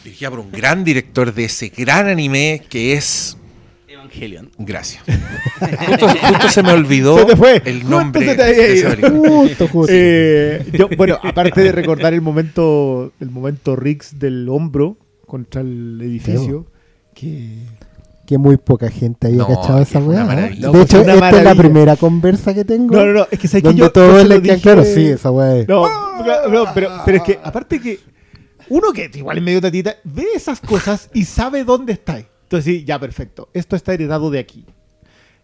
[0.04, 3.38] Dirigida por un gran director de ese gran anime que es.
[3.88, 4.50] Evangelion.
[4.58, 5.04] Gracias.
[5.88, 7.62] Justo, justo se me olvidó Se te fue.
[7.66, 8.90] el Justo nombre se te ido.
[8.90, 9.30] película.
[9.30, 9.94] Justo, justo.
[9.96, 14.98] Eh, yo, bueno, aparte de recordar el momento, el momento Riggs del hombro
[15.28, 16.66] contra el edificio,
[17.14, 17.60] que
[18.26, 20.24] que muy poca gente había No, cachado esa weá.
[20.26, 22.96] De hecho, esta es la primera conversa que tengo.
[22.96, 24.86] no, no, no, es que sabes que yo, todo yo se le lo dije- claro,
[24.86, 25.58] sí, esa weá.
[25.58, 25.84] es- No,
[26.50, 28.00] no, pero, pero es que aparte que
[28.72, 32.18] uno que igual es medio tatita, ve esas cosas y sabe dónde está.
[32.18, 34.66] Entonces sí, ya perfecto, esto está heredado de aquí.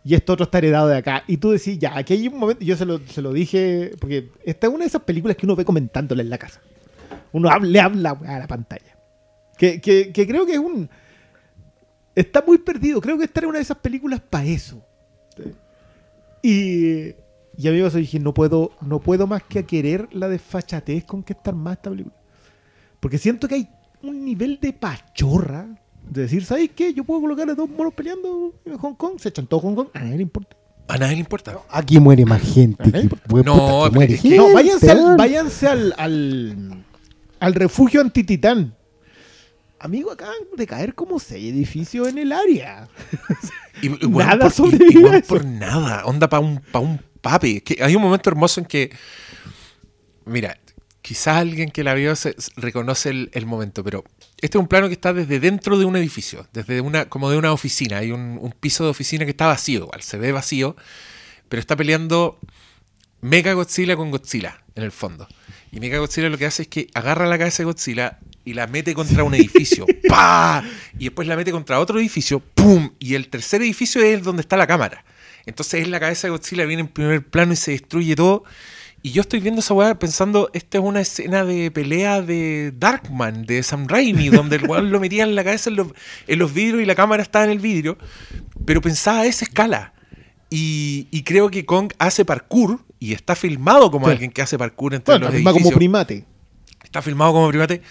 [0.04, 1.24] Y esto otro está heredado de acá.
[1.28, 4.32] Y tú decís, ya, aquí hay un momento, yo se lo, se lo dije, porque
[4.46, 6.62] esta es una de esas películas que uno ve comentándole en la casa.
[7.34, 8.98] Uno habla, le habla a la pantalla.
[9.58, 10.90] Que, que- que creo que es un...
[12.16, 13.02] Está muy perdido.
[13.02, 14.82] Creo que esta era una de esas películas para eso.
[16.42, 17.08] Y,
[17.58, 20.30] y a mí me pasó, dije, no puedo, no puedo más que a querer la
[20.30, 22.16] desfachatez con que estar más esta película.
[23.00, 23.70] Porque siento que hay
[24.02, 25.68] un nivel de pachorra.
[26.10, 26.94] De decir, ¿sabes qué?
[26.94, 29.20] Yo puedo colocar a dos monos peleando en Hong Kong.
[29.20, 29.88] Se echan todo Hong Kong.
[29.94, 30.56] A nadie le importa.
[30.88, 31.60] A nadie le importa.
[31.70, 32.92] Aquí muere más gente.
[32.92, 33.10] Que-
[33.44, 36.84] No, que muere es que- gente, No, váyanse, al, váyanse al, al,
[37.42, 38.74] al refugio antititán.
[39.80, 42.88] Amigo, acaban de caer como seis edificios en el área.
[43.80, 46.04] Y, y, Nada por, sobrevive y- por nada.
[46.06, 47.62] Onda para un, pa un pape.
[47.62, 48.90] Que hay un momento hermoso en que.
[50.26, 50.58] Mira,
[51.08, 54.04] quizás alguien que la vio se, reconoce el, el momento, pero
[54.42, 57.38] este es un plano que está desde dentro de un edificio, desde una, como de
[57.38, 58.00] una oficina.
[58.00, 60.76] Hay un, un piso de oficina que está vacío, igual, se ve vacío,
[61.48, 62.38] pero está peleando
[63.22, 65.30] Mega Godzilla con Godzilla, en el fondo.
[65.72, 68.68] Y Mega Godzilla lo que hace es que agarra la cabeza de Godzilla y la
[68.68, 69.86] mete contra un edificio.
[70.10, 70.62] ¡Pa!
[71.00, 72.42] Y después la mete contra otro edificio.
[72.42, 72.92] ¡Pum!
[73.00, 75.06] Y el tercer edificio es donde está la cámara.
[75.46, 78.44] Entonces es la cabeza de Godzilla, viene en primer plano y se destruye todo.
[79.04, 83.46] Y yo estoy viendo esa weá pensando, esta es una escena de pelea de Darkman,
[83.46, 85.88] de Sam Raimi, donde el weón lo metía en la cabeza en los,
[86.28, 87.98] en los vidrios y la cámara estaba en el vidrio.
[88.66, 89.94] Pero pensaba a esa escala.
[90.50, 94.14] Y, y creo que Kong hace parkour y está filmado como Sí.
[94.14, 95.78] alguien que hace parkour entre Bueno, los está como edificios.
[95.78, 96.26] primate.
[96.84, 97.82] Está filmado como primate.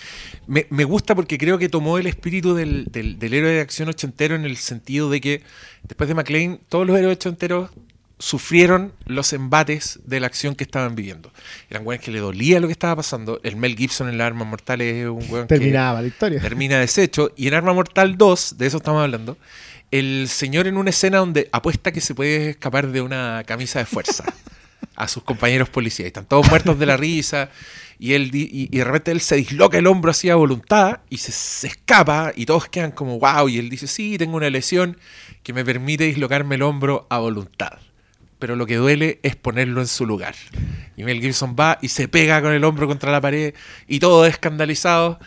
[0.47, 3.89] Me, me gusta porque creo que tomó el espíritu del, del- del héroe de acción
[3.91, 5.43] ochentero en el sentido de que
[5.83, 7.71] después de McLean, todos los héroes ochenteros
[8.19, 11.31] sufrieron los embates de la acción que estaban viviendo.
[11.69, 13.41] Eran güeyes que le dolía lo que estaba pasando.
[13.43, 16.41] El Mel Gibson en las armas mortales es un que Terminaba la historia.
[16.41, 17.31] termina deshecho.
[17.37, 19.37] Y en Arma Mortal 2, de eso estamos hablando,
[19.91, 23.85] el señor en una escena donde apuesta que se puede escapar de una camisa de
[23.85, 24.25] fuerza
[24.97, 26.07] a sus compañeros policías.
[26.07, 27.51] Y están todos muertos de la risa.
[27.99, 31.19] Y, él, y, y de repente él se disloca el hombro así a voluntad y
[31.19, 33.49] se, se escapa y todos quedan como wow.
[33.49, 34.99] Y él dice, sí, tengo una lesión
[35.43, 37.79] que me permite dislocarme el hombro a voluntad.
[38.39, 40.35] Pero lo que duele es ponerlo en su lugar.
[40.97, 43.55] Y Mel Gibson va y se pega con el hombro contra la pared
[43.87, 45.19] y todo escandalizado.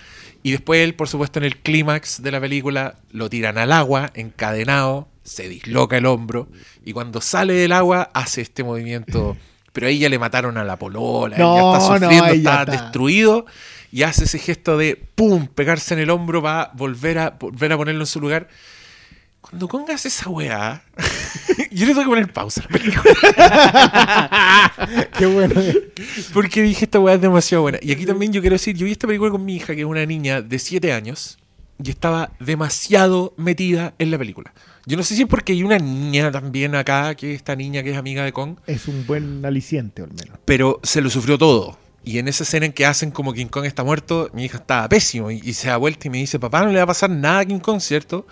[0.44, 4.12] Y después él, por supuesto, en el clímax de la película, lo tiran al agua,
[4.14, 6.48] encadenado, se disloca el hombro.
[6.86, 9.36] Y cuando sale del agua, hace este movimiento.
[9.74, 12.60] Pero ahí ya le mataron a la polola, él ya No, está no, sufriendo, está,
[12.62, 12.72] está.
[12.72, 13.46] destruido.
[13.92, 17.78] Y hace ese gesto de pum, pegarse en el hombro para volver a, volver a
[17.78, 18.48] ponerlo en su lugar.
[19.42, 20.84] Cuando Kong hace esa weá,
[21.72, 23.14] yo le tengo que poner pausa a la película.
[25.18, 25.56] Qué bueno.
[26.34, 27.80] Porque dije, esta weá es demasiado buena.
[27.82, 29.88] Y aquí también yo quiero decir, yo vi esta película con mi hija, que es
[29.88, 31.38] una niña de 7 años,
[31.82, 34.54] y estaba demasiado metida en la película.
[34.86, 37.82] Yo no sé si es porque hay una niña también acá, que es esta niña
[37.84, 40.38] que es amiga de Kong, Es un buen aliciente, al menos.
[40.46, 41.78] pero se lo sufrió todo.
[42.04, 44.88] Y en esa escena en que hacen como King Kong está muerto, mi hija estaba
[44.90, 47.10] pésimo y, y se da vuelta y me dice, papá, no le va a pasar
[47.10, 48.26] nada a King Kong, ¿cierto?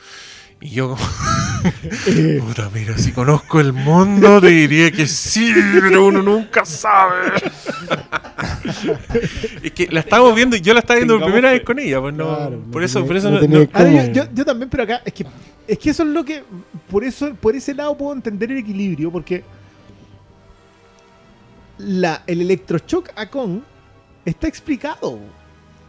[0.59, 1.01] Y yo como,
[2.47, 7.27] puta, mira, si conozco el mundo te diría que sí, pero uno nunca sabe.
[9.63, 11.99] es que la estábamos viendo y yo la estaba viendo por primera vez con ella,
[12.01, 14.13] pues no, Claro, por eso, tenía- por eso no no- tenía no- Ahora, yo, ¿Cómo?
[14.13, 15.25] yo- yo también, pero acá es que
[15.67, 16.43] es que eso es lo que
[16.89, 19.43] por eso por ese lado puedo entender el equilibrio porque
[21.77, 23.59] la el electroshock a Kong
[24.25, 25.19] está explicado.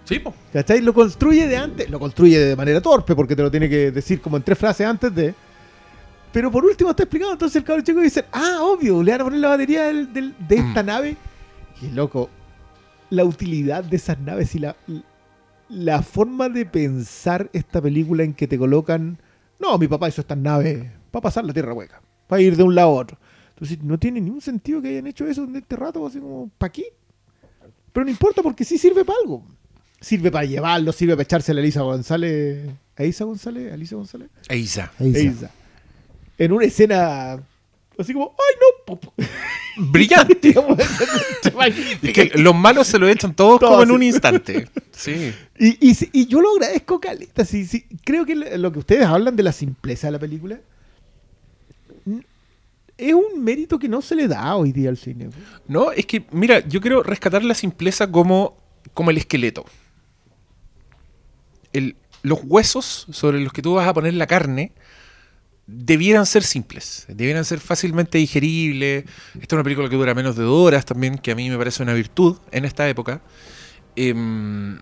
[0.09, 0.33] Sí, po.
[0.53, 0.81] ¿Cachai?
[0.81, 4.21] Lo construye de antes, lo construye de manera torpe porque te lo tiene que decir
[4.23, 5.35] como en tres frases antes de.
[6.33, 9.25] Pero por último está explicado, entonces el cabrón chico dice, ah, obvio, le van a
[9.25, 10.87] poner la batería del- del- de esta Mm.
[10.87, 11.17] nave.
[11.83, 12.31] Y loco,
[13.11, 14.77] la utilidad de esas naves y la,
[15.69, 19.19] la forma de pensar esta película en que te colocan,
[19.59, 22.75] no, mi papá hizo estas naves para pasar la tierra hueca, para ir de un
[22.75, 23.19] lado a otro.
[23.51, 26.73] Entonces no tiene ningún sentido que hayan hecho eso en este rato, así como, ¿para
[26.73, 26.85] qué?
[27.93, 29.45] Pero no importa porque sí sirve para algo.
[30.01, 32.71] Sirve para llevarlo, sirve para echarse a la Elisa González.
[32.97, 33.73] ¿A Isa González?
[33.73, 34.29] ¿A Elisa González?
[34.49, 34.93] Eiza.
[34.99, 35.19] Ahí está.
[35.21, 35.51] Eiza.
[36.39, 37.39] En una escena
[37.99, 38.85] así como, ¡ay no!
[38.87, 39.05] pop".
[39.77, 40.55] Brillante.
[42.03, 43.95] Es que los malos se lo echan todos Todos, como en sí.
[43.95, 44.69] un instante.
[44.93, 45.33] Sí.
[45.59, 47.45] y, y, y yo lo agradezco, Caleta.
[47.45, 47.85] Sí, sí.
[48.05, 50.61] Creo que lo que ustedes hablan de la simpleza de la película
[52.97, 55.29] es un mérito que no se le da hoy día al cine.
[55.69, 58.57] No, es que, mira, yo quiero rescatar la simpleza como,
[58.93, 59.65] como el esqueleto.
[61.73, 64.73] El- los huesos sobre los que tú vas a poner la carne
[65.67, 69.05] debieran ser simples, debieran ser fácilmente digeribles.
[69.35, 71.59] Esta es una película que dura menos de dos horas también, que a mí me
[71.59, 73.21] parece una virtud en esta época.
[73.95, 74.81] Em,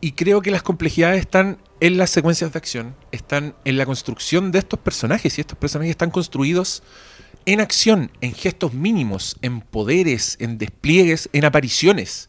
[0.00, 4.52] y creo que las complejidades están en las secuencias de acción, están en la construcción
[4.52, 6.82] de estos personajes, y estos personajes están construidos
[7.46, 12.28] en acción, en gestos mínimos, en poderes, en despliegues, en apariciones.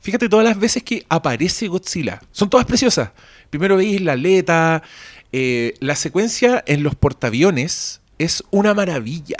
[0.00, 2.20] Fíjate todas las veces que aparece Godzilla.
[2.30, 3.10] Son todas preciosas.
[3.50, 4.82] Primero veis la aleta.
[5.32, 9.36] eh, la secuencia en los portaaviones es una maravilla.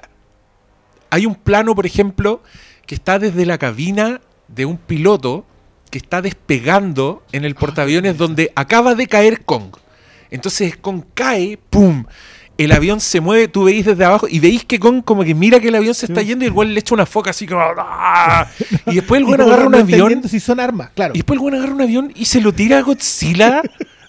[1.11, 2.43] Hay un plano, por ejemplo,
[2.87, 5.47] que está desde la cabina de un piloto
[5.91, 9.77] que está despegando en el portaaviones donde acaba de caer Kong.
[10.31, 12.05] Entonces Kong cae, ¡pum!
[12.59, 15.61] El avión se mueve, tú veis desde abajo y veis que Kong como que mira
[15.61, 17.61] que el avión se está yendo y el weón le echa una foca así como...
[17.61, 18.47] ¡ah!
[18.87, 21.15] Y después el Y weón como agarra un avión si son armas, claro.
[21.15, 23.63] y después el weón agarra un avión y se lo tira a Godzilla.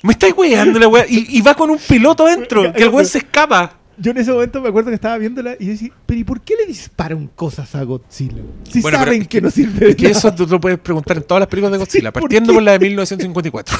[0.03, 1.05] Me estáis weando la weá.
[1.07, 3.73] Y, y va con un piloto adentro, que el weón se escapa.
[3.99, 6.41] Yo en ese momento me acuerdo que estaba viéndola y yo decía, pero ¿y por
[6.41, 8.43] qué le disparan cosas a Godzilla?
[8.69, 10.17] Si Bueno, saben que, no sirve de que nada.
[10.19, 12.73] eso tú lo puedes preguntar en todas las películas de Godzilla, ¿Por partiendo por la
[12.73, 13.77] de 1954.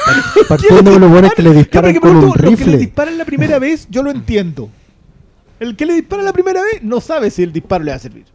[0.47, 2.77] Partiendo de lo bueno es que le disparan que con un Los que le rifle.
[2.77, 4.71] disparan la primera vez, yo lo entiendo.
[5.59, 7.99] El que le dispara la primera vez no sabe si el disparo le va a
[7.99, 8.25] servir.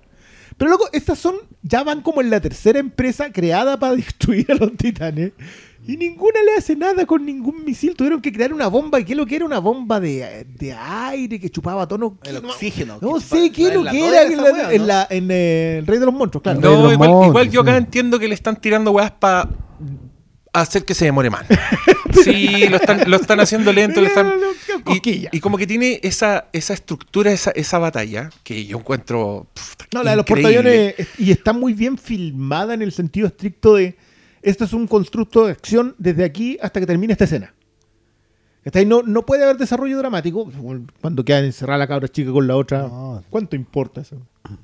[0.57, 4.55] Pero loco, estas son, ya van como en la tercera empresa creada para destruir a
[4.55, 5.33] los titanes.
[5.85, 7.95] Y ninguna le hace nada con ningún misil.
[7.97, 9.01] Tuvieron que crear una bomba.
[9.01, 9.45] ¿Y qué es lo que era?
[9.45, 12.19] Una bomba de, de aire que chupaba tono.
[12.23, 12.99] El no- oxígeno.
[13.01, 14.87] No sé qué es lo que era en, la- wea, en ¿no?
[14.87, 16.61] la- en, eh, el Rey de los Monstruos, claro.
[16.61, 17.79] No, igual, monstruos, igual yo acá sí.
[17.79, 19.49] entiendo que le están tirando weas para
[20.53, 21.47] hacer que se demore más.
[22.25, 23.99] Sí, lo están, lo están haciendo lento.
[24.03, 24.35] le están-
[25.03, 29.47] y, y como que tiene esa, esa estructura, esa, esa batalla, que yo encuentro.
[29.55, 33.29] pff, No, la de los portaaviones es- y está muy bien filmada en el sentido
[33.29, 33.97] estricto de
[34.43, 37.55] esto es un constructo de acción desde aquí hasta que termine esta escena.
[38.65, 40.51] Está ahí, no, no puede haber desarrollo dramático
[41.01, 42.83] cuando queda encerrada la cabra chica con la otra.
[42.83, 43.25] No.
[43.31, 44.17] ¿Cuánto importa eso?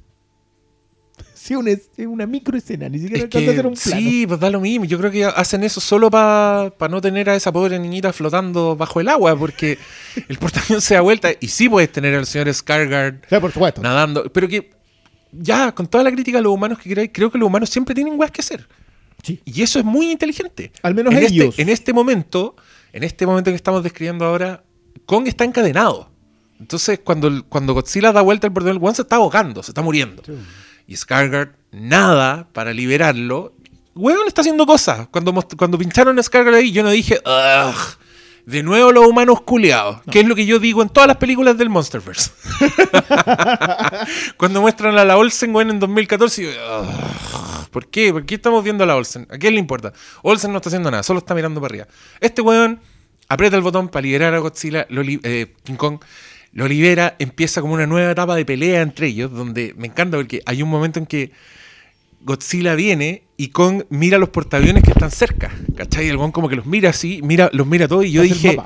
[1.34, 4.00] Sí, una, es una micro escena, ni siquiera Es alcanza a que, hacer un plano.
[4.00, 4.84] sí, pues da lo mismo.
[4.84, 9.00] Yo creo que hacen eso solo para no tener a esa pobre niñita flotando bajo
[9.00, 9.78] el agua, porque
[10.28, 12.48] el portaavión se da vuelta y sí puedes tener al señor
[13.40, 13.80] por supuesto.
[13.80, 14.70] nadando, pero que
[15.32, 17.94] ya, con toda la crítica a los humanos que queráis, creo que los humanos siempre
[17.94, 18.66] tienen weas que hacer.
[19.22, 19.40] Sí.
[19.44, 20.72] Y eso es muy inteligente.
[20.82, 21.48] Al menos en ellos.
[21.50, 22.56] Este, en este momento,
[22.92, 24.62] en este momento que estamos describiendo ahora,
[25.06, 26.10] Kong está encadenado.
[26.60, 29.82] Entonces, cuando, cuando Godzilla da vuelta al portón, el weón se está ahogando, se está
[29.82, 30.22] muriendo.
[30.86, 33.52] Y Skargard nada para liberarlo.
[33.94, 35.08] Weón está haciendo cosas.
[35.08, 37.98] Cuando, cuando pincharon a Skargard ahí, yo no dije, "Ugh,
[38.46, 40.00] de nuevo los humanos culeados.
[40.10, 42.30] Que es lo que yo digo en todas las películas del Monsterverse.
[44.36, 46.86] cuando muestran a la Olsen, weón, en 2014, yo, "Ugh,
[47.68, 48.12] ¿por qué?
[48.12, 49.26] ¿Por qué estamos viendo a la Olsen?
[49.30, 49.92] ¿A quién le importa?
[50.22, 51.86] Olsen no está haciendo nada, solo está mirando para arriba.
[52.20, 52.80] Este weón
[53.28, 55.98] aprieta el botón para liberar a Godzilla, lo eh, King Kong,
[56.52, 60.42] lo libera, empieza como una nueva etapa de pelea entre ellos, donde me encanta porque
[60.46, 61.30] hay un momento en que
[62.22, 66.08] Godzilla viene y Kong mira los portaaviones que están cerca, ¿cachai?
[66.08, 68.56] El weón como que los mira así, mira, los mira todos y yo Hace dije...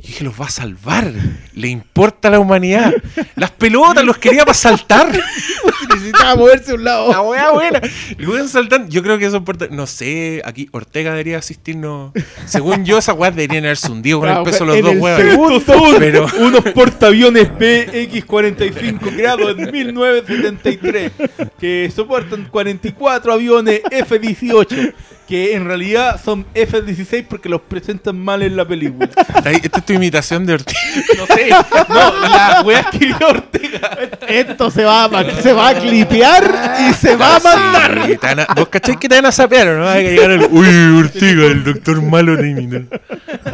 [0.00, 1.12] yo dije, los va a salvar.
[1.54, 2.92] Le importa a la humanidad.
[3.36, 5.12] Las pelotas los quería para saltar.
[5.90, 7.12] Necesitaba moverse a un lado.
[7.12, 7.80] La weá buena.
[8.16, 8.88] El weón saltando.
[8.88, 9.66] Yo creo que eso importa.
[9.70, 12.12] No sé, aquí Ortega debería asistirnos.
[12.46, 15.62] Según yo, esas weas deberían haberse hundido con el peso de los dos huevos.
[15.98, 16.26] Pero.
[16.40, 21.12] unos portaaviones PX-45 grados en 1973
[21.58, 24.94] que soportan 44 aviones F-18
[25.30, 29.08] que en realidad son F-16 porque los presentan mal en la película.
[29.44, 30.78] Esta es tu imitación de Ortega.
[31.16, 31.48] No sé,
[31.88, 33.98] no, la wea escribió Ortega.
[34.28, 38.06] Esto se va, a, se va a clipear y se va a mandar.
[38.06, 39.88] Sí, a- ¿Vos cacháis que te van a sapear o no?
[39.88, 40.48] Hay que llegar al.
[40.50, 42.82] Uy, Ortega, el doctor malo imita.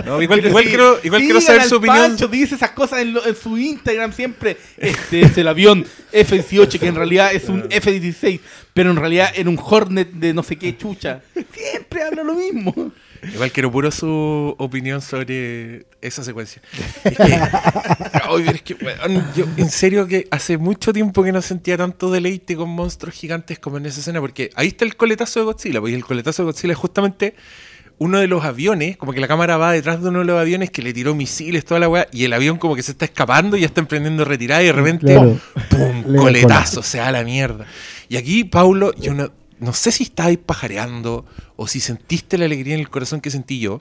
[0.06, 1.98] No, igual, igual Sí, quiero, igual quiero saber su opinión.
[1.98, 4.56] Pancho, dice esas cosas en, lo- en su Instagram siempre.
[4.78, 8.40] Este es el avión F-18, que en realidad es un F-16,
[8.76, 11.22] pero en realidad era un Hornet de no sé qué chucha.
[11.50, 12.74] Siempre habla lo mismo.
[13.32, 16.60] Igual quiero puro su opinión sobre esa secuencia.
[17.06, 18.76] Es que, es que,
[19.34, 23.58] yo en serio que hace mucho tiempo que no sentía tanto deleite con monstruos gigantes
[23.58, 26.42] como en esa escena, porque ahí está el coletazo de Godzilla, pues y el coletazo
[26.42, 27.34] de Godzilla es justamente
[27.98, 30.70] uno de los aviones, como que la cámara va detrás de uno de los aviones
[30.70, 33.56] que le tiró misiles, toda la weá, y el avión como que se está escapando
[33.56, 35.38] y ya está emprendiendo retirada y de repente, Claro.
[35.70, 36.04] ¡pum!
[36.06, 37.66] Le coletazo, se da la mierda.
[38.08, 41.24] Y aquí, Paulo, yo no, no sé si estabais pajareando
[41.56, 43.80] o si sentiste la alegría en el corazón que sentí yo,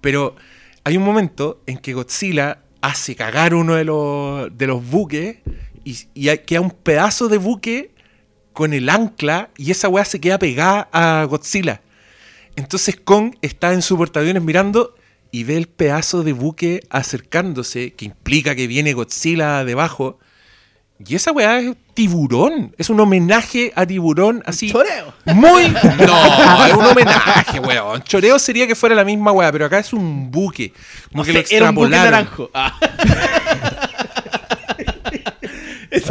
[0.00, 0.36] pero
[0.84, 5.38] hay un momento en que Godzilla hace cagar uno de los, de los buques
[5.84, 7.94] y, y queda un pedazo de buque
[8.52, 11.82] con el ancla y esa weá se queda pegada a Godzilla.
[12.56, 14.94] Entonces Kong está en su portaaviones mirando
[15.30, 20.18] y ve el pedazo de buque acercándose, que implica que viene Godzilla debajo.
[21.06, 22.74] Y esa weá es tiburón.
[22.78, 24.70] Es un homenaje a tiburón así.
[24.70, 25.12] Choreo.
[25.26, 25.64] Muy.
[26.06, 28.02] No, es un homenaje, weón.
[28.02, 30.72] Choreo sería que fuera la misma weá, pero acá es un buque.
[31.10, 32.12] Como No que sé, lo era un buque extrapolaron.
[32.12, 32.50] naranjo.
[32.54, 32.78] Ah.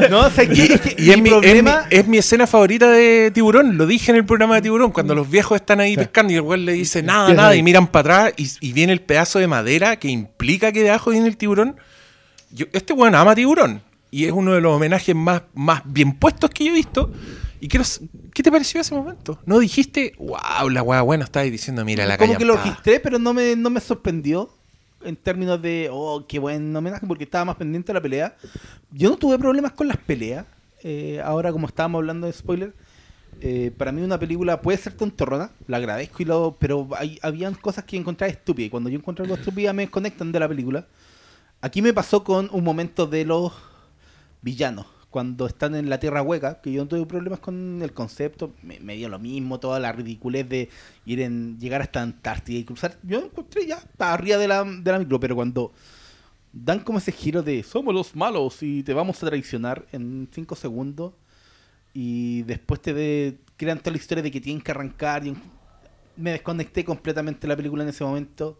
[0.09, 1.85] no, o sea, que, Y es mi mi, es, mi, problema...
[1.89, 3.77] es mi escena favorita de Tiburón.
[3.77, 4.91] Lo dije en el programa de Tiburón.
[4.91, 7.49] Cuando los viejos están ahí pescando y el weón le dice nada, nada.
[7.49, 7.59] ahí.
[7.59, 11.11] Y miran para atrás y, y viene el pedazo de madera que implica que debajo
[11.11, 11.75] viene el tiburón.
[12.51, 13.81] Yo- este weón ama Tiburón.
[14.13, 17.11] Y es uno de los homenajes más, más bien puestos que yo he visto.
[17.59, 18.01] Y quiero, s-
[18.33, 19.39] ¿Qué te pareció ese momento?
[19.45, 22.27] ¿No dijiste, wow, la weá bueno, estabas diciendo, mira la calle?
[22.27, 24.49] como que lo registré, pero no me, no me sorprendió.
[25.03, 28.37] en términos de, oh, qué buen homenaje, porque estaba más pendiente de la pelea.
[28.91, 30.45] Yo no tuve problemas con las peleas.
[30.83, 32.73] Eh, ahora, como estábamos hablando de spoiler,
[33.41, 37.55] eh, para mí una película puede ser tontorrona, la agradezco, y lo, pero hay, habían
[37.55, 38.67] cosas que encontraba estúpidas.
[38.67, 40.85] Y cuando yo encuentro algo estúpido, me desconectan de la película.
[41.61, 43.51] Aquí me pasó con un momento de los
[44.43, 44.85] villanos.
[45.09, 48.95] Cuando están en la tierra hueca, que yo no tuve problemas con el concepto, me,
[48.95, 50.69] dio lo mismo, toda la ridiculez de
[51.05, 52.97] ir en, llegar hasta Antártida y cruzar.
[53.03, 55.71] Yo encontré ya para arriba de la, de la micro, pero cuando
[56.51, 60.55] dan como ese giro de somos los malos y te vamos a traicionar en 5
[60.55, 61.13] segundos
[61.93, 65.25] y después te de- crean toda la historia de que tienen que arrancar.
[65.27, 65.35] y
[66.15, 68.59] me desconecté completamente de la película en ese momento.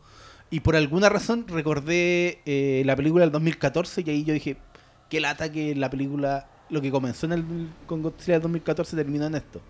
[0.49, 4.57] Y por alguna razón recordé eh, la película del 2014 y ahí yo dije,
[5.13, 7.45] qué lata que la película, lo que comenzó en el,
[7.85, 9.61] con Godzilla del 2014 terminó en esto.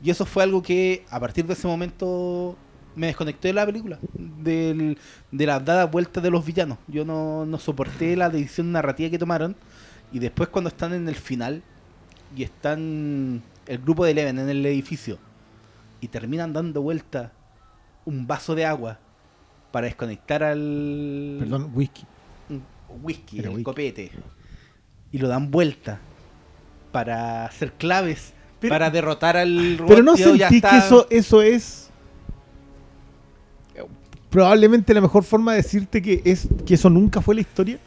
[0.00, 2.56] Y eso fue algo que a partir de ese momento
[2.94, 4.96] me desconecté de la película, del-
[5.32, 6.78] de las dadas vueltas de los villanos.
[6.86, 9.56] Yo no, no soporté la decisión narrativa que tomaron.
[10.12, 11.64] Y después cuando están en el final
[12.36, 15.18] y están el grupo de Eleven en el edificio
[16.00, 17.32] y terminan dando vuelta
[18.04, 19.00] un vaso de agua
[19.72, 22.04] para desconectar al Perdón, whisky.
[22.48, 22.62] un
[23.02, 23.64] whisky, Era el whisky.
[23.64, 24.12] copete
[25.16, 25.98] y lo dan vuelta
[26.92, 29.88] para hacer claves Pero- para derrotar al robot.
[29.88, 31.88] Pero no ya sentí que eso, eso es
[34.28, 37.78] probablemente la mejor forma de decirte que es que eso nunca fue la historia.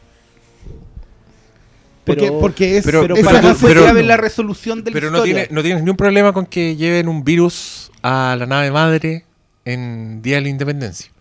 [2.03, 5.47] Porque, Pero- porque es pero- pero es para la resolución de la Pero no, tiene,
[5.51, 9.25] no tienes ni un problema con que lleven un virus a la nave madre
[9.65, 11.11] en Día de la Independencia.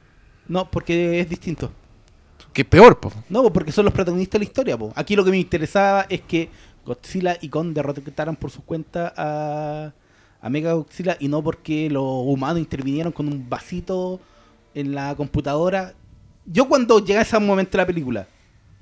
[0.47, 1.71] No, porque es distinto.
[2.59, 3.13] Que peor, po.
[3.29, 4.77] No, po, porque son los protagonistas de la historia.
[4.77, 4.93] po.
[4.97, 6.49] Aquí lo que me interesaba es que
[6.85, 9.93] Godzilla y Kong derrotaran por su cuenta a,
[10.41, 14.19] a Mega Godzilla y no porque los humanos intervinieron con un vasito
[14.75, 15.95] en la computadora.
[16.47, 18.27] Yo cuando llega ese momento de la película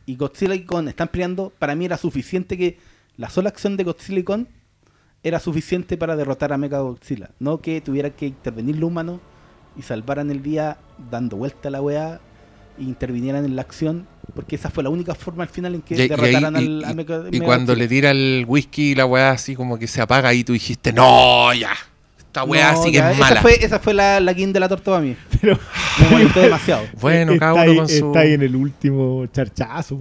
[0.07, 2.79] y Godzilla y Kong están peleando, para mí era suficiente que
[3.19, 4.47] la sola acción de Godzilla y Kong
[5.23, 7.29] era suficiente para derrotar a Mega Godzilla.
[7.41, 9.21] No que tuviera que intervenir los humanos
[9.77, 10.79] y salvaran el día
[11.11, 12.23] dando vuelta a la weá
[12.79, 15.99] intervinieran en la acción, porque esa fue la única forma al final en que Y,
[15.99, 19.31] y ahí- derrotaran y- al, a y- cuando le tira el whisky y la weá
[19.31, 21.73] así como que se apaga y tú dijiste, no, ya.
[22.19, 23.43] Esta weá No, sí que ya, es esa mala.
[23.43, 25.17] Fue, esa fue la, la guinda de la torta para mí.
[25.41, 25.59] Pero-
[26.01, 26.83] Me molestó demasiado.
[27.01, 27.95] Bueno, está, cada uno ahí, con su...
[28.07, 29.99] está ahí en el último charchazo.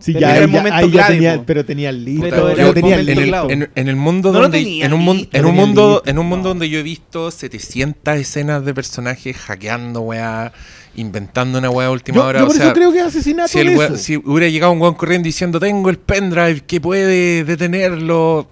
[0.00, 2.22] Sí, Pero ya, era el ya- momento ahí ya tenía, pero tenía el listo.
[2.22, 5.36] Pero yo- tenía el en, el, en- en el mundo No donde en un, listo,
[5.36, 6.10] en un mundo listo.
[6.10, 6.48] en un mundo No.
[6.50, 10.52] donde yo he visto 700 escenas de personajes hackeando weá
[10.96, 13.04] inventando una weá a última Yo, hora yo o por sea eso creo que es
[13.04, 13.96] asesinato si, el weá- eso.
[13.98, 18.48] si hubiera llegado un weón corriendo diciendo tengo el pendrive que puede detenerlo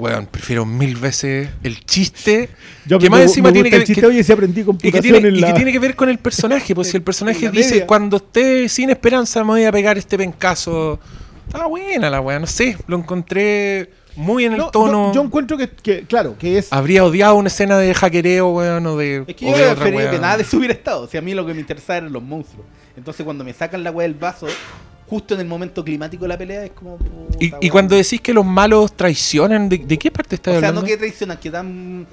[0.00, 2.48] weón prefiero mil veces el chiste
[2.86, 4.90] Yo que me- más me encima tiene el que, chiste, que- oye, si aprendí y
[4.92, 7.50] que, tiene, en y que tiene que ver con el personaje, pues si el personaje
[7.50, 7.86] dice, media.
[7.86, 10.98] cuando esté sin esperanza me voy a pegar este pencazo.
[11.46, 15.08] Está buena la weá, no sé, lo encontré muy en el No, tono.
[15.08, 16.72] yo, yo encuentro que, que, claro, que es...
[16.72, 19.24] Habría odiado una escena de hackereo, weón, o de.
[19.26, 21.02] Es que yo de otra que nada de eso hubiera estado.
[21.02, 22.66] O sea, a mí lo que me interesaba eran los monstruos.
[22.96, 24.46] Entonces cuando me sacan la weá del vaso,
[25.10, 26.96] justo en el momento climático de la pelea, es como.
[26.96, 30.68] puta, Y, cuando decís que los malos traicionan, ¿de, de qué parte estás O sea,
[30.68, 30.82] hablando?
[30.82, 32.06] no que traicionan, que dan,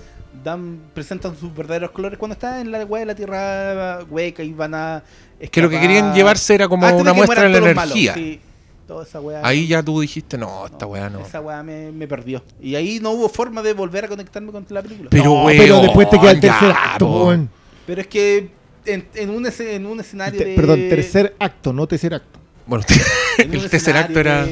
[0.44, 4.52] dan, presentan sus verdaderos colores cuando están en la weá de la tierra hueca y
[4.52, 5.03] van a.
[5.52, 5.82] Que lo que escapar.
[5.82, 8.14] querían llevarse era como Antes una muestra de la energía.
[8.14, 8.40] malos, sí.
[8.88, 9.41] Toda esa weá.
[9.45, 11.19] Ahí ya tú dijiste, no, esta weá no.
[11.19, 12.41] Esa weá me, me perdió.
[12.61, 15.10] Y ahí no hubo forma de volver a conectarme con la película.
[15.11, 17.26] Pero, No, weón, pero después te queda el ya, tercer acto, po.
[17.28, 17.49] weón.
[17.86, 18.49] Pero es que
[18.86, 20.56] en, en un, en un escenario Te- de...
[20.56, 22.40] Perdón, tercer acto, no tercer acto.
[22.68, 22.84] Bueno,
[23.38, 24.48] el tercer acto era.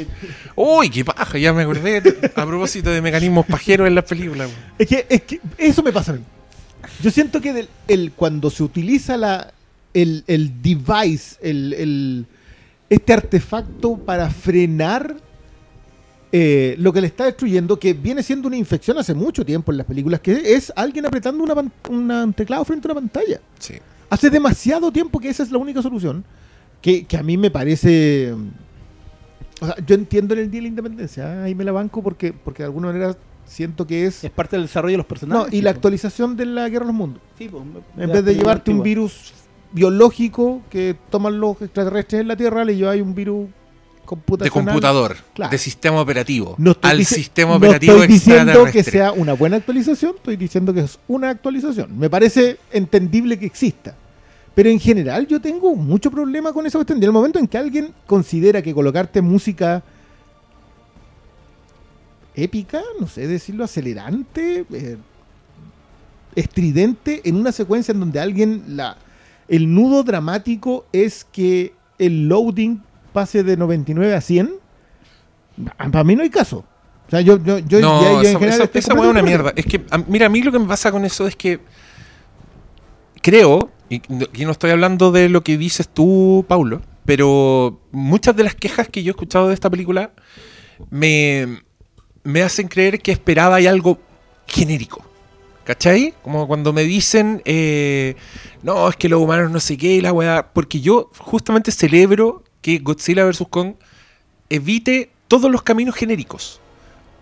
[0.56, 2.02] Uy, qué paja, ya me acordé
[2.36, 4.50] a propósito de mecanismos pajeros en las películas.
[4.80, 6.22] Es que, es que eso me pasa a mí.
[7.02, 9.54] Yo siento que del- el, cuando se utiliza la,
[9.94, 12.26] el, el device, el, el-
[12.90, 15.18] este artefacto para frenar
[16.32, 19.78] eh, lo que le está destruyendo, que viene siendo una infección hace mucho tiempo en
[19.80, 21.54] las películas, que es alguien apretando una,
[21.90, 23.40] una- un teclado frente a una pantalla.
[23.60, 23.76] Sí.
[24.10, 26.24] Hace demasiado tiempo que esa es la única solución.
[26.86, 28.32] Que, que a mí me parece.
[29.60, 31.34] O sea, yo entiendo en el Día de la Independencia.
[31.34, 31.44] ¿eh?
[31.46, 34.24] Ahí me la banco porque, porque de alguna manera siento que es.
[34.24, 35.52] Es parte del desarrollo de los No, personajes.
[35.56, 37.24] y la actualización de la guerra de los mundos.
[37.40, 37.64] Sí, pues,
[37.98, 39.34] En vez de llevarte un virus
[39.72, 43.48] biológico que toman los extraterrestres en la Tierra, le lleváis un virus
[44.38, 45.50] De computador, Claro.
[45.50, 46.54] de sistema operativo.
[46.60, 50.72] No estoy al sistema no operativo estoy diciendo que sea una buena actualización, estoy diciendo
[50.72, 51.98] que es una actualización.
[51.98, 53.96] Me parece entendible que exista.
[54.56, 57.02] Pero en general yo tengo mucho problema con esa cuestión.
[57.02, 59.84] Y el momento en que alguien considera que colocarte música
[62.36, 64.98] épica, no sé decirlo, acelerante, eh,
[66.36, 68.98] estridente, en una secuencia en donde alguien la,
[69.48, 72.82] el nudo dramático es que el loading
[73.14, 74.52] pase de 99 a 100.
[75.78, 76.66] Para mí no hay caso.
[77.08, 79.54] O sea, yo, yo, yo, no, ya- yo en esa, general esa- es una mierda.
[79.56, 81.60] Es que, a- mira, a mí lo que me pasa con eso es que
[83.22, 88.44] creo, y no- y estoy hablando de lo que dices tú, Paulo, pero muchas de
[88.44, 90.12] las quejas que yo he escuchado de esta película
[90.90, 91.62] me,
[92.24, 94.00] me hacen creer que esperaba hay algo
[94.48, 95.04] genérico.
[95.64, 96.14] ¿Cachai?
[96.22, 98.16] Como cuando me dicen, eh,
[98.62, 100.52] no, es que los humanos no sé qué, y la weá.
[100.54, 103.46] Porque yo justamente celebro que Godzilla vs.
[103.50, 103.74] Kong
[104.50, 106.62] evite todos los caminos genéricos.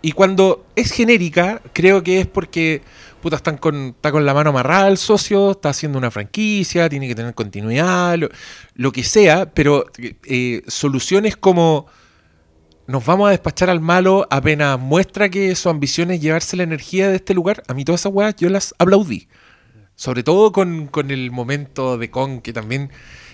[0.02, 2.82] Y cuando es genérica, creo que es porque
[3.24, 7.08] puta, están con, está con la mano amarrada el socio, está haciendo una franquicia, tiene
[7.08, 8.30] que tener continuidad, lo,
[8.76, 11.88] lo que sea, pero eh, soluciones como
[12.86, 17.10] nos vamos a despachar al malo apenas muestra que su ambición es llevarse la energía
[17.10, 19.28] de este lugar, a mí todas esas weas yo las aplaudí.
[19.96, 22.90] Sobre todo con, con el momento de Kong, que también...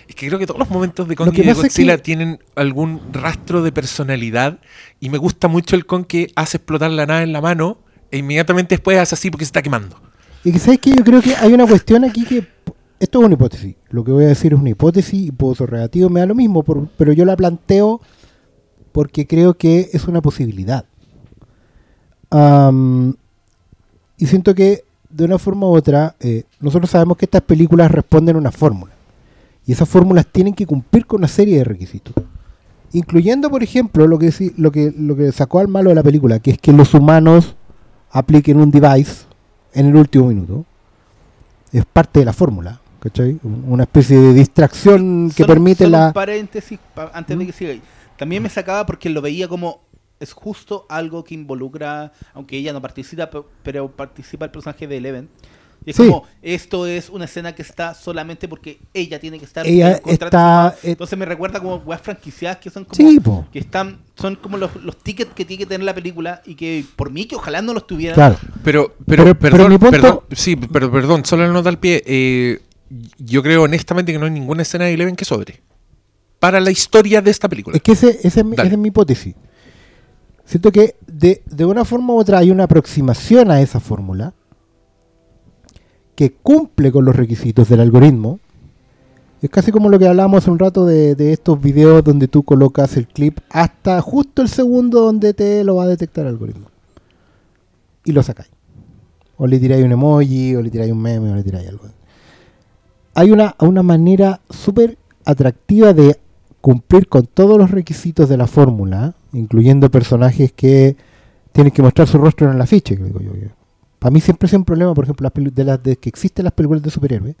[0.06, 3.00] Es que creo que todos los momentos de Kong y de Godzilla que- tienen algún
[3.12, 4.58] rastro de personalidad.
[5.00, 7.78] Y me gusta mucho el Kong que hace explotar la nave en la mano
[8.10, 9.96] e inmediatamente después hace así porque se está quemando.
[10.44, 12.46] Y que sabes que yo creo que hay una cuestión aquí que
[12.98, 13.76] esto es una hipótesis.
[13.90, 16.34] Lo que voy a decir es una hipótesis y puedo ser relativo, me da lo
[16.34, 16.62] mismo,
[16.96, 18.00] pero yo la planteo
[18.92, 20.84] porque creo que es una posibilidad.
[24.18, 28.36] Y siento que de una forma u otra, eh, nosotros sabemos que estas películas responden
[28.36, 28.92] a una fórmula.
[29.66, 32.14] Y esas fórmulas tienen que cumplir con una serie de requisitos.
[32.92, 36.38] Incluyendo, por ejemplo, lo que, lo que, lo que sacó al malo de la película,
[36.38, 37.56] que es que los humanos
[38.10, 39.24] apliquen un device
[39.74, 40.64] en el último minuto.
[41.72, 43.38] Es parte de la fórmula, ¿cachai?
[43.42, 46.06] Un- Una especie de distracción que Solo- permite solo la...
[46.08, 47.70] Un paréntesis pa- antes de que siga.
[47.72, 47.82] ahí.
[48.16, 49.80] También me sacaba porque lo veía como
[50.18, 54.96] es justo algo que involucra, aunque ella no participa, pe- pero participa el personaje de
[54.98, 55.28] Eleven.
[55.84, 56.06] Y es Sí.
[56.06, 59.98] como, esto es una escena que está solamente porque ella tiene que estar Ella en
[60.02, 60.92] contrato está- firmado.
[60.92, 63.18] Entonces me recuerda como weas franquiciadas que son como Sí,
[63.52, 66.84] que están, son como los, los tickets que tiene que tener la película y que
[66.96, 68.14] por mí que ojalá no los tuvieran.
[68.14, 68.36] Claro.
[68.62, 72.02] Pero, pero, Pero- perdón, punto- perdón, sí, pero perdón, solo la nota al pie.
[72.06, 72.60] eh,
[73.18, 75.62] yo creo honestamente que no hay ninguna escena de Eleven que sobre.
[76.40, 77.76] Para la historia de esta película.
[77.76, 79.34] Es que ese, ese es, mi- esa es mi hipótesis.
[80.44, 84.34] Siento que de, de una forma u otra hay una aproximación a esa fórmula
[86.14, 88.40] que cumple con los requisitos del algoritmo.
[89.42, 92.42] Es casi como lo que hablábamos hace un rato de, de estos videos donde tú
[92.42, 96.66] colocas el clip hasta justo el segundo donde te lo va a detectar el algoritmo.
[98.04, 98.50] Y lo sacáis.
[99.36, 101.84] O le tiráis un emoji, o le tiráis un meme, o le tiráis algo.
[103.14, 106.18] Hay una, una manera súper atractiva de
[106.60, 110.96] cumplir con todos los requisitos de la fórmula, incluyendo personajes que
[111.52, 112.96] tienen que mostrar su rostro en el afiche.
[112.96, 113.48] que digo yo,
[114.00, 116.44] Para mí siempre ha sido un problema, por ejemplo, las de las de que existen
[116.44, 117.36] las películas de superhéroes,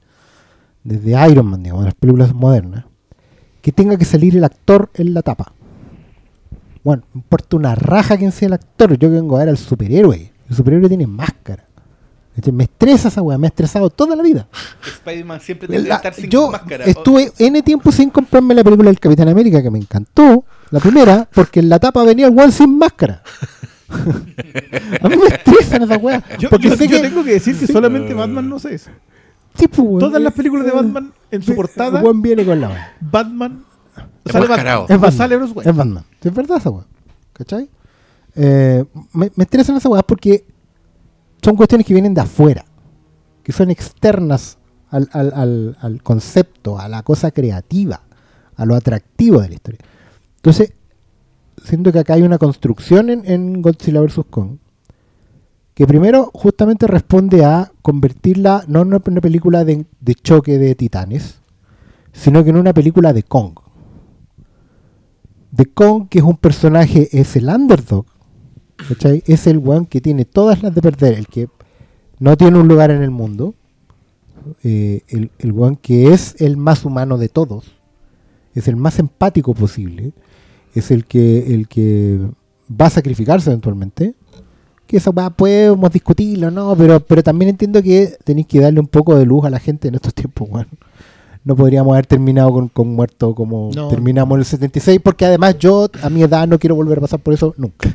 [0.84, 2.84] desde Iron Man, digamos, las películas modernas,
[3.62, 5.52] que tenga que salir el actor en la tapa.
[6.84, 10.32] Bueno, no importa una raja quién sea el actor, yo vengo a ver al superhéroe.
[10.48, 11.66] El superhéroe tiene máscara.
[12.52, 14.46] Me estresa esa weá, me ha estresado toda la vida.
[14.82, 16.84] Spider-Man siempre tiene que estar sin yo máscara.
[16.84, 21.28] estuve N tiempo sin comprarme la película del Capitán América, que me encantó, la primera,
[21.34, 23.22] porque en la tapa venía el one sin máscara.
[25.02, 26.22] a mí me estresan esas weas.
[26.38, 28.90] Yo, porque yo- sé yo que tengo que decir que solamente Batman no sé eso.
[29.54, 32.68] Sí, pues, Todas las películas de eh, Batman, en su portada, weón viene con la
[32.68, 32.94] wea.
[33.00, 33.64] Batman.
[34.24, 34.46] Es Sale.
[34.46, 35.12] Batman, Es Batman.
[35.12, 35.70] sale Bruce Wayne.
[35.70, 36.04] Es Batman.
[36.22, 36.86] Es verdad esa weá.
[37.32, 37.68] ¿Cachai?
[38.36, 40.44] Eh, me, me estresan esas weas porque
[41.42, 42.64] son cuestiones que vienen de afuera,
[43.42, 44.58] que son externas
[44.90, 48.02] al, al- al- al concepto, a la cosa creativa,
[48.56, 49.80] a lo atractivo de la historia.
[50.36, 50.72] Entonces,
[51.64, 54.20] siento que acá hay una construcción en, Godzilla vs.
[54.28, 54.58] Kong
[55.80, 59.86] que primero justamente responde a convertirla no en una, película de,
[60.22, 61.40] choque de titanes,
[62.12, 63.54] sino que en una película de Kong.
[65.50, 68.04] De Kong, que es un personaje, es el underdog,
[68.88, 69.22] ¿cachai?
[69.26, 71.48] Es el weón que tiene todas las de perder, el que
[72.18, 73.54] no tiene un lugar en el mundo,
[74.62, 77.64] eh, el, el weón que es el más humano de todos,
[78.54, 80.12] es el más empático posible,
[80.74, 82.18] es el que, el que
[82.80, 84.14] va a sacrificarse eventualmente.
[84.86, 86.74] Que weá podemos discutirlo, ¿no?
[86.76, 89.86] Pero, pero también entiendo que tenéis que darle un poco de luz a la gente
[89.88, 90.66] en estos tiempos, weón.
[91.44, 93.88] No podríamos haber terminado con, con muerto como No.
[93.88, 97.20] terminamos en el 76, porque además yo, a mi edad, no quiero volver a pasar
[97.20, 97.88] por eso nunca.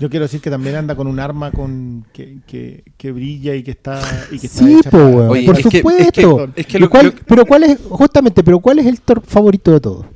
[0.00, 3.62] Yo quiero decir que también anda con un arma con que, que, que brilla y
[3.62, 4.00] que está
[4.32, 6.36] y que está Sí, hecha po, para- weón, Oye, por es que- es supuesto.
[6.54, 9.00] que- es que ¿Y lo- cuál- lo- pero cuál es, justamente, pero cuál es el
[9.02, 10.06] Thor favorito de todos?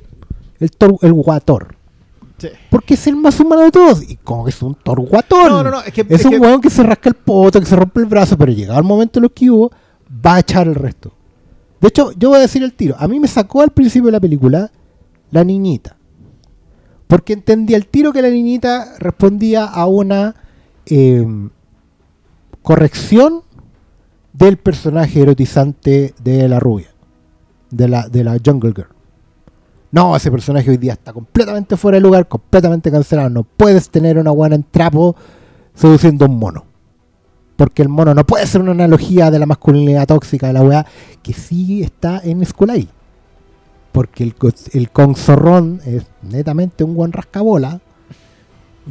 [0.59, 1.75] El Thor, el guator.
[2.37, 2.49] Sí.
[2.69, 4.01] Porque es el más humano de todos.
[4.09, 5.49] Y como que es un Thor guatón.
[5.49, 7.59] No, no, no, es que- es es un que- weón que se rasca el poto,
[7.59, 9.71] que se rompe el brazo, pero llegado el momento en los que hubo,
[10.25, 11.13] va a echar el resto.
[11.79, 12.95] De hecho, yo voy a decir el tiro.
[12.97, 14.71] A mí me sacó al principio de la película
[15.31, 15.97] la niñita.
[17.07, 20.35] Porque entendí al tiro que la niñita respondía a una
[20.85, 21.25] eh,
[22.61, 23.41] corrección
[24.33, 26.87] del personaje erotizante de la rubia.
[27.69, 28.87] De la, de la Jungle Girl.
[29.93, 33.29] No, ese personaje hoy día está completamente fuera de lugar, completamente cancelado.
[33.29, 35.15] No puedes tener una buena en trapo
[35.75, 36.65] seduciendo a un mono.
[37.55, 40.87] Porque el mono no puede ser una analogía de la masculinidad tóxica de la weá,
[41.21, 42.87] que sí está en Skulai.
[43.91, 44.33] Porque el,
[44.71, 47.79] el conzorrón es netamente un buen rascabola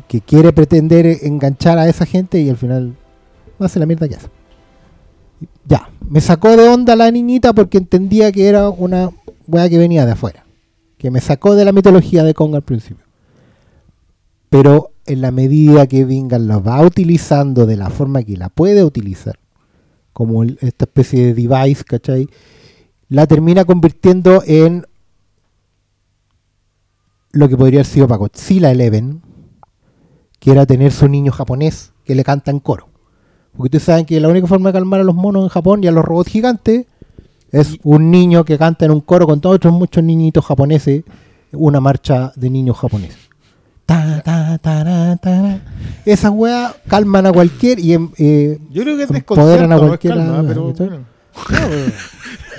[0.06, 2.94] que quiere pretender enganchar a esa gente y al final
[3.58, 4.28] hace la mierda que hace.
[5.66, 9.10] Ya, me sacó de onda la niñita porque entendía que era una
[9.48, 10.44] weá que venía de afuera.
[11.02, 13.04] Que me sacó de la mitología de Kong al principio.
[14.48, 18.84] Pero en la medida que Vingan la va utilizando de la forma que la puede
[18.84, 19.40] utilizar,
[20.12, 22.28] como el- esta especie de device, ¿cachai?
[23.08, 24.86] La termina convirtiendo en
[27.32, 29.22] lo que podría haber sido para Godzilla Eleven,
[30.38, 32.90] que era tener su niño japonés que le canta en coro.
[33.50, 35.88] Porque ustedes saben que la única forma de calmar a los monos en Japón y
[35.88, 36.86] a los robots gigantes
[37.52, 41.04] es un niño que canta en un coro con todos otros muchos niñitos japoneses,
[41.52, 43.18] una marcha de niños japoneses.
[43.84, 45.60] Ta, ta, tará.
[46.06, 49.82] Esas weas calman a cualquier y em, eh, Yo creo que es Empoderan a no
[49.82, 51.04] es cualquiera, calma, pero bueno.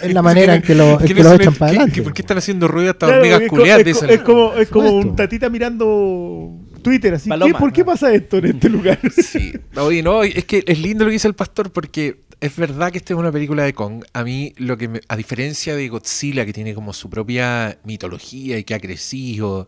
[0.02, 2.02] es la manera en que lo, en ¿Qué que lo echan para adelante.
[2.02, 3.88] ¿Por qué están haciendo ruido estas Claro, hormigas culiadas?
[3.88, 6.52] es co- es como, es como un tatita mirando
[6.82, 7.30] Twitter, así.
[7.30, 7.60] Paloma, ¿qué?
[7.60, 9.00] ¿Por qué pasa esto en este lugar?
[9.12, 9.54] Sí.
[9.78, 12.98] Oye, no, es que es lindo lo que dice el pastor porque es verdad que
[12.98, 14.04] esta es una película de Kong.
[14.14, 18.58] A mí, lo que me- a diferencia de Godzilla, que tiene como su propia mitología
[18.58, 19.68] y que ha crecido,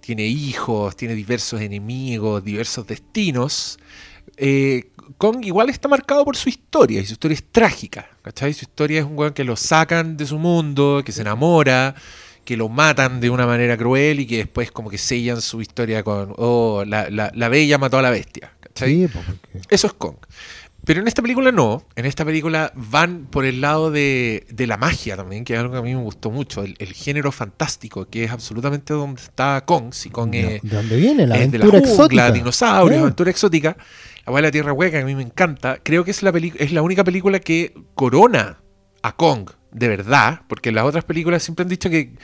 [0.00, 3.78] tiene hijos, tiene diversos enemigos, diversos destinos,
[4.36, 8.08] eh, Kong igual está marcado por su historia y su historia es trágica.
[8.22, 8.54] ¿Cachai?
[8.54, 11.94] Su historia es un weón que lo sacan de su mundo, que se enamora,
[12.44, 16.02] que lo matan de una manera cruel y que después como que sellan su historia
[16.02, 18.52] con, oh, la, la- la bella mató a la bestia.
[18.60, 18.94] ¿cachai?
[19.02, 20.16] Sí, po, porque- Eso es Kong.
[20.84, 21.82] Pero en esta película no.
[21.96, 25.72] En esta película van por el lado de, de la magia también, que es algo
[25.72, 26.62] que a mí me gustó mucho.
[26.62, 29.92] El, el género fantástico, que es absolutamente donde está Kong.
[29.92, 32.32] Si Kong ¿De, es, de dónde viene la es de la aventura jungla, exótica?
[32.32, 33.02] dinosaurios, Eh.
[33.02, 33.76] aventura exótica.
[33.78, 35.78] La Abuela Tierra Hueca, que a mí me encanta.
[35.82, 38.58] Creo que es la, es la única película que corona
[39.02, 40.42] a Kong, de verdad.
[40.48, 42.14] Porque las otras películas siempre han dicho que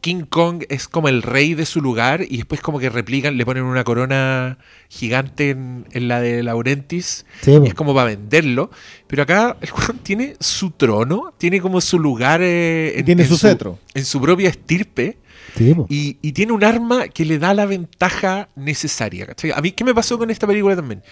[0.00, 3.44] King Kong es como el rey de su lugar y después como que replican, le
[3.44, 4.58] ponen una corona
[4.88, 8.70] gigante en, en la de Laurentis Sí, y es como para venderlo.
[9.08, 13.36] Pero acá el juego tiene su trono, tiene como su lugar eh, Y tiene su
[13.36, 13.78] su cetro.
[13.94, 15.18] en su propia estirpe.
[15.56, 15.74] Sí.
[15.88, 19.26] Y, y tiene un arma que le da la ventaja necesaria.
[19.26, 19.50] ¿cachai?
[19.50, 21.02] A mí, ¿qué me pasó con esta película también?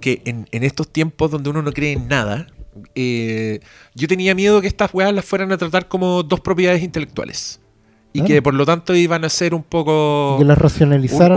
[0.00, 2.46] Que en, en estos tiempos donde uno no cree en nada,
[2.94, 3.60] eh,
[3.94, 7.60] yo tenía miedo que estas weas las fueran a tratar como dos propiedades intelectuales.
[8.12, 10.58] Y que por lo tanto iban a ser un poco que las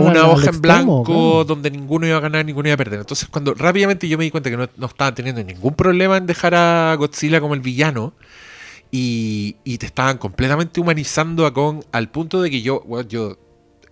[0.00, 1.44] un- una hoja en extremo, blanco claro.
[1.44, 2.98] donde ninguno iba a ganar, ninguno iba a perder.
[2.98, 6.26] Entonces, cuando rápidamente yo me di cuenta que no, no estaban teniendo ningún problema en
[6.26, 8.12] dejar a Godzilla como el villano
[8.90, 13.38] y, y te estaban completamente humanizando a Kong al punto de que yo, bueno, yo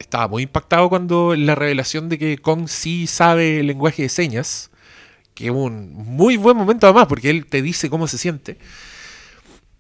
[0.01, 4.72] estaba muy impactado cuando la revelación de que Kong sí sabe el lenguaje de señas,
[5.35, 8.59] que es un muy buen momento además, porque él te dice cómo se siente.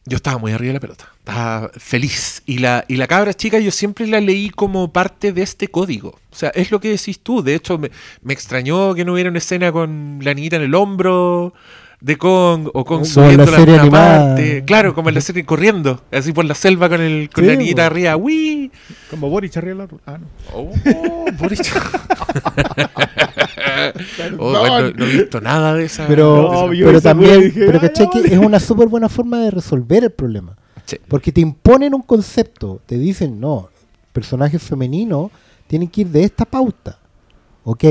[0.04, 2.42] Yo estaba muy arriba de la pelota, estaba feliz.
[2.44, 6.18] Y la, y la cabra chica yo siempre la leí como parte de este código.
[6.32, 7.42] O sea, es lo que decís tú.
[7.42, 10.74] De hecho, me, me extrañó que no hubiera una escena con la niñita en el
[10.74, 11.54] hombro
[12.02, 14.64] de Kong o Kong Como subiendo la serie parte.
[14.66, 17.56] Claro, como en la serie corriendo, así por la selva con, el, con Sí, la
[17.56, 18.16] niñita arriba.
[18.16, 18.72] ¡Uy!
[19.08, 20.26] Como Boris arriba la Ah, no.
[20.52, 21.60] Oh, Boris.
[24.38, 26.06] Oh, No, bueno, no, no he visto nada de esa.
[26.06, 28.32] Pero, de esa- también, dije, pero "Ah, que vale".
[28.34, 30.56] es una súper buena forma de resolver el problema.
[30.86, 30.96] Sí.
[31.08, 33.68] Porque te imponen un concepto, te dicen, no,
[34.12, 35.30] personajes femeninos
[35.66, 36.98] tienen que ir de esta pauta.
[37.64, 37.84] Ok,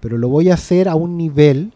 [0.00, 1.72] pero lo voy a hacer a un nivel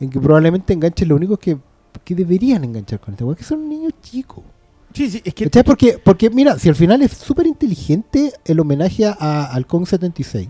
[0.00, 1.56] en que probablemente enganchen lo único que,
[2.04, 4.44] que deberían enganchar con este weón, que son niños chicos.
[4.92, 5.44] Sí, sí, es que.
[5.44, 5.62] ¿Cachai?
[5.64, 10.48] Porque, porque, mira, si al final es súper inteligente el homenaje a, al Kong 76,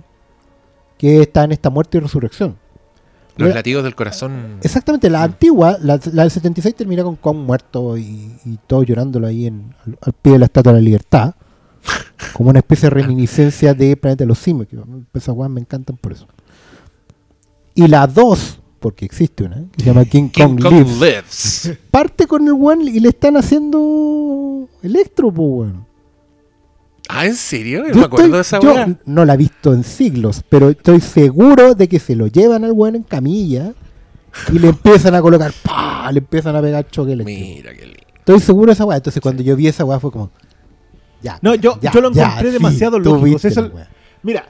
[1.00, 2.58] que está en esta muerte y resurrección.
[3.38, 4.58] Los latidos del corazón.
[4.62, 9.26] Exactamente, la antigua, la, la del 76 termina con Kong muerto y, y todo llorándolo
[9.26, 11.34] ahí en, al, al pie de la Estatua de la Libertad,
[12.34, 14.76] como una especie de reminiscencia de Planeta de los Simios, que
[15.14, 16.28] esas weas me encantan por eso.
[17.74, 21.78] Y la 2, porque existe una, que se llama King, King Kong, Kong Lives, lives.
[21.90, 25.89] parte con el one y le están haciendo electro, po, weón.
[27.12, 27.82] Ah, ¿en serio?
[27.88, 30.70] Yo Yo me acuerdo estoy- de esa yo no la he visto en siglos, pero
[30.70, 33.72] estoy seguro de que se lo llevan al weón en camilla
[34.52, 36.10] y le empiezan a colocar, ¡pah!
[36.12, 37.40] le empiezan a pegar choque eléctrico.
[37.40, 38.00] Mira qué lindo.
[38.18, 38.96] Estoy seguro de esa weá.
[38.98, 40.30] Entonces cuando yo vi esa weá fue como.
[41.22, 41.38] Ya.
[41.42, 43.70] No, yo- ya, yo lo encontré sí, demasiado tú lógico, viste.
[44.22, 44.46] Mira,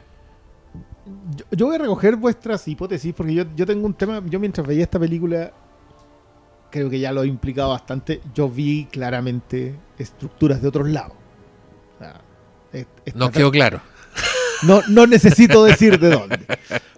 [1.37, 4.23] yo, yo voy a recoger vuestras hipótesis porque yo, yo tengo un tema.
[4.29, 5.53] Yo mientras veía esta película,
[6.71, 8.21] creo que ya lo he implicado bastante.
[8.35, 11.15] Yo vi claramente estructuras de otros lados.
[13.15, 13.81] Nos quedó claro.
[14.63, 16.39] No, no necesito decir de dónde.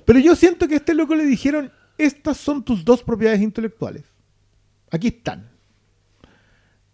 [0.04, 4.02] Pero yo siento que a este loco le dijeron, estas son tus dos propiedades intelectuales.
[4.90, 5.48] Aquí están.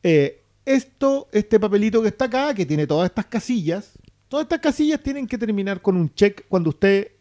[0.03, 3.93] Eh, esto, este papelito que está acá, que tiene todas estas casillas,
[4.29, 7.13] todas estas casillas tienen que terminar con un check cuando usted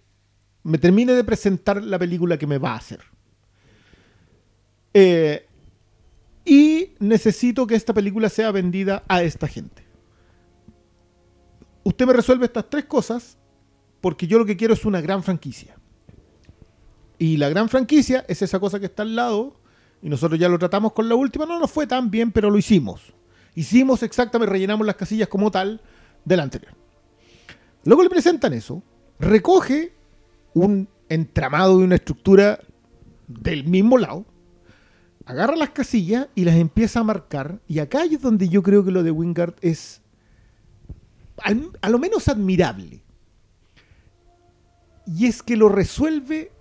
[0.63, 2.99] me termine de presentar la película que me va a hacer.
[4.93, 5.45] Eh,
[6.43, 9.86] y necesito que esta película sea vendida a esta gente.
[11.87, 13.37] Usted me resuelve estas tres cosas
[14.01, 15.77] porque yo lo que quiero es una gran franquicia.
[17.17, 19.55] Y la gran franquicia es esa cosa que está al lado
[20.01, 21.45] y nosotros ya lo tratamos con la última.
[21.45, 23.13] No nos fue tan bien, pero lo hicimos.
[23.55, 25.79] Hicimos exactamente, rellenamos las casillas como tal
[26.25, 26.73] de la anterior.
[27.85, 28.83] Luego le presentan eso,
[29.17, 29.93] recoge
[30.53, 32.59] un entramado de una estructura
[33.29, 34.25] del mismo lado,
[35.25, 37.61] agarra las casillas y las empieza a marcar.
[37.65, 40.01] Y acá es donde yo creo que lo de Wingard es
[41.43, 43.01] al- a lo menos admirable.
[45.05, 46.51] Y es que lo resuelve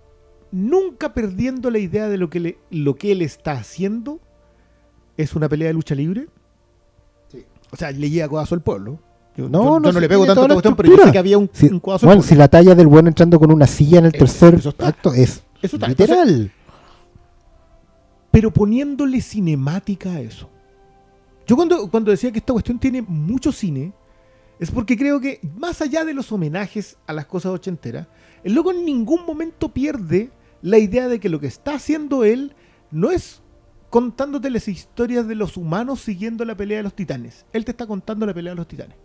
[0.51, 4.19] nunca perdiendo la idea de lo que, le- lo que él está haciendo
[5.17, 6.27] es una pelea de lucha libre.
[7.71, 8.99] O sea, le llega codazo al pueblo.
[9.35, 11.17] Yo No, yo- yo no, no, le pego tanto a cuestión, pero yo sé que
[11.17, 12.29] había un, Sí, un codazo al bueno, pueblo.
[12.29, 14.87] si la talla del bueno entrando con una silla en el Eso- tercer eso está.
[14.87, 15.87] acto es Eso está.
[15.89, 16.51] literal.
[18.31, 20.49] pero poniéndole cinemática a eso.
[21.47, 23.93] Yo cuando, cuando decía que esta cuestión tiene mucho cine,
[24.59, 28.07] es porque creo que más allá de los homenajes a las cosas ochenteras,
[28.43, 30.31] el loco en ningún momento pierde
[30.61, 32.55] la idea de que lo que está haciendo él
[32.91, 33.41] no es
[33.89, 37.45] contándote las historias de los humanos siguiendo la pelea de los titanes.
[37.53, 38.97] Él te está contando la pelea de los titanes.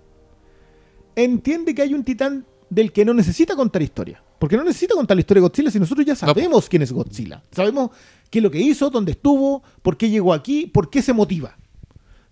[1.15, 4.23] Entiende que hay un titán del que no necesita contar historia.
[4.39, 7.45] Porque no necesita contar la historia de Godzilla si nosotros ya sabemos quién es Godzilla.
[7.53, 7.91] Sabemos
[8.29, 11.57] qué es lo que hizo, dónde estuvo, por qué llegó aquí, por qué se motiva.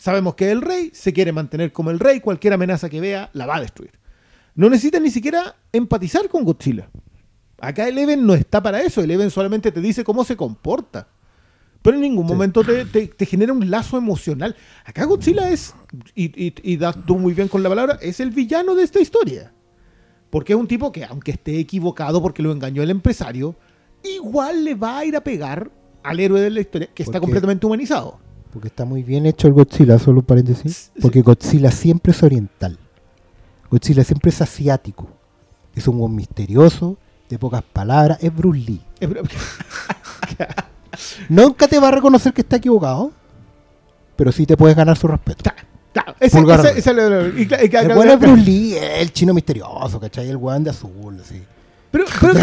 [0.01, 3.44] Sabemos que el rey se quiere mantener como el rey, cualquier amenaza que vea la
[3.44, 3.93] va a destruir.
[4.55, 6.89] No necesita ni siquiera empatizar con Godzilla.
[7.60, 11.06] Acá Eleven no está para eso, Eleven solamente te dice cómo se comporta.
[11.82, 14.56] Pero en ningún momento te, te- te genera un lazo emocional.
[14.86, 15.74] Acá Godzilla es,
[16.14, 19.01] y, y, y das tú muy bien con la palabra, es el villano de esta
[19.01, 19.52] historia.
[20.31, 23.55] Porque es un tipo que, aunque esté equivocado porque lo engañó el empresario,
[24.02, 25.70] igual le va a ir a pegar
[26.02, 28.18] al héroe de la historia, que está completamente humanizado.
[28.52, 30.90] Porque está muy bien hecho el Godzilla, solo un paréntesis.
[31.01, 32.78] Porque Godzilla siempre es oriental.
[33.70, 35.06] Godzilla siempre es asiático.
[35.74, 36.97] Es un buen misterioso,
[37.28, 38.18] de pocas palabras.
[38.20, 38.81] Es Bruce Lee.
[41.28, 43.12] Nunca te va a reconocer que está equivocado,
[44.16, 45.51] pero sí te puedes ganar su respeto.
[46.20, 46.44] El
[47.94, 50.28] bueno es Bruce Lee, el chino misterioso, ¿cachai?
[50.28, 51.40] El weón de azul, así.
[51.90, 52.39] Pero, pero.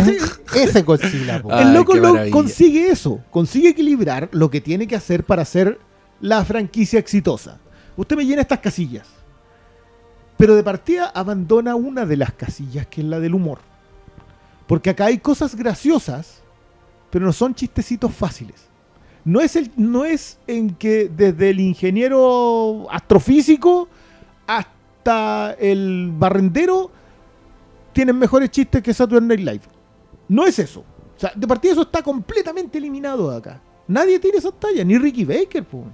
[0.55, 1.41] Ese Godzilla.
[1.49, 5.79] Ah, el loco lo consigue eso, consigue equilibrar lo que tiene que hacer para hacer
[6.21, 7.59] la franquicia exitosa.
[7.95, 9.07] Usted me llena estas casillas,
[10.37, 13.59] pero de partida abandona una de las casillas, que es la del humor.
[14.67, 16.41] Porque acá hay cosas graciosas,
[17.09, 18.67] pero no son chistecitos fáciles.
[19.25, 23.89] No es, el, no es en que desde el ingeniero astrofísico
[24.45, 26.91] hasta el barrendero
[27.91, 29.61] tienen mejores chistes que Saturday Night Live.
[30.29, 30.81] No es eso.
[30.81, 33.61] O sea, de partida eso está completamente eliminado de acá.
[33.87, 35.85] Nadie tiene esas tallas, ni Ricky Baker, po.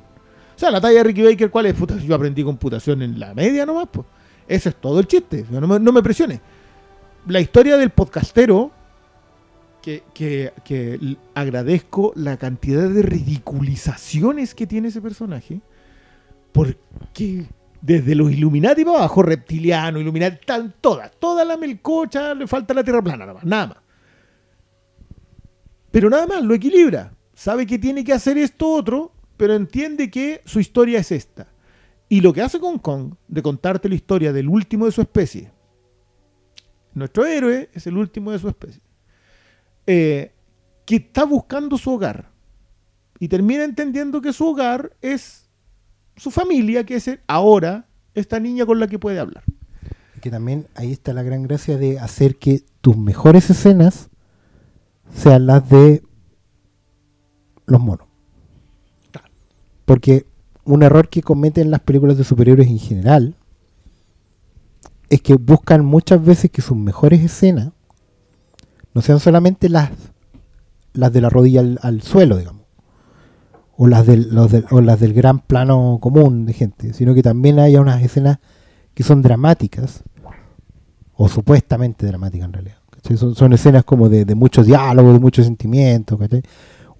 [0.55, 1.75] O sea, la talla de Ricky Baker, ¿cuál es?
[2.05, 4.05] Yo aprendí computación en la media nomás, pues.
[4.47, 5.45] Ese es todo el chiste.
[5.49, 6.39] No me, no me presione.
[7.27, 8.71] La historia del podcastero,
[9.81, 15.61] que, que- que agradezco la cantidad de ridiculizaciones que tiene ese personaje,
[16.51, 17.47] porque
[17.81, 22.83] desde los Illuminati para abajo, reptiliano, Illuminati, están todas, toda la melcocha, le falta la
[22.83, 23.77] tierra plana, nada más, nada más.
[25.91, 27.13] Pero nada más, lo equilibra.
[27.33, 31.47] Sabe que tiene que hacer esto otro, pero entiende que su historia es esta.
[32.09, 35.51] Y lo que hace con Kong, de contarte la historia del último de su especie,
[36.93, 38.81] nuestro héroe es el último de su especie,
[39.87, 40.31] eh,
[40.85, 42.31] que está buscando su hogar.
[43.19, 45.49] Y termina entendiendo que su hogar es
[46.15, 49.43] su familia, que es ahora esta niña con la que puede hablar.
[50.21, 54.09] Que también ahí está la gran gracia de hacer que tus mejores escenas
[55.13, 56.03] sean las de
[57.65, 58.12] los monos.
[59.85, 60.25] Porque
[60.65, 63.35] un error que cometen las películas de superhéroes en general
[65.09, 67.71] es que buscan muchas veces que sus mejores escenas
[68.93, 69.91] no sean solamente las,
[70.93, 72.63] las de la rodilla al, suelo, digamos.
[73.75, 77.23] o las del, los del- o las del gran plano común de gente, sino que
[77.23, 78.37] también haya unas escenas
[78.93, 80.03] que son dramáticas,
[81.15, 82.77] o supuestamente dramáticas en realidad.
[83.17, 86.41] Son, son escenas como de, de mucho diálogo, de mucho sentimiento, ¿cachai?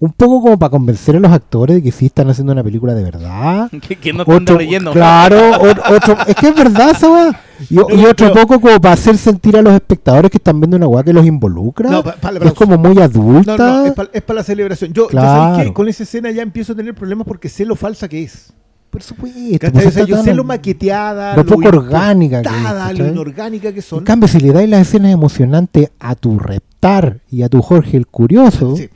[0.00, 2.94] Un poco como para convencer a los actores de que sí están haciendo una película
[2.94, 3.70] de verdad.
[3.88, 4.92] que, que no están Otro- leyendo.
[4.92, 7.40] Claro, o- otro, es que es verdad esa weá.
[7.70, 11.02] Y, otro poco como para hacer sentir a los espectadores que están viendo una weá
[11.04, 11.88] que los involucra.
[11.90, 13.56] No, pa- pa- es como muy adulta.
[13.56, 14.92] No, no, es para la celebración.
[14.92, 15.62] Yo, Claro.
[15.64, 18.52] que con esa escena ya empiezo a tener problemas porque sé lo falsa que es.
[18.90, 19.38] Por supuesto.
[19.72, 23.70] Pues O sea, yo sé lo maqueteada, lo poco orgánica que es, importada, lo inorgánica
[23.72, 24.04] que En son.
[24.04, 28.06] cambio, si le dais las escenas emocionantes a tu Reptar y a tu Jorge el
[28.06, 28.88] Curioso, Sí,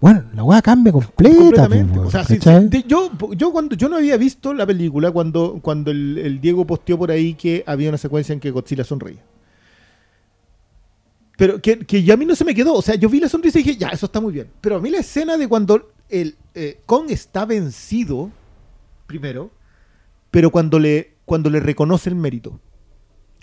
[0.00, 1.36] bueno, la weá cambia completa.
[1.36, 1.94] completamente.
[1.98, 2.84] pues, O sea, sí, sí.
[2.86, 6.96] Yo, yo cuando yo no había visto la película cuando, cuando el, el Diego posteó
[6.98, 9.20] por ahí que había una secuencia en que Godzilla sonreía.
[11.36, 12.74] Pero que, que ya a mí no se me quedó.
[12.74, 14.48] O sea, yo vi la sonrisa y dije, ya, eso está muy bien.
[14.60, 18.30] Pero a mí la escena de cuando el eh, Kong está vencido,
[19.06, 19.50] primero,
[20.30, 22.58] pero cuando le, cuando le reconoce el mérito.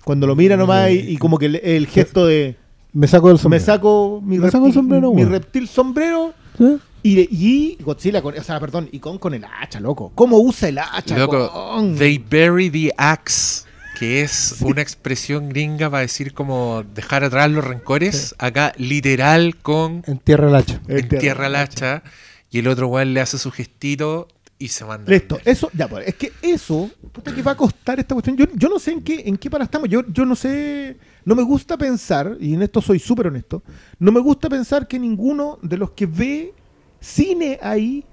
[0.04, 2.58] Cuando lo mira nomás y, y como que el, el gesto de
[2.94, 3.62] Me saco del sombrero.
[3.62, 6.78] me saco mi, Me saco el reptil- sombrero, mi reptil sombrero ¿Sí?
[7.04, 10.12] y, de- y Godzilla con, o sea, perdón, y Kong con el hacha, loco.
[10.16, 11.18] ¿Cómo usa el hacha?
[11.18, 11.98] Loco, Kong?
[11.98, 13.64] they bury the axe,
[14.00, 18.34] que es una expresión gringa para decir como dejar atrás los rencores.
[18.40, 20.82] Acá, literal, con Entierra el hacha.
[20.88, 22.04] Entierra el hacha.
[22.52, 24.28] Y el otro weón le hace su gestito
[24.58, 25.12] y se manda.
[25.12, 28.38] Listo, eso, ya, pues, es que eso, puta que va a costar esta cuestión.
[28.38, 29.90] Yo, yo no sé en qué, en qué para estamos.
[29.90, 33.64] Yo, yo no sé, no me gusta pensar, y en esto soy súper honesto,
[34.00, 36.54] no me gusta pensar que ninguno de los que ve
[37.00, 38.06] cine ahí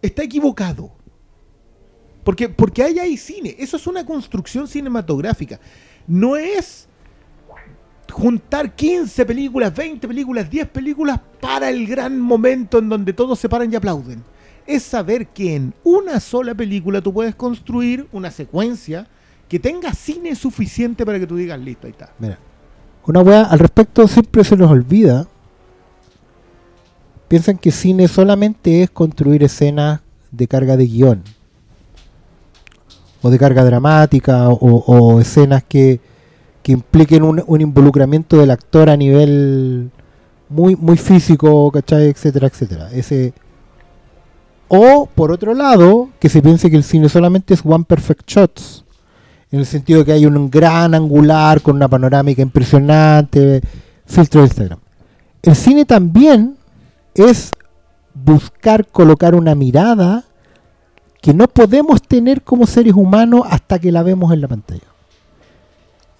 [0.00, 0.92] está equivocado.
[2.24, 3.54] Porque, porque hay ahí cine.
[3.58, 5.60] Eso es una construcción cinematográfica.
[6.08, 6.88] No es
[8.10, 13.48] juntar 15 películas, 20 películas, 10 películas para el gran momento en donde todos se
[13.48, 14.24] paran y aplauden.
[14.66, 19.06] Es saber que en una sola película tú puedes construir una secuencia
[19.48, 22.12] que tenga cine suficiente para que tú digas, listo, ahí está.
[22.18, 22.38] Mira,
[23.06, 25.28] una weá al respecto siempre se los olvida.
[27.28, 31.22] Piensan que cine solamente es construir escenas de carga de guion.
[33.22, 36.00] O de carga dramática, o, o escenas que,
[36.62, 39.90] que impliquen un, un involucramiento del actor a nivel
[40.48, 42.08] muy, muy físico, ¿cachai?
[42.08, 42.90] Etcétera, etcétera.
[42.92, 43.32] Ese,
[44.68, 48.84] o, por otro lado, que se piense que el cine solamente es one perfect shots
[49.50, 53.62] en el sentido que hay un gran angular con una panorámica impresionante,
[54.04, 54.78] filtro de Instagram.
[55.42, 56.56] El cine también
[57.14, 57.54] es
[58.12, 60.24] buscar colocar una mirada
[61.22, 64.82] que no podemos tener como seres humanos hasta que la vemos en la pantalla.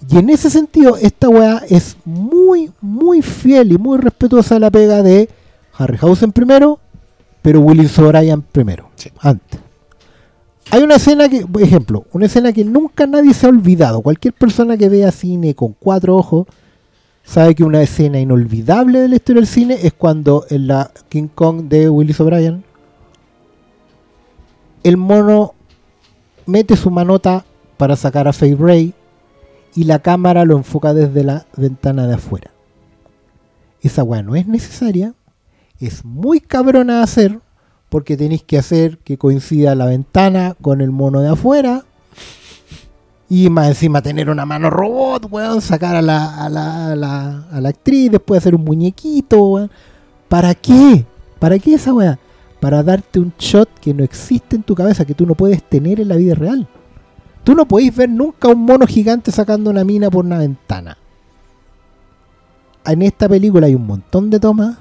[0.08, 4.70] Y en ese sentido, esta weá es muy, muy fiel y muy respetuosa de la
[4.70, 5.28] pega de
[5.76, 6.78] Harryhausen primero,
[7.46, 9.08] pero Willis O'Brien primero, Sí.
[9.20, 9.60] antes.
[10.72, 14.00] Hay una escena que, por ejemplo, una escena que nunca nadie se ha olvidado.
[14.00, 16.48] Cualquier persona que vea cine con cuatro ojos
[17.22, 21.28] sabe que una escena inolvidable de la historia del cine es cuando en la King
[21.32, 22.64] Kong de Willis O'Brien
[24.82, 25.54] el mono
[26.46, 27.44] mete su manota
[27.76, 28.92] para sacar a Faye Ray
[29.76, 32.50] y la cámara lo enfoca desde la ventana de afuera.
[33.82, 35.14] Esa weá no es necesaria,
[35.80, 37.40] es muy cabrona de hacer
[37.88, 41.84] porque tenéis que hacer que coincida la ventana con el mono de afuera.
[43.28, 47.46] Y más encima tener una mano robot, weón, sacar a la, a la, a la,
[47.50, 49.70] a la actriz, después hacer un muñequito, weón.
[50.28, 51.04] ¿Para qué?
[51.38, 52.18] ¿Para qué esa weá?
[52.60, 56.00] Para darte un shot que no existe en tu cabeza, que tú no puedes tener
[56.00, 56.66] en la vida real.
[57.44, 60.96] Tú no podéis ver nunca un mono gigante sacando una mina por una ventana.
[62.84, 64.78] En esta película hay un montón de tomas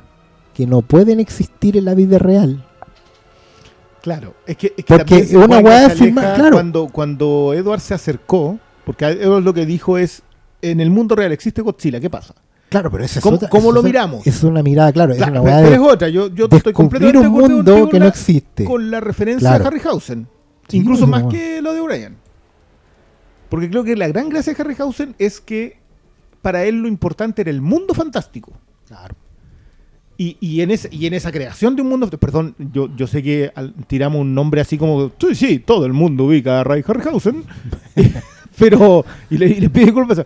[0.56, 2.66] que no pueden existir en la vida real.
[4.02, 6.52] Claro, es que, es que Porque una weá claro.
[6.52, 10.22] Cuando, cuando Edward se acercó, porque Edward lo que dijo es,
[10.62, 12.34] en el mundo real existe Godzilla, ¿qué pasa?
[12.70, 14.26] Claro, pero esa es ¿Cómo- otra- cómo esa lo miramos?
[14.28, 17.24] Es una mirada, claro, Claro, es una de es otra, yo, yo estoy completamente un
[17.24, 18.64] de acuerdo mundo que con no la- existe.
[18.66, 19.66] Con la referencia Claro.
[19.66, 20.28] a Harryhausen.
[20.68, 22.16] Sí, Incluso más que lo de O'Brien.
[23.50, 25.78] Porque creo que la gran gracia de Harryhausen es que
[26.42, 28.52] para él lo importante era el mundo fantástico.
[28.88, 29.16] Claro.
[30.18, 33.22] Y, y en ese, y en esa creación de un mundo, perdón, yo, yo sé
[33.22, 36.84] que al- tiramos un nombre así como, sí, sí, todo el mundo ubica a Ray
[36.88, 37.44] Harryhausen,
[38.58, 40.22] pero, y le, y le pido disculpas,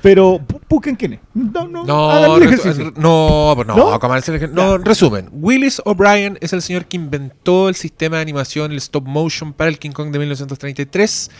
[0.00, 1.20] pero bu- busquen quién es.
[1.34, 2.38] No, no, No,
[2.96, 3.94] no, pues no, ¿No?
[3.94, 5.28] ej- no, resumen.
[5.32, 9.68] Willis O'Brien es el señor que inventó el sistema de animación, el stop motion para
[9.70, 11.30] el King Kong de 1933.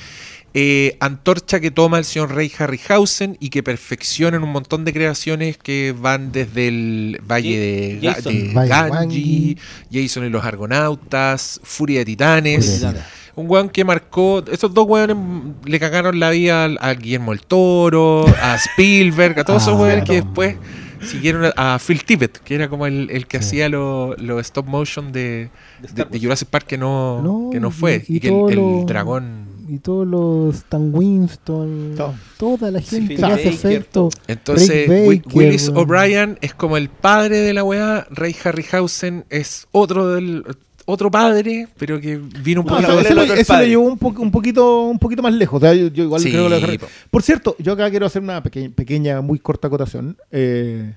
[0.57, 4.93] Eh, antorcha que toma el señor Rey Harryhausen y que perfecciona en un montón de
[4.93, 8.33] creaciones que van desde el Valle de, Ga- Jason.
[8.33, 9.59] de Valle de Ganji, Wangi.
[9.93, 12.67] Jason y los Argonautas, Furia de Titanes.
[12.81, 13.01] Furia de
[13.37, 14.45] Un weón que marcó.
[14.51, 15.17] Esos dos weones
[15.65, 19.83] le cagaron la vida al, a Guillermo el Toro, a Spielberg, a todos esos Ah,
[19.83, 20.57] weones que después
[21.05, 24.67] siguieron a, a Phil Tippett, que era como el, el que hacía los lo stop
[24.67, 25.51] motion de, De
[25.81, 26.23] de, Star de Wars.
[26.23, 28.05] Jurassic Park que no, No, que no fue.
[28.09, 29.44] y- Y, y que el, dragón.
[29.66, 31.95] Y todos los Stan Winston,
[32.39, 34.11] toda la gente que hace efecto.
[34.28, 35.69] Entonces, Baker, Willis.
[35.70, 38.07] O'Brien es como el padre de la weá.
[38.11, 40.45] Rey Harryhausen es otro del
[40.86, 43.97] otro padre, pero que vino un No, poquito o sea, ese, lo, ese llevó un,
[43.97, 45.57] po- un poquito un poquito más lejos.
[45.62, 46.86] O sea, yo, yo igual Sí, creo que lo- po.
[47.11, 50.19] Por cierto, yo acá quiero hacer una pequeña, pequeña muy corta acotación.
[50.31, 50.95] Eh,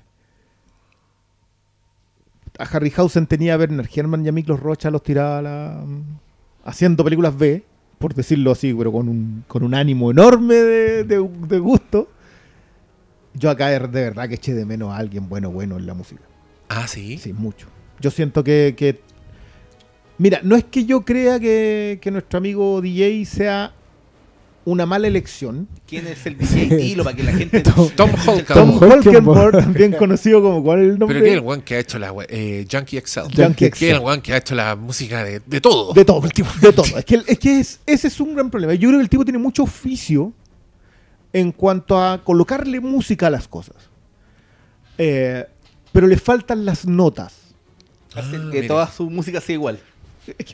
[2.58, 5.84] a Harryhausen tenía a Werner Hermann y a Miklos Rocha, los tiraba la-
[6.64, 7.64] haciendo películas B,
[7.98, 12.08] por decirlo así, pero con un, con un ánimo enorme de, de- de gusto.
[13.34, 15.94] Yo acá de, de verdad que eché de menos a alguien bueno, bueno en la
[15.94, 16.22] música.
[16.68, 17.18] Ah, sí.
[17.18, 17.68] Sí, mucho.
[18.00, 19.00] Yo siento que, que-
[20.18, 23.72] Mira, no es que yo crea que, que nuestro amigo DJ sea
[24.70, 25.66] una mala elección.
[25.86, 28.46] ¿Quién es el DJ Dilo para que la gente Tom- Tom Tom Holcomb.
[28.46, 29.52] Tom Holkenborg, Holkenborg.
[29.64, 31.14] también conocido como ¿cuál es el nombre?
[31.18, 33.20] Pero que es el weón que ha hecho la eh, Junkie XL.
[33.42, 35.92] Junkie Que es el weón que ha hecho la música de, de todo.
[35.94, 36.20] De todo,
[36.60, 36.98] de todo.
[36.98, 38.74] Es que, es que es- ese es un gran problema.
[38.74, 40.32] Yo creo que el tipo tiene mucho oficio
[41.32, 43.76] en cuanto a colocarle música a las cosas.
[44.98, 45.44] Eh,
[45.92, 47.34] pero le faltan las notas.
[48.14, 48.66] hace Ah, que mira.
[48.68, 49.78] toda su música sea igual.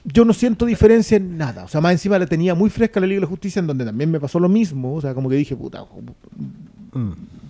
[0.04, 1.64] Yo no siento diferencia en nada.
[1.64, 3.84] O sea, más encima la tenía muy fresca la Liga de la Justicia, en donde
[3.84, 4.94] también me pasó lo mismo.
[4.94, 5.84] O sea, como que dije, puta,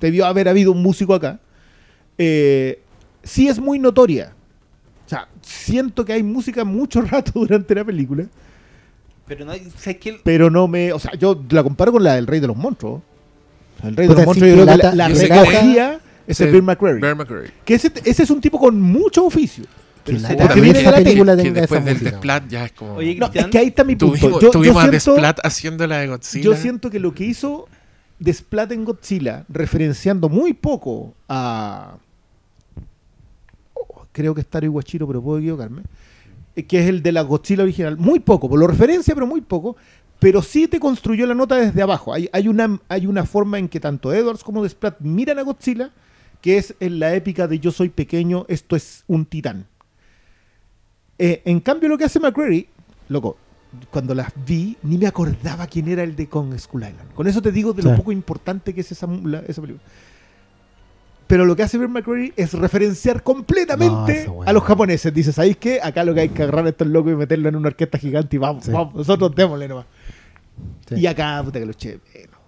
[0.01, 1.41] debió haber habido un músico acá.
[2.19, 2.81] Eh,
[3.23, 4.33] sí es muy notoria.
[5.07, 8.25] O sea, siento que hay música mucho rato durante la película,
[9.27, 10.21] Pero no hay, ¿sabes qué?
[10.23, 10.93] pero no me.
[10.93, 13.01] O sea, yo la comparo con la del Rey de los Monstruos.
[13.77, 16.41] O sea, el Rey de los Monstruos, yo creo que lata- la, la recogía es
[16.41, 17.01] el Bill McCreary.
[17.01, 17.51] Bear McCreary.
[17.65, 19.65] Que ese, ese es un tipo con mucho oficio.
[20.05, 21.05] Que de esa la tele.
[21.05, 22.11] película que tenga después esa del música.
[22.11, 22.95] Desplat ya es como.
[22.95, 24.15] Oye, No, Cristian, es que ahí está mi punto.
[24.19, 26.45] tuvimos Yo- yo tuvimos a siento- Desplat haciendo la de Godzilla.
[26.45, 27.67] Yo siento que lo que hizo
[28.19, 31.97] Desplat en Godzilla, referenciando muy poco a.
[33.75, 35.83] oh, creo que es Taro Iwachiro, pero puedo equivocarme.
[36.57, 37.97] eh, Que es el de la Godzilla original.
[37.97, 39.77] Muy poco, por lo referencia, pero muy poco.
[40.21, 42.15] Pero sí te construyó la nota desde abajo.
[42.15, 45.91] Hay, hay, una, hay una forma en que tanto Edwards como Desplat miran a Godzilla,
[46.41, 49.67] que es en la épica de Yo soy pequeño, esto es un titán.
[51.19, 52.69] Eh, en cambio, lo que hace McCreary,
[53.09, 53.37] loco,
[53.91, 57.13] cuando las vi, ni me acordaba quién era el de Kong Skull Island.
[57.15, 57.97] Con eso te digo de lo Sí.
[57.97, 59.85] poco importante que es esa, la- esa película.
[61.27, 65.13] Pero lo que hace Bill McCreary es referenciar completamente a los japoneses.
[65.13, 65.81] Dice, ¿sabéis qué?
[65.83, 68.37] Acá lo que hay que agarrar a estos locos y meterlo en una orquesta gigante
[68.37, 68.71] y vamos, Sí.
[68.73, 69.87] vamos, nosotros démosle nomás.
[70.89, 70.97] Sí.
[70.97, 71.99] Y acá, puta que lo menos.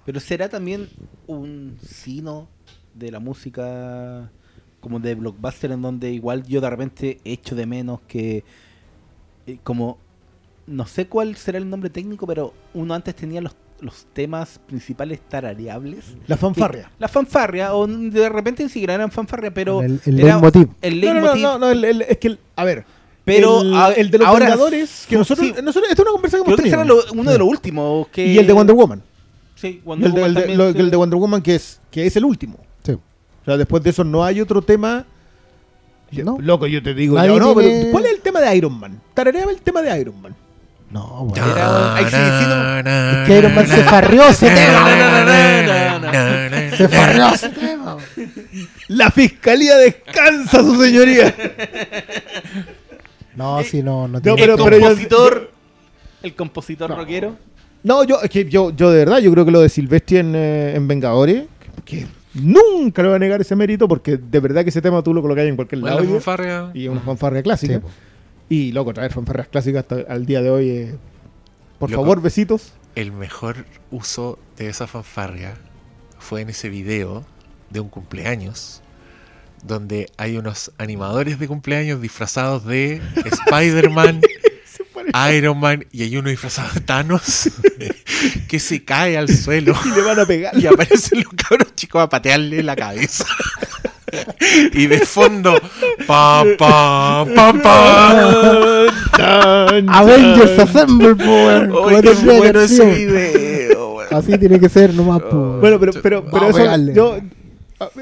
[0.05, 0.89] Pero será también
[1.27, 2.49] un sino
[2.95, 4.31] de la música
[4.87, 8.45] como de blockbuster en donde igual yo de repente echo de menos que
[9.49, 9.99] eh, como
[10.69, 15.19] no sé cuál será el nombre técnico, pero uno antes tenía los, los temas principales
[15.29, 16.17] tarareables.
[16.29, 16.85] La fanfarria.
[16.85, 20.69] Que- La fanfarria, o de repente ni siquiera eran fanfarria, pero El- el era leitmotiv.
[20.83, 21.43] El No, no, no, leitmotiv.
[21.43, 22.85] no, no, el- el- es que, el- a ver,
[23.25, 25.53] Pero el, a- el de los ahora- Vengadores, que nosotros, sí.
[25.65, 26.81] nosotros, esta es una conversación que hemos que tenido.
[26.81, 28.07] era lo- uno de los últimos.
[28.09, 28.25] Que...
[28.27, 29.03] Y el de Wonder Woman.
[29.57, 31.55] Sí, Wonder el de, Woman el de- también lo- se- el de Wonder Woman que
[31.57, 32.59] es, que es el último.
[33.47, 35.07] Sea, después de eso no hay otro tema.
[36.13, 36.37] No.
[36.41, 38.79] Loco, yo te digo, Nadie ya, no, tiene- pero ¿cuál es el tema de Iron
[38.79, 39.01] Man?
[39.15, 40.35] Tarareaba el tema de Iron Man.
[40.91, 41.45] No, bueno.
[41.53, 42.79] Era- ahí sí, sí, no.
[43.23, 45.27] Es que Iron Man se farrió ese tema.
[46.77, 47.97] Se farrió ese tema.
[48.89, 51.35] La fiscalía descansa, su señoría.
[53.35, 55.51] No, si no, no No, tiene- pero- el compositor,
[56.23, 56.97] el compositor No.
[56.97, 57.37] rockero.
[57.83, 60.35] No, yo, es que yo, yo de verdad, yo creo que lo de Silvestri en,
[60.35, 61.45] eh, en Vengadores,
[61.85, 62.07] que
[62.37, 65.23] nunca le voy a negar ese mérito, porque de verdad que ese tema tú lo
[65.23, 66.05] colocas en cualquier Bueno, lado.
[66.05, 66.71] la y- fanfarria.
[66.75, 67.81] y es una fanfarria clásica.
[67.81, 67.87] Sí.
[68.49, 70.69] Y loco, traer fanfarrias clásicas hasta al día de hoy.
[70.71, 70.95] eh,
[71.79, 72.03] por Loco.
[72.03, 72.73] favor, besitos.
[72.95, 75.55] El mejor uso de esa fanfarria
[76.19, 77.25] fue en ese video
[77.71, 78.81] de un cumpleaños
[79.65, 84.21] donde hay unos animadores de cumpleaños disfrazados de Spider-Man,
[85.33, 87.51] Iron Man y hay uno disfrazado de Thanos
[88.49, 90.59] que se cae al suelo Y le van a pegar.
[90.59, 93.25] y aparecen los cabros chicos a patearle la cabeza.
[94.73, 95.61] y de fondo,
[96.07, 98.87] pa, pa, pa, pa.
[99.17, 100.59] Tan, Avengers.
[100.59, 101.13] Assemble,
[101.73, 104.01] Oye, qué bueno ese video.
[104.11, 105.61] Así tiene que ser nomás, weón.
[105.61, 107.19] Bueno, pero, pero, pero eso, yo,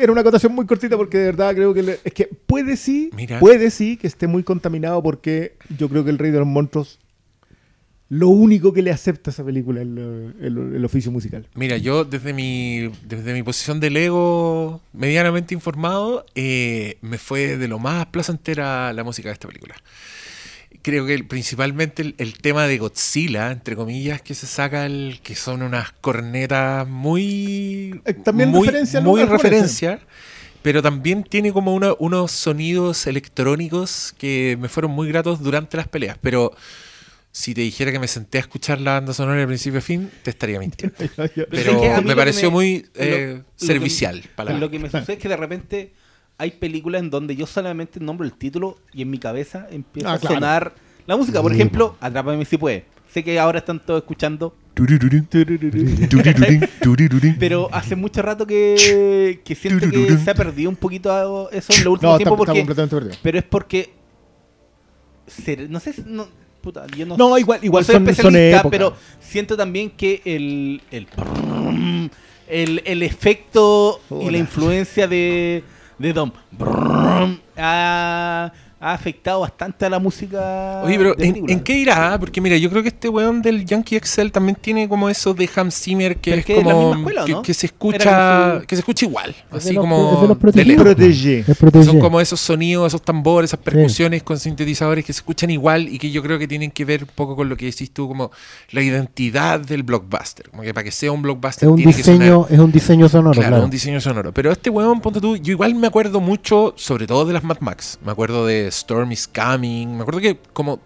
[0.00, 3.10] era una acotación muy cortita porque de verdad creo que le- es que puede sí,
[3.16, 3.38] Mira.
[3.40, 6.98] puede sí que esté muy contaminado porque yo creo que el rey de los monstruos
[8.10, 11.48] lo único que le acepta a esa película es el, el oficio musical.
[11.54, 17.66] Mira, yo desde mi, desde mi posición de Lego medianamente informado, eh, me fue de
[17.66, 19.74] lo más placentera la música de esta película.
[20.84, 25.34] Creo que principalmente el, el tema de Godzilla, entre comillas, que se saca, el, que
[25.34, 28.00] son unas cornetas muy...
[28.04, 30.00] Eh, también muy, referencia muy referencia,
[30.60, 35.88] pero también tiene como una- unos sonidos electrónicos que me fueron muy gratos durante las
[35.88, 36.18] peleas.
[36.20, 36.52] Pero
[37.32, 40.10] si te dijera que me senté a escuchar la banda sonora de principio a fin,
[40.22, 40.94] te estaría mintiendo.
[41.50, 44.22] Pero me pareció me- muy eh, lo servicial.
[44.60, 45.94] Lo que me sucede es que de repente
[46.38, 50.14] hay películas en donde yo solamente nombro el título y en mi cabeza empieza Ah,
[50.14, 50.34] a claro.
[50.34, 50.74] sonar
[51.06, 51.40] la música.
[51.42, 52.86] Por ejemplo, Atrápame si puede.
[53.12, 54.56] Sé que ahora están todos escuchando,
[57.38, 61.84] pero hace mucho rato que, que siento que se ha perdido un poquito eso en
[61.84, 63.92] los últimos No, está, completamente pero es porque
[65.68, 66.26] no sé no,
[66.60, 70.82] puta, yo no, No, igual, igual no soy son, especialista, pero siento también que el
[70.90, 71.06] el
[72.48, 75.62] el, el efecto y la influencia de
[75.98, 76.30] de Dom.
[77.56, 78.52] Ha,
[78.86, 82.18] ha afectado bastante a la música Oye, pero de ¿en, en qué irá?
[82.20, 85.48] Porque mira, yo creo que este weón del Yankee Excel también tiene como eso de
[85.56, 87.42] Hans Zimmer que Pero es que es la como misma escuela, ¿o que, no?
[87.42, 90.36] que se escucha como su- que se escucha igual, Es de así los- como los.
[90.38, 91.44] Protégé.
[91.46, 91.86] Es proteger.
[91.86, 95.98] Son como esos sonidos, esos tambores, esas percusiones con sintetizadores que se escuchan igual y
[95.98, 98.30] que yo creo que tienen que ver un poco con lo que decís tú, como
[98.70, 100.50] la identidad del blockbuster.
[100.50, 102.72] Como que para que sea un blockbuster Es un tiene que sonar diseño, es un
[102.72, 103.64] diseño sonoro, Claro, claro.
[103.64, 104.32] un diseño sonoro.
[104.32, 107.58] Pero este weón, ponte tú, yo igual me acuerdo mucho, sobre todo de las Mad
[107.60, 107.98] Max.
[108.04, 109.96] Me acuerdo de Storm is Coming.
[109.96, 110.80] Me acuerdo que como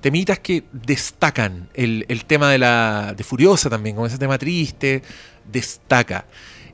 [0.00, 1.68] temitas que destacan.
[1.72, 5.02] El, el tema de la de Furiosa también, como ese tema triste,
[5.50, 6.26] destaca.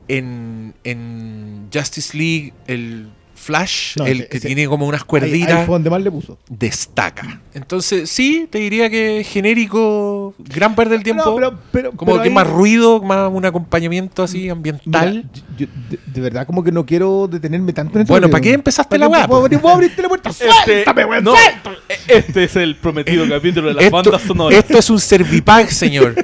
[0.09, 5.05] En, en Justice League, el Flash, No, el ese- que ese- tiene como unas Ahí,
[5.05, 6.39] ahí cuerditas, fue donde más le puso.
[6.49, 7.41] destaca.
[7.55, 11.25] Entonces, sí, te diría que genérico, gran parte del tiempo.
[11.25, 15.25] No, pero- pero- como pero que ahí- más ruido, más un acompañamiento así ambiental.
[15.25, 18.13] Mira, yo- de, de verdad como que no quiero detenerme tanto en esto.
[18.13, 20.31] Bueno, ¿para qué empezaste la ¿Para weá, puedo puedo abrirte la puerta?
[20.33, 21.25] ¡Suéltame, weón!
[21.25, 21.77] no, suéltame!
[22.09, 24.59] este es el prometido capítulo de las Esto, bandas sonoras.
[24.59, 26.15] esto es un servipack, señor.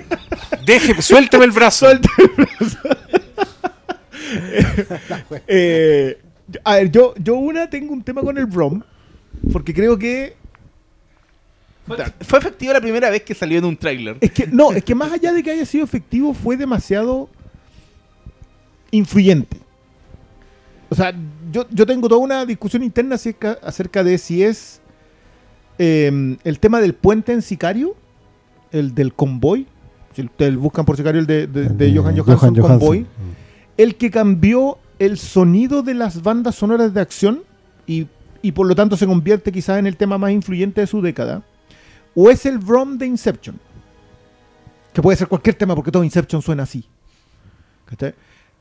[0.65, 1.87] Deje, suélteme el brazo.
[5.47, 6.19] Eh,
[6.67, 8.83] a ver, yo, yo una tengo un tema con el Brom,
[9.53, 10.35] porque creo que
[11.87, 14.17] Fue, fue efectivo la primera vez que salió en un tráiler.
[14.21, 17.29] Es que, no, es que más allá de que haya sido efectivo, fue demasiado
[18.91, 19.59] influyente.
[20.89, 21.15] O sea,
[21.53, 24.81] yo, yo tengo toda una discusión interna acerca, acerca de si es
[25.79, 27.97] eh, el tema del puente en Sicario,
[28.73, 29.67] el del convoy.
[30.15, 33.07] Si ustedes buscan por Sicario el de, de- de Johan Johansson, Convoy,
[33.77, 37.43] el que cambió el sonido de las bandas sonoras de acción
[37.87, 38.07] y,
[38.43, 41.43] y por lo tanto se convierte quizás en el tema más influyente de su década.
[42.15, 43.59] O es el Brom de Inception.
[44.93, 46.85] Que puede ser cualquier tema porque todo Inception suena así.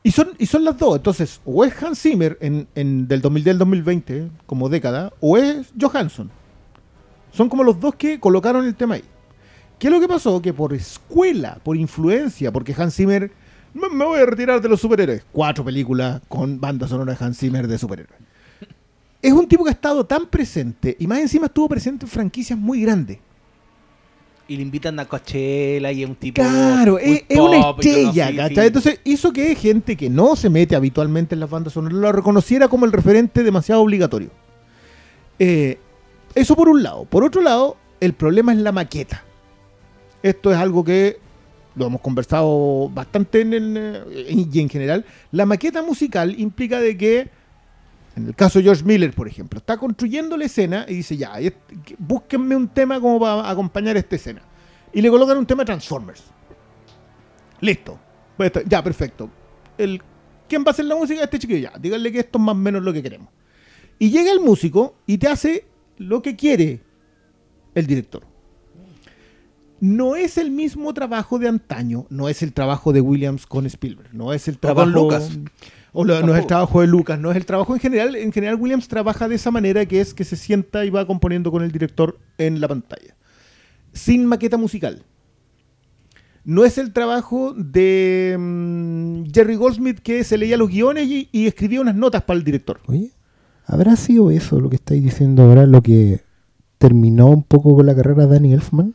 [0.02, 0.96] Y son, y son las dos.
[0.96, 5.72] Entonces, o es Hans Zimmer en, en del 2010 al 2020 como década, o es
[5.80, 6.30] Johansson.
[7.32, 9.04] Son como los dos que colocaron el tema ahí.
[9.78, 10.40] ¿Qué es lo que pasó?
[10.40, 13.30] Que por escuela, por influencia, porque Hans Zimmer,
[13.76, 15.24] me, me voy a retirar de los superhéroes.
[15.32, 18.20] Cuatro películas con banda sonora de Hans Zimmer de superhéroes.
[19.22, 22.58] Es un tipo que ha estado tan presente y más encima estuvo presente en franquicias
[22.58, 23.18] muy grandes.
[24.48, 26.40] Y le invitan a Coachella y es un tipo.
[26.40, 28.54] Claro, es, es una estrella, sí.
[28.56, 32.68] Entonces hizo que gente que no se mete habitualmente en las bandas sonoras lo reconociera
[32.68, 34.30] como el referente demasiado obligatorio.
[35.40, 35.78] Eh,
[36.36, 37.06] eso por un lado.
[37.06, 39.24] Por otro lado, el problema es la maqueta.
[40.22, 41.18] Esto es algo que
[41.76, 45.04] lo hemos conversado bastante en eh, y en general.
[45.30, 47.30] La maqueta musical implica de que,
[48.16, 51.34] en el caso de George Miller, por ejemplo, está construyendo la escena y dice, ya,
[51.98, 54.42] búsquenme un tema como para acompañar esta escena.
[54.92, 56.24] Y le colocan un tema Transformers.
[57.60, 57.98] Listo.
[58.36, 59.30] Pues Ya, perfecto.
[59.76, 61.22] ¿Quién va a hacer la música?
[61.22, 61.70] Este chiquillo.
[61.70, 63.28] Ya, díganle que esto es más o menos lo que queremos.
[63.98, 65.66] Y llega el músico y te hace
[65.98, 66.80] lo que quiere
[67.74, 68.35] el director.
[69.80, 74.14] No es el mismo trabajo de antaño, no es el trabajo de Williams con Spielberg,
[74.14, 75.38] no es el con trabajo Lucas.
[75.92, 78.16] o lo- no es el trabajo de Lucas, no es el trabajo en general.
[78.16, 81.50] En general Williams trabaja de esa manera que es que se sienta y va componiendo
[81.50, 83.14] con el director en la pantalla,
[83.92, 85.02] sin maqueta musical.
[86.44, 91.46] No es el trabajo de mm, Jerry Goldsmith que se leía los guiones y, y
[91.48, 92.80] escribía unas notas para el director.
[92.86, 93.10] Oye,
[93.66, 96.20] ¿habrá sido eso lo que estáis diciendo ahora lo que
[96.78, 98.94] terminó un poco con la carrera de Danny Elfman?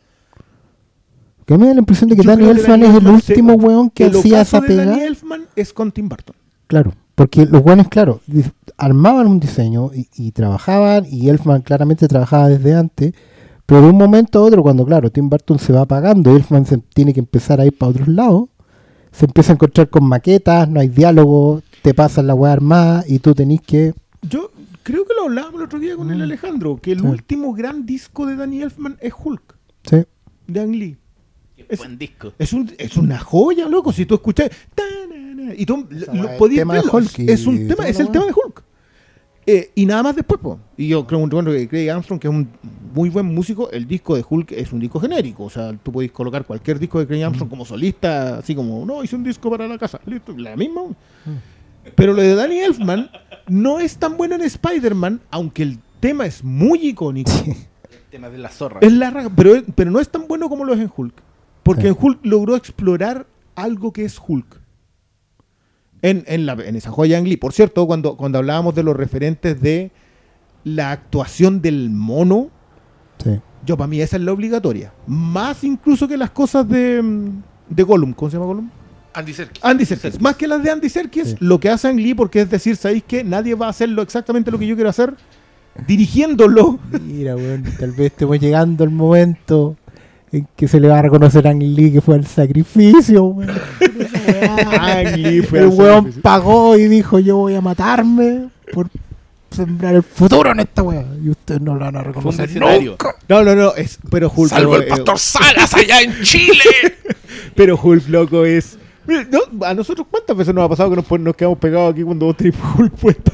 [1.51, 3.89] Que a mí me da la impresión de que Danny Elfman es el último weón
[3.89, 5.05] que hacía esa de Danny pega.
[5.05, 6.33] Elfman es con Tim Burton.
[6.67, 8.21] Claro, porque los weones, claro,
[8.77, 13.13] armaban un diseño y, y trabajaban, y Elfman claramente trabajaba desde antes,
[13.65, 16.77] Pero de un momento a otro, cuando claro, Tim Burton se va apagando, Elfman se
[16.77, 18.45] tiene que empezar a ir para otros lados,
[19.11, 23.19] se empieza a encontrar con maquetas, no hay diálogo, te pasan la weá armada y
[23.19, 23.93] tú tenés que...
[24.21, 24.51] Yo
[24.83, 27.05] creo que lo hablábamos el otro día con el Alejandro, que el Sí.
[27.07, 30.03] último gran disco de Danny Elfman es Hulk, Sí,
[30.47, 30.97] de Ang Lee.
[31.71, 32.33] Es- Buen disco.
[32.37, 33.91] Es, un, es una joya, loco.
[33.91, 34.51] Si tú escuchas.
[35.57, 38.09] Y tú lo es podías tema de verlo, Hulk y Es, un tema, es el
[38.09, 38.63] tema de Hulk.
[39.45, 40.59] Eh, y nada más después, po.
[40.77, 42.47] Y yo creo bueno, que Craig Armstrong, que es un
[42.93, 45.45] muy buen músico, el disco de Hulk es un disco genérico.
[45.45, 49.03] O sea, tú podés colocar cualquier disco de Craig Armstrong como solista, así como, no,
[49.03, 49.99] hice un disco para la casa.
[50.05, 50.81] Listo, la misma.
[51.95, 53.09] Pero lo de Danny Elfman
[53.47, 57.31] no es tan bueno en Spider-Man, aunque el tema es muy icónico.
[57.91, 58.79] El tema de la zorra.
[58.81, 61.13] Es la pero, pero no es tan bueno como lo es en Hulk.
[61.75, 63.25] Porque en Hulk logró explorar
[63.55, 64.59] algo que es Hulk.
[66.01, 67.37] En, en, la, en esa joya Ang Lee.
[67.37, 69.91] Por cierto, cuando, cuando hablábamos de los referentes de
[70.63, 72.49] la actuación del mono,
[73.23, 73.39] sí.
[73.65, 74.91] yo para mí esa es la obligatoria.
[75.05, 78.13] Más incluso que las cosas de, mm, de Gollum.
[78.13, 78.69] ¿Cómo se llama Gollum?
[79.13, 79.63] Andy Serkis.
[79.63, 80.21] Andy Serkis.
[80.21, 81.35] Más que las de Andy Serkis, Sí.
[81.39, 84.49] lo que hace Ang Lee, porque es decir, ¿sabéis que Nadie va a hacerlo exactamente
[84.49, 85.13] lo que yo quiero hacer,
[85.87, 86.79] dirigiéndolo.
[87.05, 89.75] Mira, weón, tal vez estemos llegando al momento
[90.31, 93.49] en que se le va a reconocer a Ang Lee que fue el sacrificio, weón.
[94.79, 96.21] Ang Lee fue el weón sacrificio.
[96.21, 98.87] pagó y dijo yo voy a matarme por
[99.51, 101.05] sembrar el futuro en esta weá.
[101.23, 103.15] Y ustedes no lo van a reconocer nunca.
[103.27, 104.49] No, no, no, es, pero Hulk.
[104.49, 106.63] Salvo el eh, pastor Salas allá en Chile.
[107.55, 108.77] Pero Hulk, loco, es.
[109.05, 112.27] Mira, no, a nosotros, ¿cuántas veces nos ha pasado que nos, quedamos pegados aquí cuando
[112.27, 113.31] vos tenés Hulk puesta?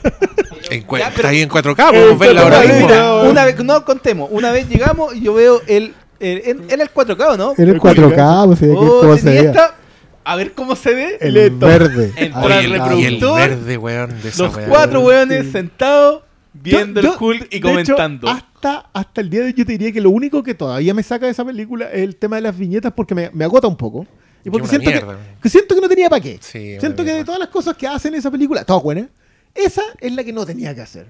[0.72, 3.30] En Ya, pero- está ahí en 4K, podemos verla ahora mismo.
[3.30, 5.94] Una vez, no contemos, una vez llegamos y yo veo el.
[6.20, 7.54] El, el- era el 4K, ¿o ¿no?
[7.58, 9.76] En el El 4K, pues, de que Oh, cómo se esta-
[10.24, 11.18] A ver cómo se ve.
[11.22, 11.66] El Leto.
[11.66, 12.12] verde.
[12.18, 16.24] Entra el reproductor, verde, weón, de esa Los cuatro weones sentados
[16.54, 18.28] viendo Yo- el Hulk y hecho, comentando.
[18.28, 21.04] hasta, hasta el día de hoy yo te diría que lo único que todavía me
[21.04, 23.78] saca de esa película es el tema de las viñetas porque me, me agota un
[23.78, 24.06] poco.
[24.44, 25.18] Y porque siento que, mierda.
[25.42, 26.40] que siento que no tenía para qué.
[26.42, 29.08] Sí, siento que de todas las cosas que hacen esa película, todas buenas,
[29.54, 31.08] esa es la que no tenía que hacer.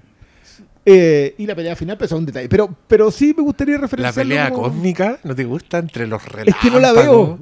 [0.90, 2.48] Eh, y la pelea final, es un detalle.
[2.48, 5.78] Pero, pero sí me gustaría La referenciarlo pelea como- cósmica, ¿no te gusta?
[5.78, 6.60] Entre los Es relámpagos.
[6.62, 7.38] que no la veo.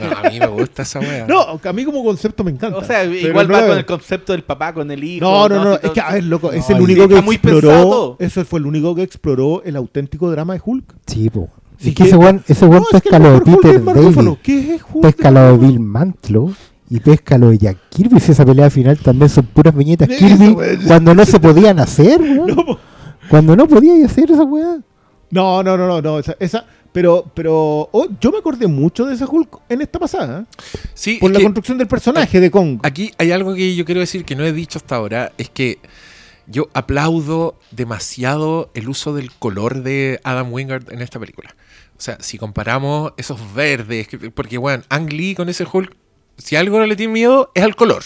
[0.00, 1.26] No, a mí me gusta esa weá.
[1.26, 2.78] No, a mí como concepto me encanta.
[2.78, 5.24] O sea, igual no va la con el concepto del papá con el hijo.
[5.24, 8.58] No, no, no, es que a ver, loco, es el único que exploró, eso fue
[8.60, 10.94] el único que exploró el auténtico drama de Hulk.
[11.06, 11.50] Sí, po.
[11.78, 13.74] Sí, es que que- ese weón, ese weón No, es que pesca lo de Peter
[13.76, 14.30] es Mark Ruffalo.
[14.30, 16.50] Daly, ¿Qué es pesca lo de Bill Mantlo
[16.90, 18.20] y pesca lo de Jack Kirby.
[18.20, 20.56] Si esa pelea final también son puras viñetas Kirby
[20.86, 22.46] cuando no se podían hacer, weón.
[22.48, 22.78] No.
[23.28, 24.78] Cuando no podías hacer esa weá.
[25.30, 29.14] no, no, no, no, no, esa, esa- pero, pero oh, yo me acordé mucho de
[29.14, 30.44] ese Hulk en esta pasada, ¿eh?
[30.94, 32.78] Sí, por la que construcción del personaje de Kong.
[32.84, 35.78] aquí hay algo que yo quiero decir que no he dicho hasta ahora, es que
[36.46, 41.54] yo aplaudo demasiado el uso del color de Adam Wingard en esta película.
[41.96, 45.96] O sea, si comparamos esos verdes, que- porque bueno, Ang Lee con ese Hulk,
[46.38, 48.04] si algo no le tiene miedo es al color.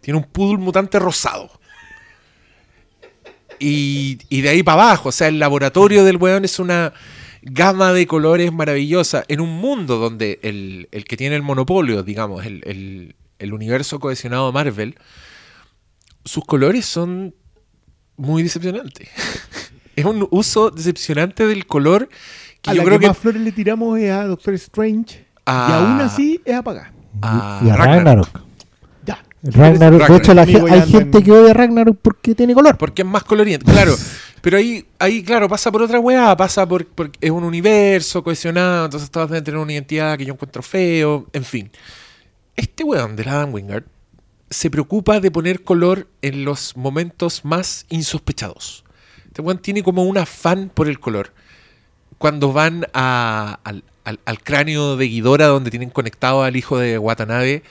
[0.00, 1.50] Tiene un poodle mutante rosado.
[3.58, 6.92] Y, y de ahí para abajo, o sea, el laboratorio del weón es una
[7.42, 12.44] gama de colores maravillosa en un mundo donde el, el que tiene el monopolio, digamos,
[12.46, 14.96] el, el- el universo cohesionado Marvel,
[16.24, 17.36] sus colores son
[18.16, 19.08] muy decepcionantes.
[19.96, 22.08] es un uso decepcionante del color
[22.62, 23.08] que a yo la creo que, que...
[23.08, 25.24] más flores le tiramos es a Doctor Strange.
[25.46, 25.68] Ah.
[25.70, 26.92] Y aún así es apagada.
[27.22, 28.28] A y a Ragnarok.
[28.32, 28.40] Ragnarok.
[29.06, 29.24] Ya.
[29.42, 32.76] Ragnarok, de hecho, la hay gente que odia a Ragnarok porque tiene color.
[32.76, 33.94] Porque es más coloriente, claro.
[34.40, 38.84] Pero ahí, ahí, claro, pasa por otra weá, pasa por, por- es un universo cohesionado,
[38.84, 41.70] entonces todas deben tener una identidad que yo encuentro feo, en fin.
[42.54, 43.84] Este weón del Adam Wingard
[44.48, 48.84] se preocupa de poner color en los momentos más insospechados.
[49.26, 51.32] Este weón tiene como un afán por el color.
[52.16, 53.82] Cuando van a- al,
[54.24, 57.62] al- cráneo de Guidora, donde tienen conectado al hijo de Watanabe,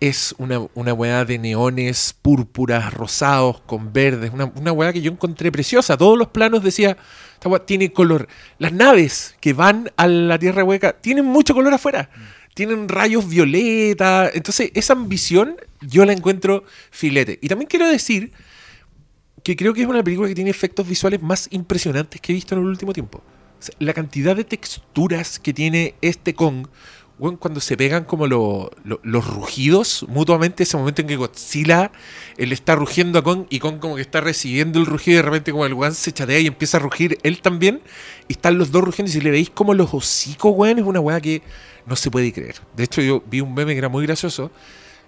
[0.00, 4.30] es una, una de neones púrpuras, rosados, con verdes.
[4.32, 5.96] Una, una que yo encontré preciosa.
[5.96, 6.96] Todos los planos decía,
[7.34, 8.28] esta weá tiene color.
[8.58, 12.10] Las naves que van a la Tierra Hueca tienen mucho color afuera.
[12.54, 14.30] Tienen rayos violeta.
[14.32, 17.38] Entonces, esa ambición yo la encuentro filete.
[17.40, 18.32] Y también quiero decir
[19.42, 22.54] que creo que es una película que tiene efectos visuales más impresionantes que he visto
[22.54, 23.22] en el último tiempo.
[23.78, 26.66] La cantidad de texturas que tiene este Kong,
[27.18, 31.92] weón, cuando se pegan como lo- lo- los rugidos mutuamente, ese momento en que Godzilla
[32.36, 35.22] él está rugiendo a Kong y Kong como que está recibiendo el rugido y de
[35.22, 37.80] repente como el weón se chatea y empieza a rugir él también,
[38.28, 40.98] y están los dos rugiendo y si le veis como los hocicos, weón, es una
[41.00, 41.42] weá que
[41.86, 42.56] no se puede creer.
[42.76, 44.50] De hecho, yo vi un meme que era muy gracioso.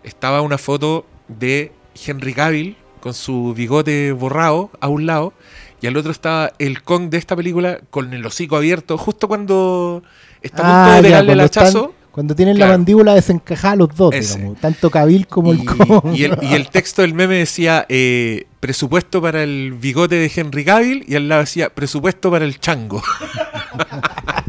[0.04, 1.72] Estaba una foto de
[2.06, 5.32] Henry Cavill con su bigote borrado a un lado
[5.80, 10.02] y al otro estaba el Kong de esta película con el hocico abierto, justo cuando
[10.42, 11.94] está a Ah, punto de ya, pegarle el están- hachazo.
[12.10, 12.72] Cuando tienen Claro.
[12.72, 16.14] la mandíbula desencajada los dos, digamos, tanto Cabil como el Kong.
[16.16, 20.64] y el, y el texto del meme decía eh, presupuesto para el bigote de Henry
[20.64, 23.02] Cavill y al lado decía presupuesto para el chango.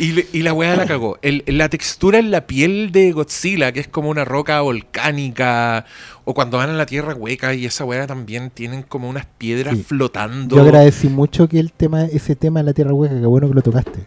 [0.00, 1.18] y, le- y la weá la cagó.
[1.22, 5.84] El- la textura en la piel de Godzilla, que es como una roca volcánica,
[6.24, 9.76] o cuando van a la tierra hueca y esa weá también tienen como unas piedras
[9.76, 9.82] Sí.
[9.84, 10.56] flotando.
[10.56, 13.54] Yo agradecí mucho que el tema, ese tema de la Tierra Hueca, que bueno que
[13.54, 14.06] lo tocaste,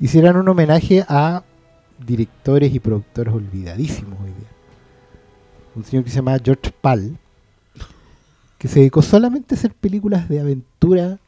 [0.00, 1.42] hicieran un homenaje a
[2.04, 4.48] directores y productores olvidadísimos hoy día.
[5.74, 7.16] Un señor que se llama George Pal,
[8.58, 11.18] que se dedicó solamente a hacer películas de aventura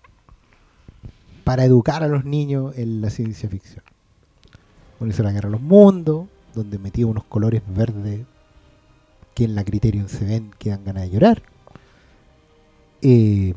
[1.45, 3.85] para educar a los niños en la ciencia ficción.
[4.99, 8.27] Bueno, hizo la Guerra de los Mundos, donde metía unos colores verdes
[9.35, 11.43] que en la Criterion se ven que dan ganas de llorar.
[13.03, 13.55] Eh,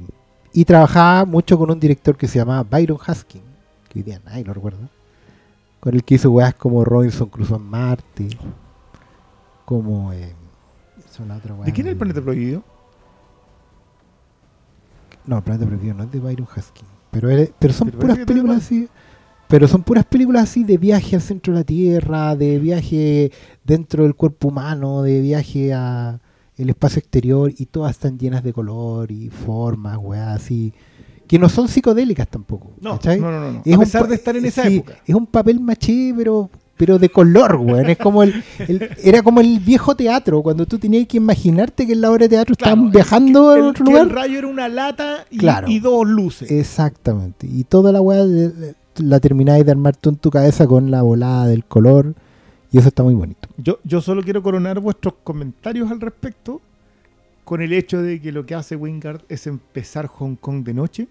[0.53, 3.41] y trabajaba mucho con un director que se llamaba Byron Haskin,
[3.89, 4.87] que hoy día nadie lo recuerda,
[5.79, 8.29] con el que hizo weas como Robinson Crusoe en Marte,
[9.65, 10.13] como...
[10.13, 10.33] Eh,
[11.27, 12.63] la otra ¿De quién es el planeta prohibido?
[15.27, 18.17] No, el planeta prohibido no es de Byron Haskin, pero, es- pero son Pero puras
[18.19, 18.87] películas así...
[19.47, 23.31] Pero son puras películas así de viaje al centro de la Tierra, de viaje
[23.63, 26.19] dentro del cuerpo humano, de viaje a
[26.57, 30.73] el espacio exterior y todas están llenas de color y formas, weas así,
[31.27, 32.71] que no son psicodélicas tampoco.
[32.81, 33.61] No, no, no, no, no.
[33.63, 34.95] Es a pesar de estar en esa sí, época.
[35.05, 37.89] Es un papel maché, pero, pero de color, weón.
[37.89, 41.93] Es como el, el- era como el viejo teatro, cuando tú tenías que imaginarte que
[41.93, 44.03] en la obra de teatro Claro, estaban viajando a otro lugar.
[44.03, 45.67] el rayo era una lata y, Claro.
[45.69, 46.49] y dos luces.
[46.51, 47.47] Exactamente.
[47.47, 48.25] Y toda la weá
[48.97, 52.13] la termináis de armar tú en tu cabeza con la volada del color.
[52.71, 53.47] Y eso está muy bonito.
[53.57, 56.59] Yo, yo solo quiero coronar vuestros comentarios al respecto
[57.43, 61.07] con el hecho de que lo que hace Wingard es empezar Hong Kong de noche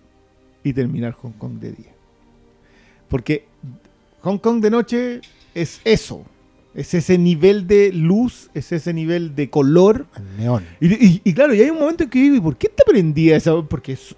[0.65, 1.93] y terminar Hong Kong de día.
[3.09, 3.45] Porque
[4.23, 5.21] Hong Kong de noche
[5.55, 6.25] es eso.
[6.75, 10.07] Es ese nivel de luz, es ese nivel de color.
[10.17, 10.65] El neón.
[10.81, 12.83] Y, y- y claro, y hay un momento en que digo, ¿y por qué te
[12.87, 13.61] prendía esa?
[13.63, 14.15] Porque es-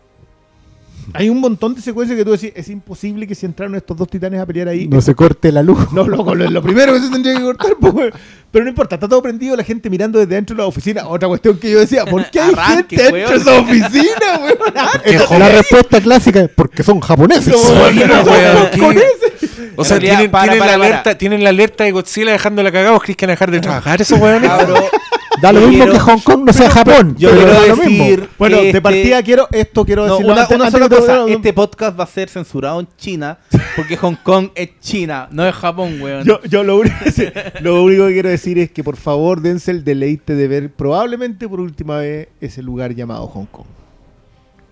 [1.12, 4.08] hay un montón de secuencias que tú decís, es imposible que si entraron estos dos
[4.08, 5.92] titanes a pelear ahí, No se corte la luz.
[5.92, 8.12] no, loco, lo, lo primero que se tendría que cortar, pues,
[8.50, 11.06] pero no importa, está todo prendido, la gente mirando desde dentro de la oficina.
[11.08, 15.40] Otra cuestión que yo decía, ¿por qué hay Arranque, gente dentro de esa oficina, weón?
[15.40, 17.52] La respuesta clásica es porque son japoneses.
[19.76, 20.90] O sea, realidad, tienen, para, tienen para, la para.
[20.90, 22.92] alerta, tienen la alerta de Godzilla dejando la cagada.
[22.92, 24.48] ¿Vos crees que van a dejar de trabajar esos weones?
[25.42, 27.16] Da lo mismo que Hong Kong no sea Japón.
[27.18, 28.04] Yo pero quiero da lo mismo.
[28.04, 30.32] decir Bueno, de este- partida quiero, esto quiero No, decirlo.
[30.32, 33.38] una, antes- una antes sola cosa, este podcast va a ser censurado en China
[33.76, 36.24] porque Hong Kong es China, no es Japón, weón.
[36.24, 36.96] Yo, yo lo, único,
[37.60, 41.48] lo único que quiero decir es que por favor dense el deleite de ver probablemente
[41.48, 43.66] por última vez ese lugar llamado Hong Kong.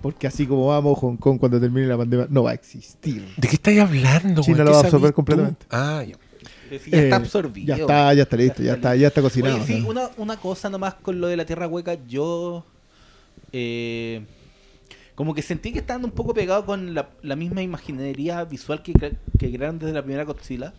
[0.00, 3.24] Porque así como vamos, Hong Kong cuando termine la pandemia no va a existir.
[3.36, 5.66] ¿De qué estáis hablando, China lo ¿Qué va a absorber completamente.
[5.70, 6.16] Ah, ya.
[6.90, 7.76] Ya está Eh, absorbido.
[7.76, 9.56] Ya está, ya está listo, ya está, ya está cocinado.
[9.56, 12.64] Oye, sí, una, una cosa nomás con lo de la tierra hueca, yo
[13.52, 14.22] eh,
[15.14, 18.92] como que sentí que estaban un poco pegados con la, la misma imaginería visual que,
[18.94, 20.72] cre- que crearon desde la primera Godzilla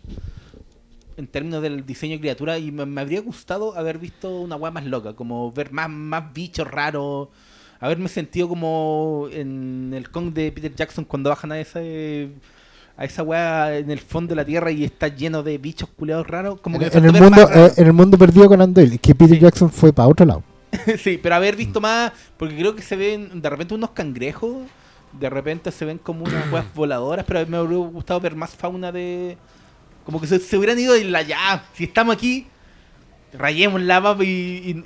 [1.16, 4.72] en términos del diseño de criatura y me, me habría gustado haber visto una weá
[4.72, 7.28] más loca, como ver más, más bichos raros,
[7.78, 12.30] haberme sentido como en el Kong de Peter Jackson cuando bajan a ese
[12.96, 16.26] a esa weá en el fondo de la tierra y está lleno de bichos culeados
[16.26, 19.36] raros, como que En el, mundo, eh, en el mundo perdido con Andoyle, que Peter
[19.36, 19.42] Sí.
[19.42, 20.42] Jackson fue para otro lado.
[20.98, 24.66] sí, pero haber visto más, porque creo que se ven de repente unos cangrejos,
[25.12, 28.92] de repente se ven como unas weas voladoras, pero me hubiera gustado ver más fauna
[28.92, 29.36] de...
[30.04, 32.46] Como que se, se hubieran ido de la ya, si estamos aquí,
[33.36, 34.28] rayemos la papa y,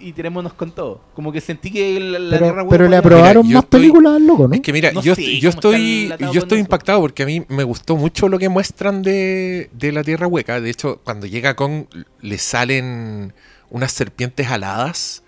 [0.01, 1.01] y, y tirémonos con todo.
[1.15, 4.17] Como que sentí que la, la tierra Pero, pero le aprobaron Mira, más estoy- películas
[4.17, 4.55] al loco, ¿no?
[4.55, 6.65] Es que mira, No yo, sé yo estoy, yo con estoy eso.
[6.65, 10.61] impactado porque a mí me gustó mucho lo que muestran de, de la Tierra Hueca.
[10.61, 11.85] De hecho, cuando llega Kong,
[12.21, 13.33] le salen
[13.71, 15.23] unas serpientes aladas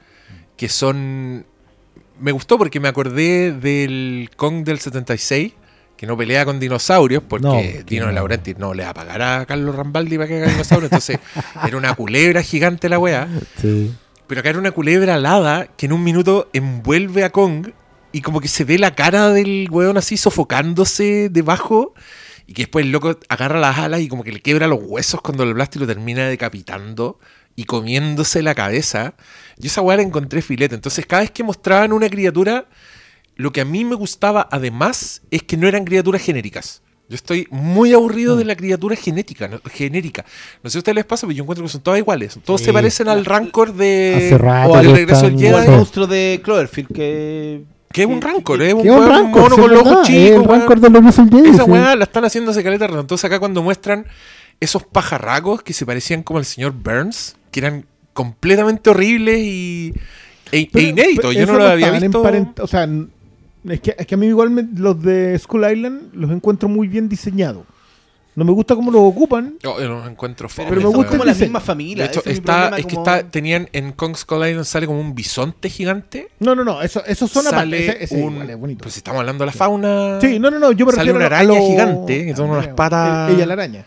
[0.57, 1.45] que son...
[2.19, 5.53] Me gustó porque me acordé del Kong del 76,
[6.01, 8.13] que no pelea con dinosaurios, porque No, Dino no.
[8.13, 10.91] Laurenti no le va a pagar a Carlos Rambaldi para que haga dinosaurios.
[10.91, 11.19] Entonces,
[11.67, 13.29] era una culebra gigante la weá.
[13.61, 13.95] Sí.
[14.27, 17.73] Pero acá era una culebra alada que en un minuto envuelve a Kong
[18.13, 21.93] y como que se ve la cara del weón así sofocándose debajo
[22.47, 25.21] y que después el loco agarra las alas y como que le quiebra los huesos
[25.21, 27.19] cuando y lo termina decapitando
[27.57, 29.13] y comiéndose la cabeza.
[29.59, 30.75] Yo esa weá la encontré filete.
[30.75, 32.69] Entonces cada vez que mostraban una criatura,
[33.41, 36.83] lo que a mí me gustaba además es que no eran criaturas genéricas.
[37.09, 40.25] Yo estoy muy aburrido de la criatura genética, no- genérica.
[40.63, 42.39] No sé si a ustedes les pasa, pero yo encuentro que son todas iguales.
[42.45, 42.67] Todos Sí.
[42.67, 45.69] se parecen al Rancor de Hace rato o al que regreso del el Jedi.
[45.71, 49.81] Monstruo de Cloverfield que Que es un rancor, es un, un rancor, mono con los
[49.85, 50.47] ojos chicos.
[50.47, 51.49] rancor de los Russell J.
[51.49, 51.71] Esa sí.
[51.71, 52.85] weá la están haciendo hace caleta.
[52.87, 54.07] Entonces acá cuando muestran
[54.61, 59.93] esos pajarracos que se parecían como al señor Burns, que eran completamente horribles y
[60.53, 61.35] e, e inéditos.
[61.35, 62.23] Yo no lo había visto.
[62.61, 62.87] O sea,
[63.69, 66.89] es que, es que a mí igual me- los de Skull Island los encuentro muy
[66.89, 67.65] bien diseñados.
[68.37, 69.55] No me gusta cómo los ocupan.
[69.67, 71.49] Oh, yo los encuentro Pero, fome, me gusta como el la diseño.
[71.49, 72.05] misma De familia.
[72.07, 75.01] hecho, es mi está, es que como- está, tenían en Kong Skull Island sale como
[75.01, 76.29] un bisonte gigante.
[76.39, 77.61] No, no, no, eso, esos son aparte.
[77.65, 78.35] sale Ese, ese un.
[78.35, 78.83] igual es bonito.
[78.85, 80.21] Pues si estamos hablando de la fauna.
[80.21, 82.25] Sí, no, no, no, yo me Sale refiero una a lo- a araña lo- gigante,
[82.27, 83.85] que son unas patas- Ella la araña.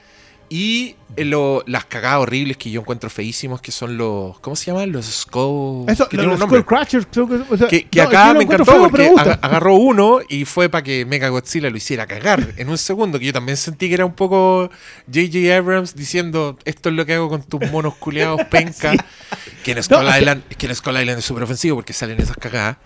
[0.50, 4.40] Y lo- las cagadas horribles que yo encuentro feísimos, que son los.
[4.40, 4.92] ¿Cómo se llaman?
[4.92, 5.90] Los Skull.
[5.90, 6.40] Eso, que los.
[6.40, 7.20] Skull Crashers, que.
[7.22, 10.70] o sea, Que, que no, acá me encantó feo, porque aga- agarró uno y fue
[10.70, 13.20] para que Mega Godzilla lo hiciera cagar en un segundo.
[13.20, 14.70] Que yo también sentí que era un poco
[15.14, 15.56] J.J.
[15.58, 18.94] Abrams diciendo: Esto es lo que hago con tus monos culiados penca.
[19.64, 22.38] Que en Skull No, Island, que en Skull Island es súper ofensivo porque salen esas
[22.38, 22.78] cagadas.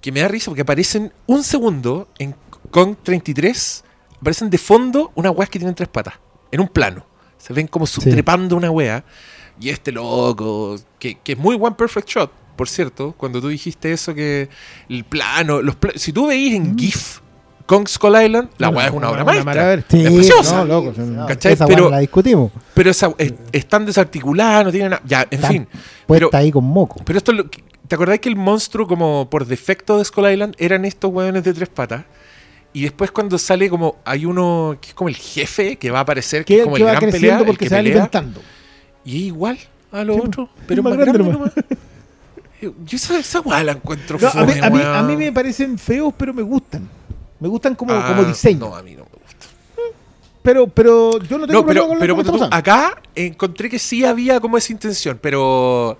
[0.00, 2.34] Que me da risa porque aparecen un segundo en
[2.70, 3.84] Kong 33.
[4.20, 6.14] Aparecen de fondo unas weas que tienen tres patas.
[6.52, 7.06] En un plano.
[7.40, 9.02] Se ven como subtrepando una wea.
[9.60, 13.92] Y este loco, que, que es muy One Perfect Shot, por cierto, cuando tú dijiste
[13.92, 14.48] eso, que
[14.88, 17.18] el plano, los pla- si tú veís en GIF
[17.66, 19.84] Kong Skull Island, la No, weá es no, una obra una maestra.
[19.88, 20.56] Sí, es preciosa.
[20.56, 20.92] No, loco.
[21.28, 21.52] ¿Cachai?
[21.52, 22.50] Esa Pero- la discutimos.
[22.74, 25.02] Pero esa, es, es tan desarticulada, no tiene nada.
[25.06, 25.68] Ya, en Tan fin.
[26.06, 27.00] Puesta Pero, ahí con moco.
[27.04, 27.32] pero esto
[27.86, 31.52] ¿Te acordás que el monstruo, como por defecto de Skull Island, eran estos hueones de
[31.52, 32.04] tres patas?
[32.72, 36.02] Y después cuando sale como, hay uno que es como el jefe, que va a
[36.02, 37.74] aparecer, que, Que, es como que el va gran creciendo pelea, el porque que se
[37.74, 38.40] va pelea, alimentando.
[39.04, 39.58] y es igual
[39.90, 41.52] a lo Sí, otro, es pero más más grande grande nomás.
[42.84, 44.94] Yo esa, esa weá la encuentro No, a, mí, a, mí, weón.
[44.96, 46.86] a mí me parecen feos, pero me gustan.
[47.40, 48.60] Me gustan como, Ah, como diseño.
[48.68, 49.46] No, a mí no me gusta.
[50.42, 52.54] Pero, pero yo no tengo No, pero, problema con pero que tú, pasando.
[52.56, 55.98] acá encontré que sí había como esa intención, pero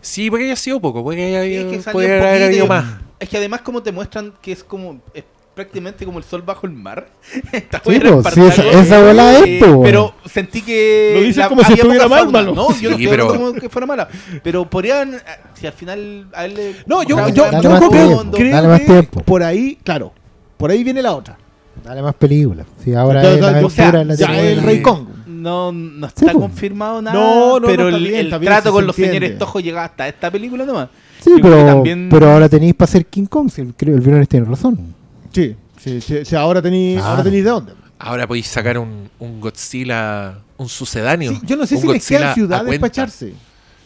[0.00, 2.84] sí, porque haya sido poco, porque haya Sí, es habido, que puede haber habido más.
[3.18, 5.24] Es que además como te muestran que es como es
[5.54, 7.08] prácticamente como el sol bajo el mar.
[7.52, 9.82] Esta Sí, era pues, sí, esa- esa bola es, eh, weón.
[9.82, 12.32] Pero sentí que Lo dices la- como si estuviera mal, fauna.
[12.32, 12.54] malo.
[12.54, 14.08] No, yo no Sí, pero- como que fuera mala.
[14.42, 15.18] Pero podrían, eh,
[15.54, 18.52] si al final a él le No, yo, yo, Dale yo más creo, tiempo, creo
[18.52, 19.20] dale más que tiempo.
[19.22, 20.12] por ahí, claro,
[20.56, 21.36] por ahí viene la otra.
[21.84, 22.66] Dale más películas.
[22.84, 25.06] Sí, ahora Ya, es la o sea, la ya el Rey Kong.
[25.26, 26.42] No, no Sí, está pues.
[26.44, 27.18] confirmado nada.
[27.18, 29.18] No, no, pero no, está el, bien, trato sí con se los entiende.
[29.18, 30.88] señores Tojo llega hasta esta película nomás.
[31.20, 33.50] Sí, pero, también- pero ahora tenéis para hacer King Kong.
[33.50, 34.94] Si el, creo, el Briones tiene razón.
[35.32, 37.10] Sí, sí, sí, sí, ahora tenéis Claro.
[37.10, 37.72] ahora tenéis de dónde.
[37.98, 41.32] Ahora podéis sacar un, un Godzilla, un sucedáneo.
[41.32, 43.32] Sí, yo no sé si les quedan a ciudades para echarse.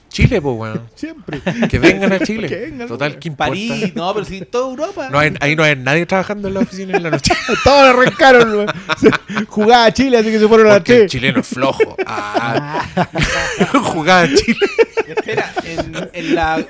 [0.08, 0.82] Chile, pues, weón.
[0.94, 1.40] Siempre.
[1.68, 2.48] Que vengan a Chile.
[2.48, 3.18] Que vengan, Total.
[3.18, 3.50] ¿qué importa?
[3.50, 5.10] París, no, pero sí, toda Europa.
[5.10, 7.34] No hay, ahí no hay nadie trabajando en la oficina en la noche.
[7.64, 8.50] Todos arrancaron.
[8.54, 8.66] weón.
[9.48, 11.96] Jugaba a Chile, así que se fueron a la el chileno es flojo.
[12.06, 12.86] Ah.
[13.82, 14.58] Jugaba en Chile.
[15.06, 16.64] Espera, en, en la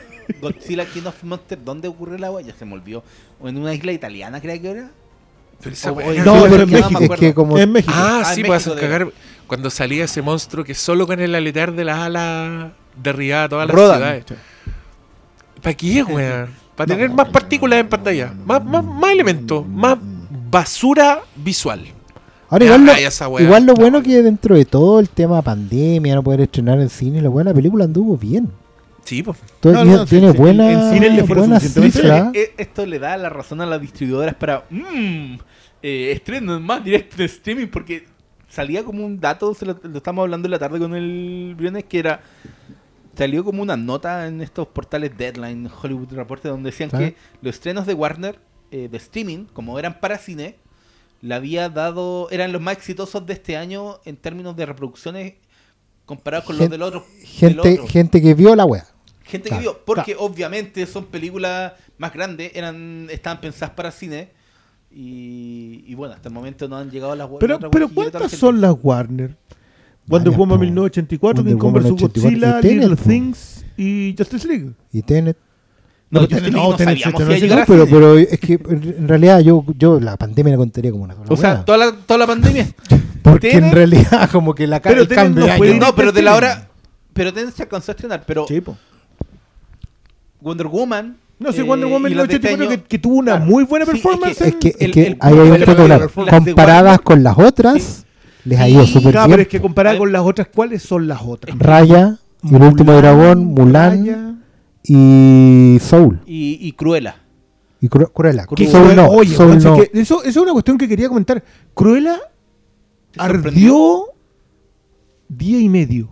[0.52, 2.40] Godzilla King of Monsters, ¿dónde ocurre la agua?
[2.42, 3.02] Ya se me olvidó.
[3.40, 4.90] ¿O en una isla italiana, creo que era?
[5.60, 7.14] Pero esa O- en- No, porque en México.
[7.14, 7.92] Es que como En México.
[7.96, 9.08] Ah, Ah, sí, pues cagar.
[9.46, 13.74] Cuando salía ese monstruo que solo con el aletear de las alas derribaba todas las
[13.76, 13.96] Rodan.
[13.98, 14.24] ciudades.
[15.62, 16.50] ¿Para qué, weón?
[16.74, 18.26] Para tener no, más partículas en pantalla.
[18.26, 19.66] no, no, Más, no, más, no, más elementos.
[19.66, 19.98] Más
[20.50, 21.84] basura visual.
[22.48, 23.80] Ahora Ya, igual lo, igual lo No.
[23.80, 27.52] bueno que dentro de todo el tema pandemia, no poder estrenar en cine, la buena
[27.54, 28.50] película anduvo bien.
[29.06, 29.38] Sí, pues.
[29.60, 32.00] Todo- No, tiene no, sí, tiene sí, buena, en cine le fue lo buena suficientemente
[32.00, 32.52] cifra.
[32.58, 35.36] Esto le da la razón a las distribuidoras para mmm,
[35.82, 38.04] eh, estrenos más directo de streaming porque
[38.48, 41.84] salía como un dato, se lo, lo estamos hablando en la tarde con el Briones,
[41.84, 42.20] que era
[43.16, 47.06] salió como una nota en estos portales Deadline, Hollywood Report, donde decían Claro.
[47.06, 48.38] que los estrenos de Warner
[48.70, 50.56] eh, de streaming, como eran para cine,
[51.22, 55.34] le había dado, eran los más exitosos de este año en términos de reproducciones
[56.04, 57.04] comparados con los del otro.
[57.18, 57.86] del Gente, otro.
[57.88, 58.84] gente que vio la wea.
[59.26, 64.30] Gente Claro, que vio, porque obviamente son películas más grandes, eran estaban pensadas para cine.
[64.90, 68.60] Y, y bueno, hasta el momento no han llegado a las Pero, pero ¿cuántas son
[68.60, 69.36] las Warner?
[70.06, 70.64] Wonder Varias, Woman po.
[70.64, 71.90] 1984, Wonder King Kong vs.
[71.90, 73.02] 84 Godzilla, Little po.
[73.02, 74.70] Things y Justice League.
[74.92, 75.36] Y Tenet.
[76.08, 79.08] No, No, Tenet- no, no, no Tenet si No, a pero, pero es que en
[79.08, 81.64] realidad yo, yo la pandemia la contaría como una sola O sea, wea.
[81.64, 82.68] toda la, toda la pandemia.
[83.22, 86.22] Porque en realidad como que la ca- Pero el Tenet cambio no no, pero de
[86.22, 86.68] la hora.
[87.12, 88.22] Pero Tenet se alcanzó a estrenar.
[88.24, 88.76] Pero Sí, po.
[90.40, 91.16] Wonder Woman.
[91.38, 93.32] No sé, eh, Wonder Woman y las de este 1984 año- que, que tuvo una
[93.36, 93.44] Claro.
[93.50, 94.40] muy buena Sí, es que- performance.
[94.40, 96.10] Es que, es El- que el- hay un el- el-
[96.44, 98.04] Comparadas con las otras, Sí.
[98.44, 99.24] les ha ido súper bien.
[99.30, 101.58] pero es que comparada con las otras, ¿cuáles son las otras?
[101.58, 104.34] Raya, y el último dragón, Mulan Raya.
[104.84, 106.20] y Soul.
[106.26, 107.16] Y, y Cruella.
[107.80, 108.46] Y Cru- Cruella.
[108.46, 109.08] Que Soul Cruella- no.
[109.08, 109.76] Oye, Soul no.
[109.76, 111.44] que eso, eso es una cuestión que quería comentar.
[111.74, 112.18] Cruella
[113.18, 114.04] ardió
[115.28, 116.08] día y medio.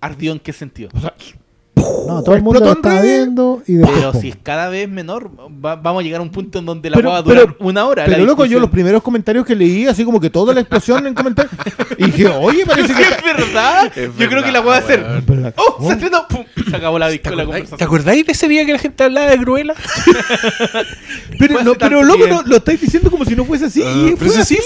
[0.00, 0.90] ¿Ardió en qué sentido?
[0.94, 1.14] O sea,
[2.06, 3.02] No, todo el mundo lo redes.
[3.02, 3.98] viendo y después.
[3.98, 4.20] Pero pum.
[4.20, 5.30] si es cada vez menor,
[5.64, 7.56] va- vamos a llegar a un punto en donde la Pero- va a durar pero-
[7.60, 8.04] una hora.
[8.04, 8.60] Pero loco, yo discusión.
[8.62, 11.52] los primeros comentarios que leí, así como que toda la explosión en comentarios,
[11.98, 13.04] y dije, oye, parece que.
[13.04, 13.92] Sí, es verdad.
[13.96, 15.04] Es Yo creo que la voy a hacer.
[15.56, 15.86] ¡Oh!
[15.86, 16.26] Se estrenó.
[16.28, 16.44] ¡Pum!
[16.68, 17.78] Se acabó la, ¿Te disco- la conversación.
[17.78, 19.74] ¿Te acordáis de ese día que la gente hablaba de Cruella?
[21.38, 22.42] Pero, Fue no, hace pero tanto loco, tiempo.
[22.46, 23.80] lo estáis diciendo como si no fuese así.
[23.80, 24.56] y Ah, fue así,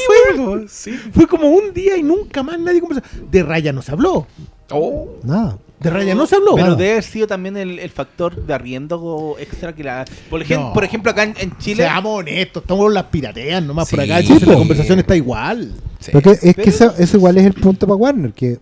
[0.69, 0.99] sí.
[1.13, 3.05] Fue como un día y nunca más nadie conversó.
[3.31, 4.27] De Raya no se habló.
[4.71, 5.09] Oh.
[5.23, 5.59] Nada.
[5.81, 6.55] De Raya no se habló.
[6.55, 10.05] Pero debe haber sido también el, el factor de arriendo extra que la.
[10.31, 10.73] Por ejemplo, No.
[10.73, 11.83] por ejemplo acá en, en Chile.
[11.83, 14.21] Seamos honestos, estamos las piratean nomás por Sí, acá.
[14.21, 14.53] entonces po.
[14.53, 15.75] la conversación está igual.
[16.01, 16.11] Sí.
[16.13, 18.59] Porque es Pero- que eso, eso igual es el punto para Warner, que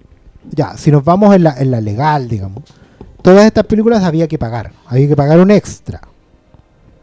[0.51, 2.65] ya, si nos vamos en la, en la legal, digamos,
[3.23, 6.01] todas estas películas había que pagar, había que pagar un extra,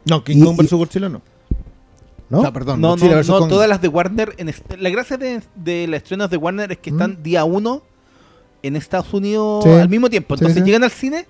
[0.06, 1.22] No, King Y- Kong vs Godzilla no.
[2.30, 2.40] ¿no?
[2.40, 4.34] O sea, perdón, No, no, todas las de Warner.
[4.38, 7.23] En la gracia de, de las estrenos de Warner es que están ¿Mm?
[7.23, 7.81] día uno
[8.64, 9.69] en Estados Unidos Sí.
[9.72, 10.36] al mismo tiempo.
[10.36, 10.64] Entonces sí.
[10.65, 11.26] llegan al cine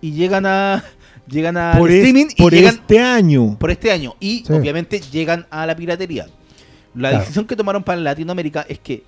[0.00, 0.84] y llegan a
[1.28, 3.56] llegan al por, es- streaming y por llegan este año.
[3.58, 4.14] por este año.
[4.20, 4.52] Y Sí.
[4.52, 6.26] obviamente llegan a la piratería.
[6.94, 7.18] La Claro.
[7.20, 9.04] decisión que tomaron para Latinoamérica es que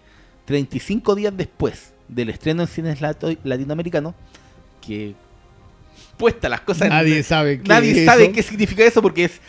[0.46, 4.14] 35 días después del estreno en cines lato- latinoamericanos,
[4.86, 5.14] que
[6.16, 8.32] puesta las cosas en- Nadie sabe qué nadie es sabe eso.
[8.32, 9.40] qué significa eso porque es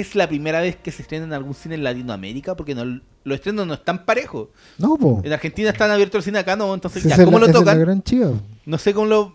[0.00, 3.34] es la primera vez que se estrena en algún cine en Latinoamérica porque no, los
[3.34, 4.48] estrenos no están parejos.
[4.78, 5.20] No, po.
[5.24, 7.78] En Argentina están abiertos el cine acá no, entonces ya, ¿cómo la- lo tocan?
[7.80, 8.02] gran.
[8.66, 9.34] No sé cómo lo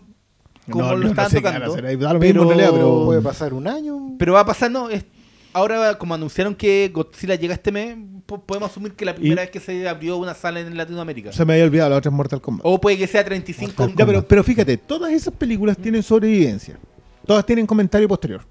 [0.70, 1.64] cómo No, lo no, no están sé tocando.
[1.66, 4.16] en pero- realidad, pero- Puede pasar un año.
[4.18, 5.04] Pero va a pasar, no, es,
[5.52, 7.96] ahora como anunciaron que Godzilla llega este mes,
[8.26, 11.32] po- podemos asumir que la primera Y- vez que se abrió una sala en Latinoamérica.
[11.32, 12.64] Se me había olvidado la otra es Mortal Kombat.
[12.66, 13.72] o puede que sea 35.
[13.82, 16.78] Mortal Ya, pero, pero fíjate, todas esas películas tienen sobrevivencia.
[17.26, 18.42] Todas tienen comentario posterior.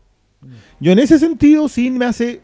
[0.80, 2.42] Yo en ese sentido sí me hace,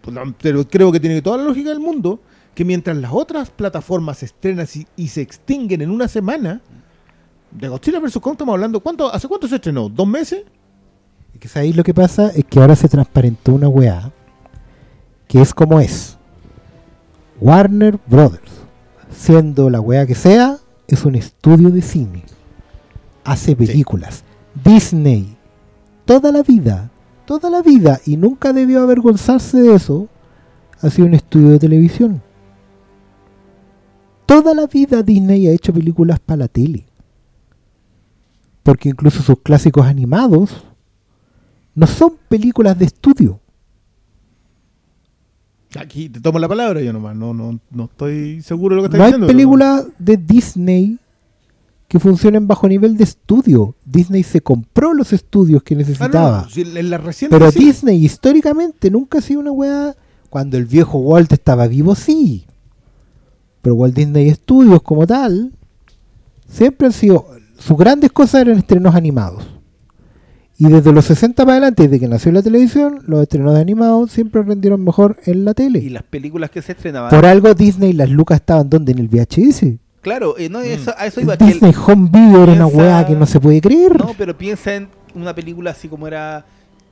[0.00, 2.20] pues, no, pero creo que tiene toda la lógica del mundo,
[2.54, 6.60] que mientras las otras plataformas se estrenan y, y se extinguen en una semana,
[7.50, 8.18] de Godzilla vs.
[8.20, 9.88] Kong estamos hablando, ¿cuánto, ¿hace cuánto se estrenó?
[9.88, 10.44] ¿Dos meses?
[11.34, 14.12] Es que ahí lo que pasa es que ahora se transparentó una weá
[15.26, 16.16] que es como es.
[17.40, 18.50] Warner Brothers,
[19.10, 20.58] siendo la weá que sea,
[20.88, 22.24] es un estudio de cine.
[23.24, 24.24] Hace películas.
[24.64, 25.36] Disney,
[26.04, 26.90] toda la vida,
[27.28, 30.08] toda la vida, y nunca debió avergonzarse de eso,
[30.80, 32.22] ha sido un estudio de televisión.
[34.24, 36.86] Toda la vida Disney ha hecho películas para la tele.
[38.62, 40.64] Porque incluso sus clásicos animados
[41.74, 43.40] no son películas de estudio.
[45.78, 48.96] Aquí te tomo la palabra yo nomás, no, no, no estoy seguro de lo que
[48.96, 49.26] estás No hay diciendo.
[49.26, 50.98] películas de Disney
[51.88, 53.74] que funcionen bajo nivel de estudio.
[53.84, 56.42] Disney se compró los estudios que Ah, no, necesitaba.
[56.42, 57.60] no, si en la reciente Pero sí.
[57.60, 59.96] Disney históricamente nunca ha sido una weá.
[60.28, 62.44] Cuando el viejo Walt estaba vivo, sí.
[63.62, 65.52] Pero Walt Disney Studios como tal,
[66.48, 67.26] siempre han sido.
[67.58, 69.44] Sus grandes cosas eran estrenos animados.
[70.58, 74.10] Y desde los 60 para adelante, desde que nació la televisión, los estrenos de animados
[74.10, 75.78] siempre rendieron mejor en la tele.
[75.78, 77.10] Y las películas que se estrenaban.
[77.10, 79.78] Por algo Disney las lucas estaban donde en el VHS.
[80.00, 81.36] Claro, eh, no, eso, a eso El iba.
[81.36, 83.98] que el- Disney Home Video era una weá que no se puede creer.
[83.98, 86.44] no, pero piensa en una película así como era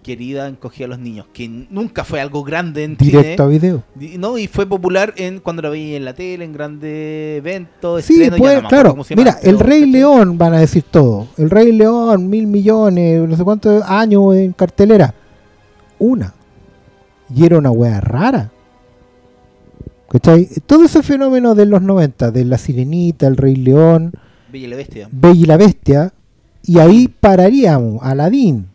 [0.03, 3.59] querida encogida a los niños, que nunca fue algo grande en Directo a cine.
[3.59, 3.83] video.
[3.97, 8.05] Di- No, y fue popular en cuando la veía en la tele, en grandes eventos,
[8.05, 8.91] Sí, ya pues, no claro.
[8.91, 11.27] llama, Mira, el Rey León van a decir todo.
[11.37, 15.13] El Rey León, mil millones, no sé cuántos años en cartelera.
[15.99, 16.35] Una.
[17.35, 18.53] Y era una wea rara.
[20.11, 20.49] ¿Cachai?
[20.67, 24.13] Todo ese fenómeno de los 90, de la sirenita, el Rey León,
[24.53, 25.09] Bella y la Bestia.
[25.11, 26.13] Bella y la Bestia,
[26.63, 28.67] y ahí pararíamos, Aladín.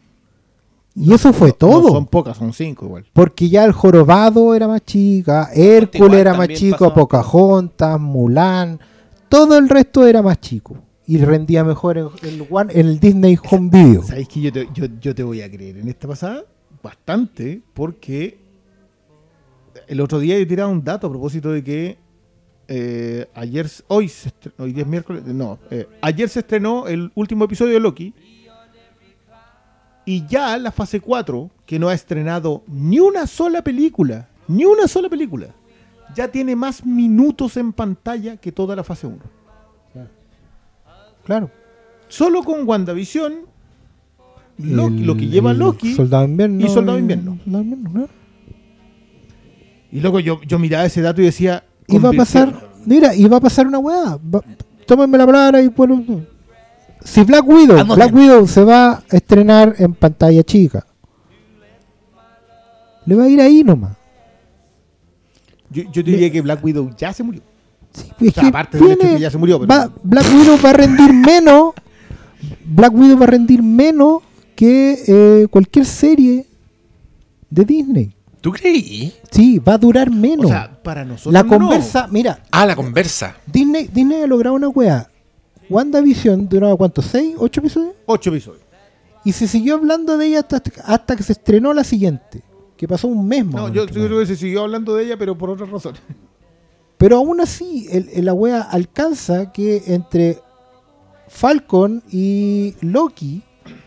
[0.94, 1.82] Y eso fue No, todo.
[1.84, 3.06] no son pocas, son cinco igual.
[3.14, 6.94] Porque ya el jorobado era más chica, Hércules igual era más chico, pasó.
[6.94, 8.78] Pocahontas, Mulan,
[9.30, 10.76] todo el resto era más chico.
[11.08, 14.04] Y rendía mejor en el, One- en el Disney Home Video.
[14.04, 16.44] ¿Sabéis que yo te, yo, yo te voy a creer en esta pasada?
[16.84, 18.38] Bastante, porque
[19.92, 21.98] el otro día yo tiraba un dato a propósito de que
[22.68, 27.12] eh, ayer, hoy, se estre- hoy día es miércoles, no, eh, ayer se estrenó el
[27.16, 28.14] último episodio de Loki
[30.06, 34.88] y ya la fase 4, que no ha estrenado ni una sola película, ni una
[34.88, 35.48] sola película,
[36.16, 39.18] ya tiene más minutos en pantalla que toda la fase 1.
[41.26, 41.52] Claro.
[42.08, 43.34] Solo con WandaVision,
[44.58, 46.66] Loki- El- lo que lleva el Loki Soldado Invierno.
[46.66, 47.38] y Soldado Invierno.
[47.46, 48.10] Invierno, claro.
[49.92, 51.64] Y luego yo, yo miraba ese dato y decía.
[51.88, 52.54] Y va a pasar,
[52.86, 54.18] mira, y va a pasar una weá.
[54.86, 56.04] Tómenme la palabra y bueno.
[57.04, 57.84] Si Black Widow.
[57.96, 60.86] Black Widow se va a estrenar en pantalla chica.
[63.06, 63.98] Le va a ir ahí nomás.
[65.70, 67.42] Yo, yo te diría que Black Widow ya se murió.
[67.94, 70.58] Sí, O sea, que aparte del hecho que ya se murió, pero- va- Black Widow
[70.64, 71.74] va a rendir menos
[72.64, 74.22] Black Widow va a rendir menos
[74.56, 76.46] que eh, cualquier serie
[77.50, 78.16] de Disney.
[78.42, 79.14] ¿Tú creí?
[79.30, 80.48] Sí, va a durar menos.
[80.48, 81.50] O sea, para nosotros la no.
[81.50, 83.36] conversa, mira, Ah, la conversa.
[83.46, 85.08] Disney, Disney ha logrado una wea.
[85.70, 87.36] WandaVision duraba cuánto, ¿seis?
[87.38, 87.94] ¿Ocho episodios?
[88.08, 88.64] Ocho episodios.
[89.24, 92.42] Y se siguió hablando de ella hasta, hasta que se estrenó la siguiente.
[92.76, 93.56] Que pasó un mes más.
[93.62, 96.02] No, yo, yo creo que se siguió hablando de ella, pero por otras razones.
[96.98, 100.38] Pero aún así, el, el- la wea alcanza que entre
[101.28, 103.42] Falcon y Loki,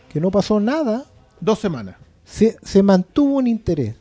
[0.08, 1.04] que no pasó nada,
[1.40, 1.96] Dos semanas.
[2.24, 3.94] se, se mantuvo un interés.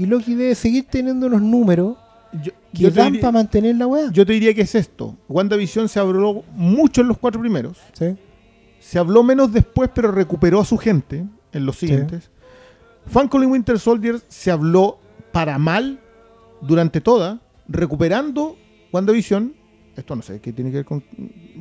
[0.00, 1.98] Y Loki debe seguir teniendo unos números
[2.32, 4.10] Yo, que yo dan diría, para mantener la wea.
[4.10, 5.14] yo te diría que es esto.
[5.28, 7.76] WandaVision se habló mucho en los cuatro primeros.
[7.92, 8.16] Sí.
[8.78, 12.30] Se habló menos después, pero recuperó a su gente en los siguientes.
[13.04, 14.98] Falcon y Winter Soldier se habló
[15.32, 16.00] para mal
[16.62, 17.38] durante toda,
[17.68, 18.56] recuperando
[18.92, 19.52] WandaVision.
[19.96, 21.04] Esto no sé qué tiene que ver con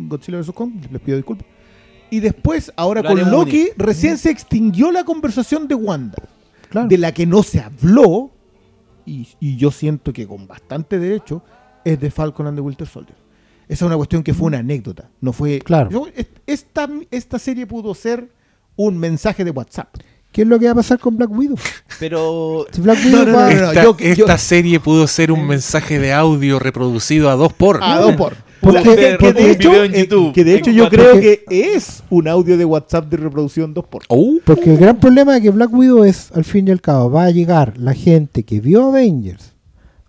[0.08, 0.52] Godzilla vs.
[0.54, 1.46] Kong, les pido disculpas.
[2.10, 6.24] Y después, ahora Lo con Loki, recién se extinguió la conversación de Wanda.
[6.70, 6.88] Claro.
[6.88, 8.32] De la que no se habló,
[9.06, 11.42] y, y yo siento que con bastante derecho,
[11.84, 13.16] es de Falcon and the Winter Soldier.
[13.68, 15.10] Esa es una cuestión que fue una anécdota.
[15.22, 15.60] No fue.
[15.60, 15.90] Claro.
[15.90, 16.08] Yo-
[16.48, 18.30] esta, esta serie pudo ser
[18.76, 19.96] un mensaje de WhatsApp.
[20.32, 21.58] ¿Qué es lo que va a pasar con Black Widow?
[22.00, 23.68] Pero Si Black No, Widow no, no, va- no, no.
[23.70, 27.80] Esta, yo- esta yo- serie pudo ser un mensaje de audio reproducido a dos por.
[27.84, 28.36] A dos por.
[28.62, 32.04] Porque- que, de hecho, video en eh, YouTube, que de hecho yo creo que es
[32.10, 34.04] un audio de WhatsApp de reproducción 2 por.
[34.10, 37.10] Oh, Porque el gran problema de que Black Widow es, al fin y al cabo,
[37.10, 39.54] va a llegar la gente que vio Avengers,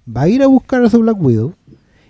[0.08, 1.54] va a ir a buscar a su Black Widow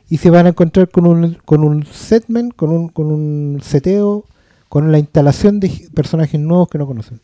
[0.08, 4.24] y se van a encontrar con un, con un setment, con un, con un seteo,
[4.68, 7.20] con la instalación de personajes nuevos que no conocen.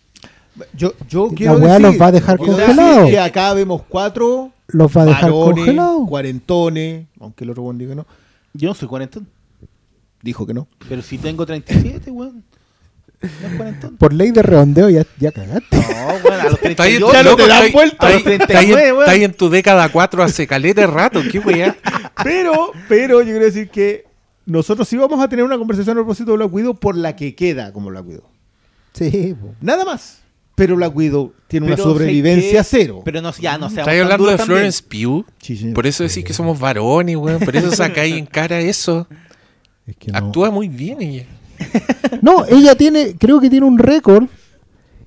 [0.77, 3.11] Yo, yo La quiero decir, los va a dejar congelados.
[3.11, 6.09] que acá vemos cuatro Los va a dejar varones, congelados.
[6.09, 8.07] cuarentones, aunque el otro buen diga que no.
[8.57, 9.29] Yo no soy cuarentón.
[10.23, 10.69] Dijo que no.
[10.89, 12.45] Pero si tengo 37, weón.
[13.23, 13.97] No es cuarentón.
[13.97, 15.77] Por ley de redondeo ya, ya cagaste.
[15.77, 15.83] No,
[16.25, 17.13] weón, a los está ahí, 38.
[17.13, 17.97] Ya no loco, te dan vuelta.
[17.97, 19.01] está ahí- A los está ahí 39, en- weón.
[19.05, 21.21] está ahí en tu década 4 hace caleta de rato.
[21.31, 21.77] ¿Qué weá?
[22.25, 24.05] Pero, pero yo quiero decir que
[24.47, 27.35] nosotros sí vamos a tener una conversación a propósito de Black Widow por la que
[27.35, 28.25] queda como Black Widow.
[28.93, 29.55] Sí, po.
[29.61, 30.21] Nada más.
[30.57, 33.03] Pero Black Widow tiene una Pero que- cero.
[33.05, 34.47] Pero no, ya no seamos ¿Estáis hablando de también.
[34.57, 35.25] Florence Pugh?
[35.41, 35.71] Sí.
[35.75, 37.39] Por eso decís que somos varones, weón.
[37.41, 39.07] Por eso sacáis en cara eso.
[39.87, 40.19] Es que no.
[40.19, 41.27] Actúa muy bien ella.
[42.23, 44.25] No, ella tiene, creo que tiene un récord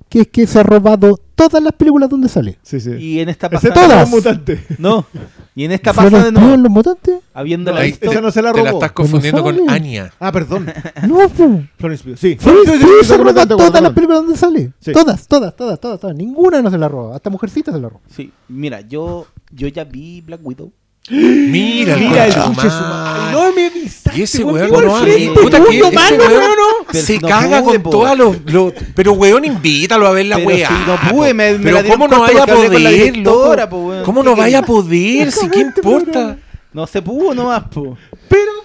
[0.08, 2.58] que es que se ha robado todas las películas donde sale.
[2.62, 2.90] Sí, sí.
[2.92, 3.74] Y en esta pasada.
[3.74, 4.00] todas.
[4.00, 4.60] los mutantes.
[4.78, 5.06] No.
[5.54, 6.62] Y en esta ¿Florence pasada de nuevo.
[6.62, 7.20] los mutantes?
[7.34, 8.10] Habiendo No, visto.
[8.10, 8.78] esa no se la Te la robó.
[8.78, 9.68] estás confundiendo con?
[9.68, 10.12] Anya.
[10.20, 10.66] Ah, perdón.
[11.08, 11.28] No.
[11.76, 12.16] Florence Pugh.
[12.16, 12.36] Sí.
[12.38, 14.72] Florence Pugh se roba todas las películas donde sale.
[14.80, 14.92] Sí.
[14.92, 16.16] Todas, todas, todas, todas, todas.
[16.16, 17.16] Ninguna no se la roba.
[17.16, 18.00] Hasta Mujercita se la roba.
[18.08, 20.72] Sí, mira, yo, yo ya vi Black Widow.
[21.08, 23.32] Mira, el Mira el madre.
[23.32, 24.18] No me avisaste.
[24.18, 26.50] Y ese weón, weón no frente puta que tuyo, ese mano, weón weón,
[26.92, 27.00] no.
[27.00, 30.68] Se no caga pude, con todas los, los- Pero weón, invítalo a ver la weá.
[30.68, 33.56] si no pude, me- me Pero ¿cómo no vaya a poder, loco?
[33.70, 33.92] po.
[34.04, 35.32] ¿Cómo ¿Qué no vaya a poder?
[35.32, 36.36] Si qué importa.
[36.72, 37.96] No se pudo nomás, po.
[38.28, 38.59] Pero.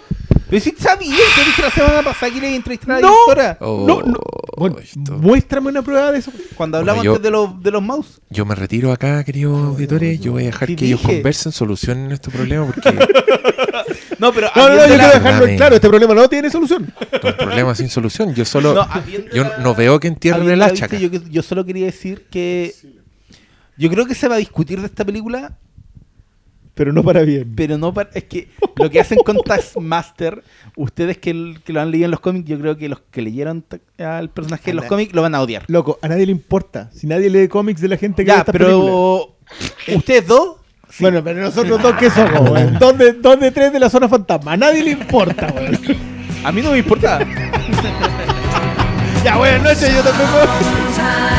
[0.50, 3.02] Pero si sabía, te dije la semana pasada que le iba a entrevistar a la
[3.02, 3.14] No.
[3.26, 3.58] directora.
[3.62, 4.20] Oh, No, no.
[4.58, 6.32] Bueno, esto- muéstrame una prueba de eso.
[6.56, 8.22] Cuando hablamos yo- antes de los, de los mouse.
[8.30, 10.20] Yo me retiro acá, queridos auditores.
[10.22, 12.90] Yo voy a dejar que ellos conversen, solucionen este problema porque
[14.20, 15.56] No, pero No, no, no, yo quiero dejarlo Dame.
[15.58, 15.76] claro.
[15.76, 16.94] Este problema no tiene solución.
[17.24, 18.34] un problema sin solución.
[18.34, 18.74] Yo solo.
[18.74, 18.88] No,
[19.34, 20.88] yo no veo que entierren el hacha.
[20.88, 22.74] Yo, yo solo quería decir que.
[23.78, 25.58] Yo creo que se va a discutir de esta película,
[26.76, 27.54] Pero no para bien.
[27.56, 28.10] pero no para.
[28.14, 30.44] Es que lo que hacen con Taskmaster,
[30.76, 33.64] ustedes que, que lo han leído en los cómics, yo creo que los que leyeron
[33.98, 35.64] al personaje en los cómics lo van a odiar.
[35.68, 36.90] Loco, a nadie le importa.
[36.94, 39.38] Si nadie lee cómics de la gente que Ya, pero.
[39.96, 40.58] Ustedes dos.
[40.90, 41.02] sí.
[41.04, 42.78] Bueno, pero nosotros dos, ¿qué somos, weón?
[42.78, 44.52] ¿Dos de, dos de tres de la zona fantasma?
[44.54, 45.78] A nadie le importa, weón.
[46.44, 47.20] A mí no me importa.
[49.24, 50.30] ya, buenas noches, yo también.
[50.34, 51.26] weón.